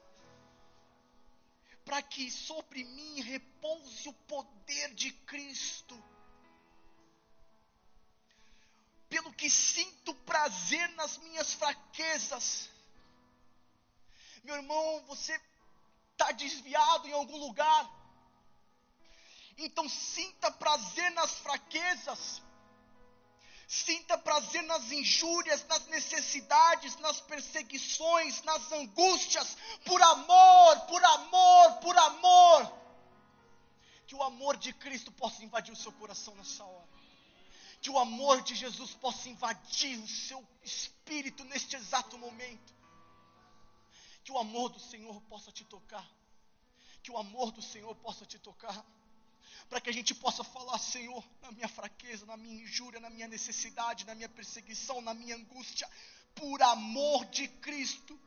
para 1.83 1.99
que 2.03 2.29
sobre 2.29 2.83
mim 2.83 3.21
repouse 3.21 4.07
o 4.07 4.13
poder 4.35 4.93
de 4.93 5.11
Cristo. 5.11 5.97
Que 9.41 9.49
sinto 9.49 10.13
prazer 10.13 10.87
nas 10.89 11.17
minhas 11.17 11.51
fraquezas. 11.53 12.69
Meu 14.43 14.55
irmão, 14.55 15.03
você 15.07 15.33
está 16.11 16.31
desviado 16.31 17.07
em 17.07 17.11
algum 17.11 17.37
lugar. 17.37 17.89
Então 19.57 19.89
sinta 19.89 20.51
prazer 20.51 21.09
nas 21.13 21.39
fraquezas. 21.39 22.39
Sinta 23.67 24.15
prazer 24.15 24.61
nas 24.61 24.91
injúrias, 24.91 25.65
nas 25.65 25.87
necessidades, 25.87 26.95
nas 26.97 27.19
perseguições, 27.21 28.43
nas 28.43 28.71
angústias, 28.71 29.57
por 29.83 29.99
amor, 30.03 30.81
por 30.81 31.03
amor, 31.03 31.77
por 31.79 31.97
amor. 31.97 32.73
Que 34.05 34.13
o 34.13 34.21
amor 34.21 34.55
de 34.57 34.71
Cristo 34.71 35.11
possa 35.11 35.43
invadir 35.43 35.73
o 35.73 35.75
seu 35.83 35.91
coração 35.93 36.35
nessa 36.35 36.63
hora. 36.63 37.00
Que 37.81 37.89
o 37.89 37.97
amor 37.97 38.41
de 38.41 38.53
Jesus 38.53 38.93
possa 38.93 39.27
invadir 39.27 39.97
o 39.99 40.07
seu 40.07 40.47
espírito 40.63 41.43
neste 41.45 41.75
exato 41.75 42.17
momento. 42.17 42.73
Que 44.23 44.31
o 44.31 44.37
amor 44.37 44.69
do 44.69 44.79
Senhor 44.79 45.19
possa 45.21 45.51
te 45.51 45.65
tocar. 45.65 46.07
Que 47.01 47.11
o 47.11 47.17
amor 47.17 47.51
do 47.51 47.61
Senhor 47.61 47.95
possa 47.95 48.25
te 48.25 48.37
tocar 48.37 48.85
para 49.71 49.79
que 49.79 49.89
a 49.89 49.93
gente 49.93 50.13
possa 50.13 50.43
falar, 50.43 50.77
Senhor, 50.77 51.23
na 51.41 51.49
minha 51.49 51.67
fraqueza, 51.69 52.25
na 52.25 52.35
minha 52.35 52.61
injúria, 52.61 52.99
na 52.99 53.09
minha 53.09 53.25
necessidade, 53.25 54.05
na 54.05 54.13
minha 54.13 54.27
perseguição, 54.27 54.99
na 54.99 55.13
minha 55.13 55.35
angústia, 55.35 55.89
por 56.35 56.61
amor 56.61 57.23
de 57.27 57.47
Cristo. 57.47 58.19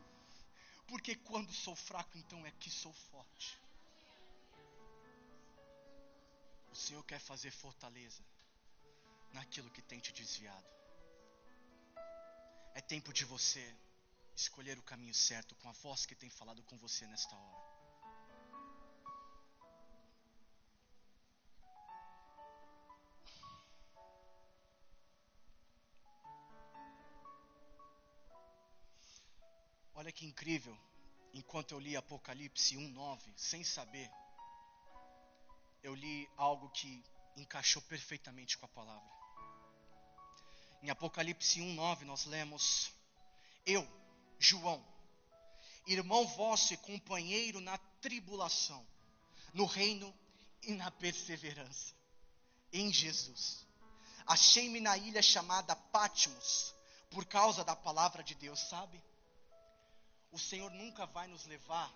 Porque 0.87 1.15
quando 1.15 1.53
sou 1.53 1.77
fraco, 1.77 2.17
então 2.17 2.47
é 2.47 2.51
que 2.53 2.71
sou 2.71 2.95
forte. 3.11 3.59
O 6.73 6.75
Senhor 6.75 7.05
quer 7.05 7.21
fazer 7.21 7.51
fortaleza 7.51 8.25
naquilo 9.35 9.71
que 9.71 9.83
tem 9.83 9.99
te 9.99 10.13
desviado. 10.13 10.69
É 12.75 12.81
tempo 12.81 13.13
de 13.13 13.25
você 13.25 13.65
escolher 14.35 14.79
o 14.79 14.83
caminho 14.83 15.15
certo 15.15 15.55
com 15.57 15.69
a 15.69 15.73
voz 15.73 16.07
que 16.07 16.15
tem 16.15 16.31
falado 16.31 16.63
com 16.63 16.77
você 16.79 17.07
nesta 17.07 17.37
hora. 17.37 17.65
Olha 29.95 30.13
que 30.13 30.27
incrível. 30.27 30.77
Enquanto 31.33 31.73
eu 31.73 31.81
li 31.81 31.97
Apocalipse 31.97 32.77
1:9, 32.77 33.33
sem 33.37 33.65
saber, 33.65 34.09
eu 35.83 35.95
li 35.95 36.29
algo 36.37 36.69
que 36.71 37.05
encaixou 37.37 37.83
perfeitamente 37.83 38.57
com 38.59 38.67
a 38.67 38.69
palavra. 38.69 39.24
Em 40.85 40.91
Apocalipse 40.91 41.61
1:9 41.61 42.05
nós 42.05 42.27
lemos: 42.27 42.93
Eu, 43.67 43.85
João, 44.39 44.87
irmão 45.87 46.27
vosso 46.29 46.73
e 46.73 46.77
companheiro 46.77 47.61
na 47.61 47.77
tribulação, 48.01 48.87
no 49.53 49.65
reino 49.65 50.15
e 50.63 50.73
na 50.73 50.91
perseverança, 50.93 51.93
em 52.73 52.93
Jesus. 52.93 53.67
Achei-me 54.27 54.79
na 54.79 54.97
ilha 54.97 55.21
chamada 55.21 55.75
Patmos, 55.75 56.73
por 57.11 57.25
causa 57.25 57.65
da 57.65 57.75
palavra 57.75 58.23
de 58.23 58.37
Deus, 58.37 58.61
sabe? 58.61 59.03
o 60.35 60.39
Senhor 60.39 60.71
nunca 60.73 61.07
vai 61.07 61.29
nos 61.29 61.47
levar 61.47 61.89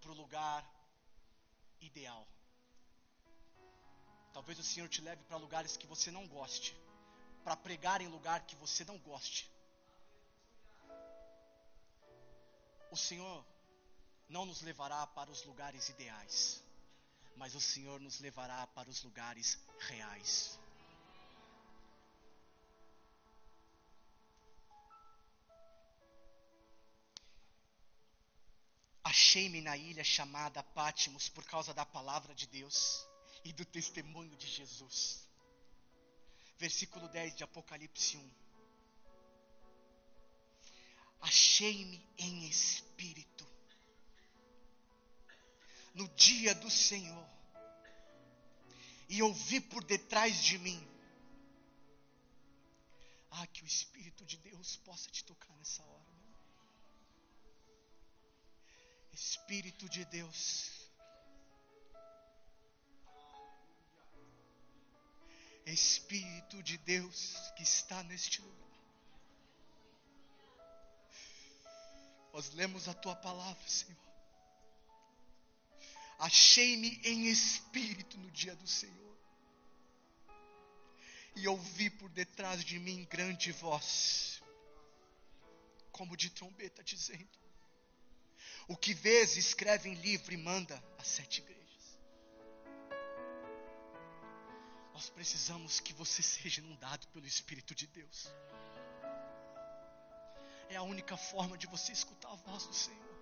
para 0.00 0.12
o 0.12 0.14
lugar 0.14 0.64
ideal. 1.80 2.24
Talvez 4.32 4.56
o 4.60 4.62
Senhor 4.62 4.88
te 4.88 5.00
leve 5.00 5.24
para 5.24 5.36
lugares 5.36 5.76
que 5.76 5.86
você 5.86 6.08
não 6.08 6.24
goste, 6.28 6.76
para 7.48 7.56
pregar 7.56 8.02
em 8.02 8.08
lugar 8.08 8.44
que 8.44 8.54
você 8.56 8.84
não 8.84 8.98
goste. 8.98 9.50
O 12.90 12.96
Senhor 12.96 13.42
não 14.28 14.44
nos 14.44 14.60
levará 14.60 15.06
para 15.06 15.30
os 15.30 15.42
lugares 15.44 15.88
ideais, 15.88 16.62
mas 17.36 17.54
o 17.54 17.60
Senhor 17.60 17.98
nos 18.00 18.20
levará 18.20 18.66
para 18.66 18.90
os 18.90 19.02
lugares 19.02 19.58
reais. 19.78 20.60
Achei-me 29.02 29.62
na 29.62 29.74
ilha 29.74 30.04
chamada 30.04 30.62
Pátimos 30.62 31.30
por 31.30 31.46
causa 31.46 31.72
da 31.72 31.86
palavra 31.86 32.34
de 32.34 32.46
Deus 32.46 33.06
e 33.42 33.54
do 33.54 33.64
testemunho 33.64 34.36
de 34.36 34.46
Jesus. 34.46 35.27
Versículo 36.58 37.08
10 37.08 37.36
de 37.36 37.44
Apocalipse 37.44 38.16
1. 38.16 38.30
Achei-me 41.20 42.06
em 42.16 42.48
espírito 42.48 43.46
no 45.94 46.08
dia 46.10 46.54
do 46.54 46.70
Senhor 46.70 47.28
e 49.08 49.22
ouvi 49.22 49.60
por 49.60 49.82
detrás 49.82 50.42
de 50.44 50.58
mim. 50.58 50.86
Ah, 53.30 53.46
que 53.48 53.62
o 53.62 53.66
Espírito 53.66 54.24
de 54.24 54.36
Deus 54.38 54.76
possa 54.76 55.10
te 55.10 55.24
tocar 55.24 55.54
nessa 55.56 55.82
hora. 55.84 56.18
Espírito 59.12 59.88
de 59.88 60.04
Deus. 60.04 60.77
Espírito 65.72 66.62
de 66.62 66.78
Deus 66.78 67.34
que 67.56 67.62
está 67.62 68.02
neste 68.04 68.40
lugar. 68.40 68.68
Nós 72.32 72.50
lemos 72.54 72.88
a 72.88 72.94
tua 72.94 73.16
palavra, 73.16 73.68
Senhor. 73.68 73.96
Achei-me 76.18 77.00
em 77.04 77.28
espírito 77.28 78.18
no 78.18 78.30
dia 78.30 78.54
do 78.56 78.66
Senhor. 78.66 79.18
E 81.36 81.46
ouvi 81.46 81.88
por 81.90 82.08
detrás 82.10 82.64
de 82.64 82.78
mim 82.78 83.06
grande 83.08 83.52
voz, 83.52 84.42
como 85.92 86.16
de 86.16 86.30
trombeta, 86.30 86.82
dizendo: 86.82 87.38
o 88.68 88.76
que 88.76 88.92
vês, 88.92 89.36
escreve 89.36 89.88
em 89.88 89.94
livro 89.94 90.32
e 90.32 90.36
manda 90.36 90.82
às 90.98 91.08
sete 91.08 91.40
igrejas. 91.40 91.57
Nós 94.98 95.10
precisamos 95.10 95.78
que 95.78 95.92
você 95.92 96.20
seja 96.20 96.60
inundado 96.60 97.06
pelo 97.12 97.24
Espírito 97.24 97.72
de 97.72 97.86
Deus. 97.86 98.26
É 100.68 100.74
a 100.74 100.82
única 100.82 101.16
forma 101.16 101.56
de 101.56 101.68
você 101.68 101.92
escutar 101.92 102.32
a 102.32 102.34
voz 102.34 102.66
do 102.66 102.74
Senhor. 102.74 103.14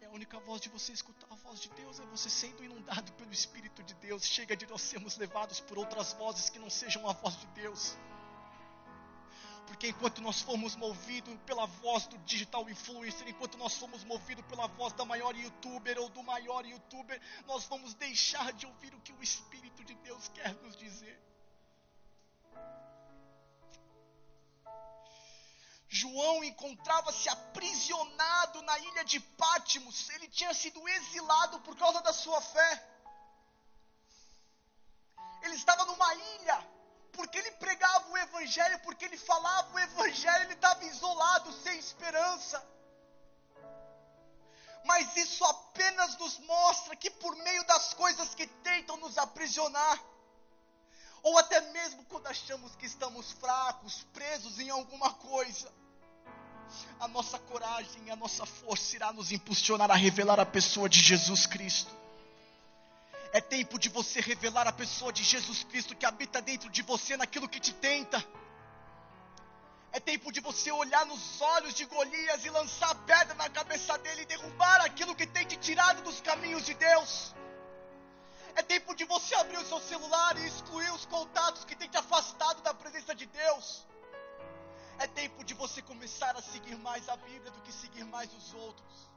É 0.00 0.06
a 0.06 0.10
única 0.10 0.40
voz 0.40 0.62
de 0.62 0.70
você 0.70 0.94
escutar 0.94 1.26
a 1.30 1.34
voz 1.34 1.60
de 1.60 1.68
Deus. 1.72 2.00
É 2.00 2.06
você 2.06 2.30
sendo 2.30 2.64
inundado 2.64 3.12
pelo 3.12 3.30
Espírito 3.34 3.82
de 3.82 3.92
Deus. 3.96 4.24
Chega 4.24 4.56
de 4.56 4.66
nós 4.66 4.80
sermos 4.80 5.18
levados 5.18 5.60
por 5.60 5.76
outras 5.76 6.14
vozes 6.14 6.48
que 6.48 6.58
não 6.58 6.70
sejam 6.70 7.06
a 7.06 7.12
voz 7.12 7.38
de 7.38 7.46
Deus. 7.48 7.94
Porque 9.72 9.88
enquanto 9.88 10.20
nós 10.20 10.42
formos 10.42 10.76
movidos 10.76 11.34
pela 11.46 11.64
voz 11.64 12.06
do 12.06 12.18
digital 12.18 12.68
influencer, 12.68 13.26
enquanto 13.26 13.56
nós 13.56 13.72
somos 13.72 14.04
movidos 14.04 14.44
pela 14.44 14.66
voz 14.66 14.92
da 14.92 15.04
maior 15.06 15.34
youtuber 15.34 15.98
ou 15.98 16.10
do 16.10 16.22
maior 16.22 16.66
youtuber, 16.66 17.18
nós 17.46 17.64
vamos 17.64 17.94
deixar 17.94 18.52
de 18.52 18.66
ouvir 18.66 18.94
o 18.94 19.00
que 19.00 19.14
o 19.14 19.22
Espírito 19.22 19.82
de 19.82 19.94
Deus 19.94 20.28
quer 20.28 20.52
nos 20.56 20.76
dizer. 20.76 21.18
João 25.88 26.44
encontrava-se 26.44 27.30
aprisionado 27.30 28.60
na 28.62 28.78
ilha 28.78 29.04
de 29.06 29.20
Pátimos, 29.20 30.10
ele 30.10 30.28
tinha 30.28 30.52
sido 30.52 30.86
exilado 30.86 31.60
por 31.60 31.74
causa 31.76 32.02
da 32.02 32.12
sua 32.12 32.42
fé. 32.42 32.88
Ele 35.40 35.54
estava 35.54 35.86
numa 35.86 36.14
ilha 36.14 36.81
porque 37.12 37.38
ele 37.38 37.50
pregava 37.52 38.10
o 38.10 38.18
Evangelho, 38.18 38.78
porque 38.80 39.04
ele 39.04 39.18
falava 39.18 39.74
o 39.74 39.78
Evangelho, 39.78 40.44
ele 40.44 40.54
estava 40.54 40.84
isolado, 40.84 41.52
sem 41.52 41.78
esperança. 41.78 42.64
Mas 44.84 45.16
isso 45.16 45.44
apenas 45.44 46.16
nos 46.18 46.38
mostra 46.40 46.96
que 46.96 47.10
por 47.10 47.36
meio 47.36 47.64
das 47.64 47.94
coisas 47.94 48.34
que 48.34 48.46
tentam 48.46 48.96
nos 48.96 49.16
aprisionar, 49.18 50.02
ou 51.22 51.38
até 51.38 51.60
mesmo 51.72 52.04
quando 52.06 52.26
achamos 52.26 52.74
que 52.76 52.86
estamos 52.86 53.30
fracos, 53.32 54.04
presos 54.12 54.58
em 54.58 54.70
alguma 54.70 55.12
coisa, 55.14 55.72
a 56.98 57.06
nossa 57.06 57.38
coragem, 57.38 58.10
a 58.10 58.16
nossa 58.16 58.44
força 58.46 58.96
irá 58.96 59.12
nos 59.12 59.30
impulsionar 59.30 59.90
a 59.90 59.94
revelar 59.94 60.40
a 60.40 60.46
pessoa 60.46 60.88
de 60.88 61.00
Jesus 61.00 61.46
Cristo. 61.46 62.01
É 63.32 63.40
tempo 63.40 63.78
de 63.78 63.88
você 63.88 64.20
revelar 64.20 64.68
a 64.68 64.72
pessoa 64.72 65.10
de 65.10 65.24
Jesus 65.24 65.64
Cristo 65.64 65.96
que 65.96 66.04
habita 66.04 66.42
dentro 66.42 66.68
de 66.68 66.82
você 66.82 67.16
naquilo 67.16 67.48
que 67.48 67.58
te 67.58 67.72
tenta. 67.72 68.22
É 69.90 69.98
tempo 69.98 70.30
de 70.30 70.40
você 70.40 70.70
olhar 70.70 71.04
nos 71.06 71.40
olhos 71.40 71.74
de 71.74 71.86
Golias 71.86 72.44
e 72.44 72.50
lançar 72.50 72.90
a 72.90 72.94
pedra 72.94 73.34
na 73.34 73.48
cabeça 73.48 73.96
dele 73.98 74.22
e 74.22 74.26
derrubar 74.26 74.82
aquilo 74.82 75.14
que 75.14 75.26
tem 75.26 75.46
te 75.46 75.56
tirado 75.56 76.02
dos 76.02 76.20
caminhos 76.20 76.66
de 76.66 76.74
Deus. 76.74 77.34
É 78.54 78.62
tempo 78.62 78.94
de 78.94 79.04
você 79.06 79.34
abrir 79.34 79.58
o 79.58 79.64
seu 79.64 79.80
celular 79.80 80.36
e 80.36 80.46
excluir 80.46 80.92
os 80.92 81.06
contatos 81.06 81.64
que 81.64 81.74
tem 81.74 81.88
te 81.88 81.96
afastado 81.96 82.60
da 82.62 82.74
presença 82.74 83.14
de 83.14 83.24
Deus. 83.24 83.86
É 84.98 85.06
tempo 85.06 85.42
de 85.42 85.54
você 85.54 85.80
começar 85.80 86.36
a 86.36 86.42
seguir 86.42 86.76
mais 86.76 87.08
a 87.08 87.16
Bíblia 87.16 87.50
do 87.50 87.62
que 87.62 87.72
seguir 87.72 88.04
mais 88.04 88.30
os 88.34 88.52
outros 88.52 89.11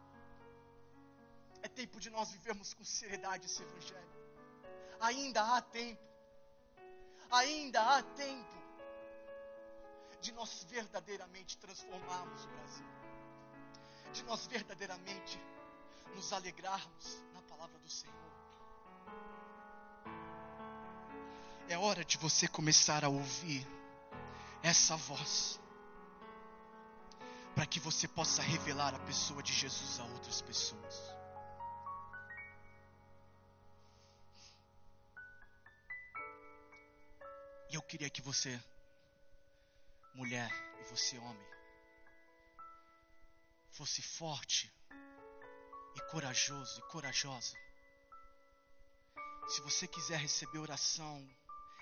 nós 2.15 2.31
vivermos 2.31 2.73
com 2.73 2.83
seriedade 2.83 3.45
esse 3.45 3.61
Evangelho. 3.61 4.15
Ainda 4.99 5.41
há 5.41 5.61
tempo. 5.61 6.03
Ainda 7.29 7.81
há 7.81 8.03
tempo 8.03 8.55
de 10.21 10.31
nós 10.31 10.63
verdadeiramente 10.63 11.57
transformarmos 11.57 12.45
o 12.45 12.47
Brasil. 12.47 12.85
De 14.13 14.23
nós 14.23 14.47
verdadeiramente 14.47 15.39
nos 16.15 16.33
alegrarmos 16.33 17.23
na 17.33 17.41
palavra 17.43 17.77
do 17.77 17.89
Senhor. 17.89 18.15
É 21.67 21.77
hora 21.77 22.03
de 22.03 22.17
você 22.17 22.47
começar 22.47 23.03
a 23.03 23.09
ouvir 23.09 23.67
essa 24.63 24.95
voz 24.95 25.59
para 27.53 27.65
que 27.65 27.79
você 27.79 28.07
possa 28.07 28.41
revelar 28.41 28.95
a 28.95 28.99
pessoa 28.99 29.43
de 29.43 29.53
Jesus 29.53 29.99
a 29.99 30.05
outras 30.05 30.41
pessoas. 30.41 31.14
E 37.69 37.75
eu 37.75 37.81
queria 37.81 38.09
que 38.09 38.21
você, 38.21 38.61
mulher, 40.13 40.51
e 40.79 40.83
você, 40.83 41.17
homem, 41.17 41.47
fosse 43.71 44.01
forte 44.01 44.71
e 45.95 46.01
corajoso 46.11 46.79
e 46.79 46.83
corajosa. 46.83 47.57
Se 49.47 49.61
você 49.61 49.87
quiser 49.87 50.19
receber 50.19 50.59
oração, 50.59 51.27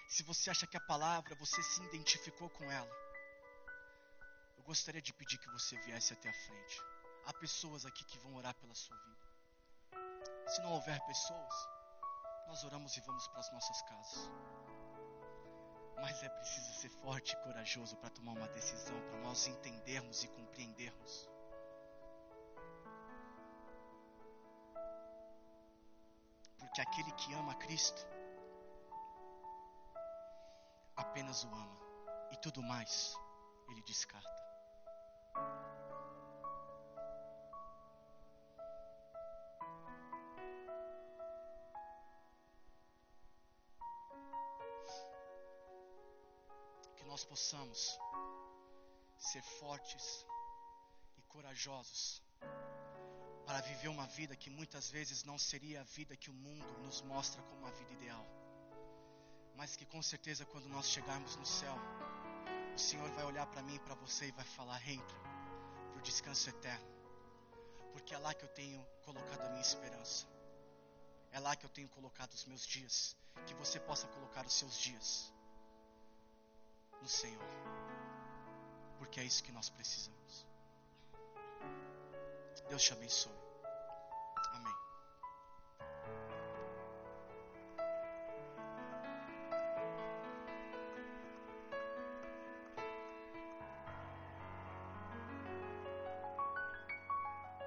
se 0.09 0.23
você 0.23 0.49
acha 0.49 0.67
que 0.67 0.77
a 0.77 0.81
palavra 0.81 1.35
você 1.35 1.61
se 1.61 1.81
identificou 1.83 2.49
com 2.49 2.71
ela, 2.71 2.95
eu 4.57 4.63
gostaria 4.63 5.01
de 5.01 5.13
pedir 5.13 5.37
que 5.37 5.49
você 5.51 5.77
viesse 5.81 6.13
até 6.13 6.29
a 6.29 6.33
frente. 6.33 6.81
Há 7.25 7.33
pessoas 7.33 7.85
aqui 7.85 8.03
que 8.05 8.17
vão 8.19 8.35
orar 8.35 8.53
pela 8.55 8.75
sua 8.75 8.97
vida. 8.97 10.49
Se 10.49 10.61
não 10.61 10.73
houver 10.73 10.99
pessoas, 11.05 11.53
nós 12.47 12.63
oramos 12.63 12.95
e 12.97 13.01
vamos 13.01 13.27
para 13.27 13.39
as 13.39 13.51
nossas 13.51 13.81
casas. 13.83 14.29
Mas 16.03 16.21
é 16.21 16.27
preciso 16.27 16.73
ser 16.73 16.89
forte 16.89 17.31
e 17.31 17.37
corajoso 17.37 17.95
para 17.95 18.09
tomar 18.09 18.33
uma 18.33 18.49
decisão, 18.49 18.99
para 19.07 19.19
nós 19.19 19.47
entendermos 19.47 20.21
e 20.21 20.27
compreendermos. 20.27 21.29
Porque 26.59 26.81
aquele 26.81 27.09
que 27.13 27.33
ama 27.33 27.55
Cristo 27.55 28.05
apenas 30.97 31.45
o 31.45 31.47
ama, 31.47 31.79
e 32.33 32.35
tudo 32.35 32.61
mais 32.61 33.17
ele 33.69 33.81
descarta. 33.83 34.43
Nós 47.23 47.25
possamos 47.25 47.99
ser 49.17 49.41
fortes 49.59 50.25
e 51.17 51.21
corajosos 51.23 52.21
para 53.45 53.61
viver 53.61 53.87
uma 53.87 54.07
vida 54.07 54.35
que 54.35 54.49
muitas 54.49 54.89
vezes 54.89 55.23
não 55.23 55.37
seria 55.37 55.81
a 55.81 55.83
vida 55.83 56.17
que 56.17 56.29
o 56.29 56.33
mundo 56.33 56.65
nos 56.79 57.01
mostra 57.01 57.41
como 57.43 57.65
a 57.65 57.71
vida 57.71 57.93
ideal, 57.93 58.25
mas 59.55 59.75
que 59.75 59.85
com 59.85 60.01
certeza 60.01 60.45
quando 60.45 60.67
nós 60.67 60.89
chegarmos 60.89 61.35
no 61.37 61.45
céu, 61.45 61.75
o 62.75 62.79
Senhor 62.79 63.09
vai 63.11 63.25
olhar 63.25 63.45
para 63.47 63.61
mim 63.61 63.75
e 63.75 63.79
para 63.79 63.95
você 63.95 64.27
e 64.27 64.31
vai 64.31 64.45
falar: 64.45 64.81
entra 64.89 65.19
para 65.91 65.99
o 65.99 66.01
descanso 66.01 66.49
eterno, 66.49 66.87
porque 67.93 68.13
é 68.13 68.17
lá 68.17 68.33
que 68.33 68.43
eu 68.43 68.49
tenho 68.49 68.85
colocado 69.05 69.41
a 69.41 69.49
minha 69.49 69.61
esperança, 69.61 70.27
é 71.31 71.39
lá 71.39 71.55
que 71.55 71.65
eu 71.65 71.69
tenho 71.69 71.87
colocado 71.89 72.33
os 72.33 72.45
meus 72.45 72.65
dias, 72.65 73.15
que 73.45 73.53
você 73.53 73.79
possa 73.79 74.07
colocar 74.07 74.45
os 74.45 74.53
seus 74.53 74.77
dias 74.77 75.32
no 77.03 77.09
Senhor, 77.09 77.43
porque 78.97 79.19
é 79.19 79.25
isso 79.25 79.43
que 79.43 79.51
nós 79.51 79.69
precisamos. 79.69 80.47
Deus 82.69 82.81
te 82.81 82.93
abençoe. 82.93 83.33
Amém. 84.53 84.82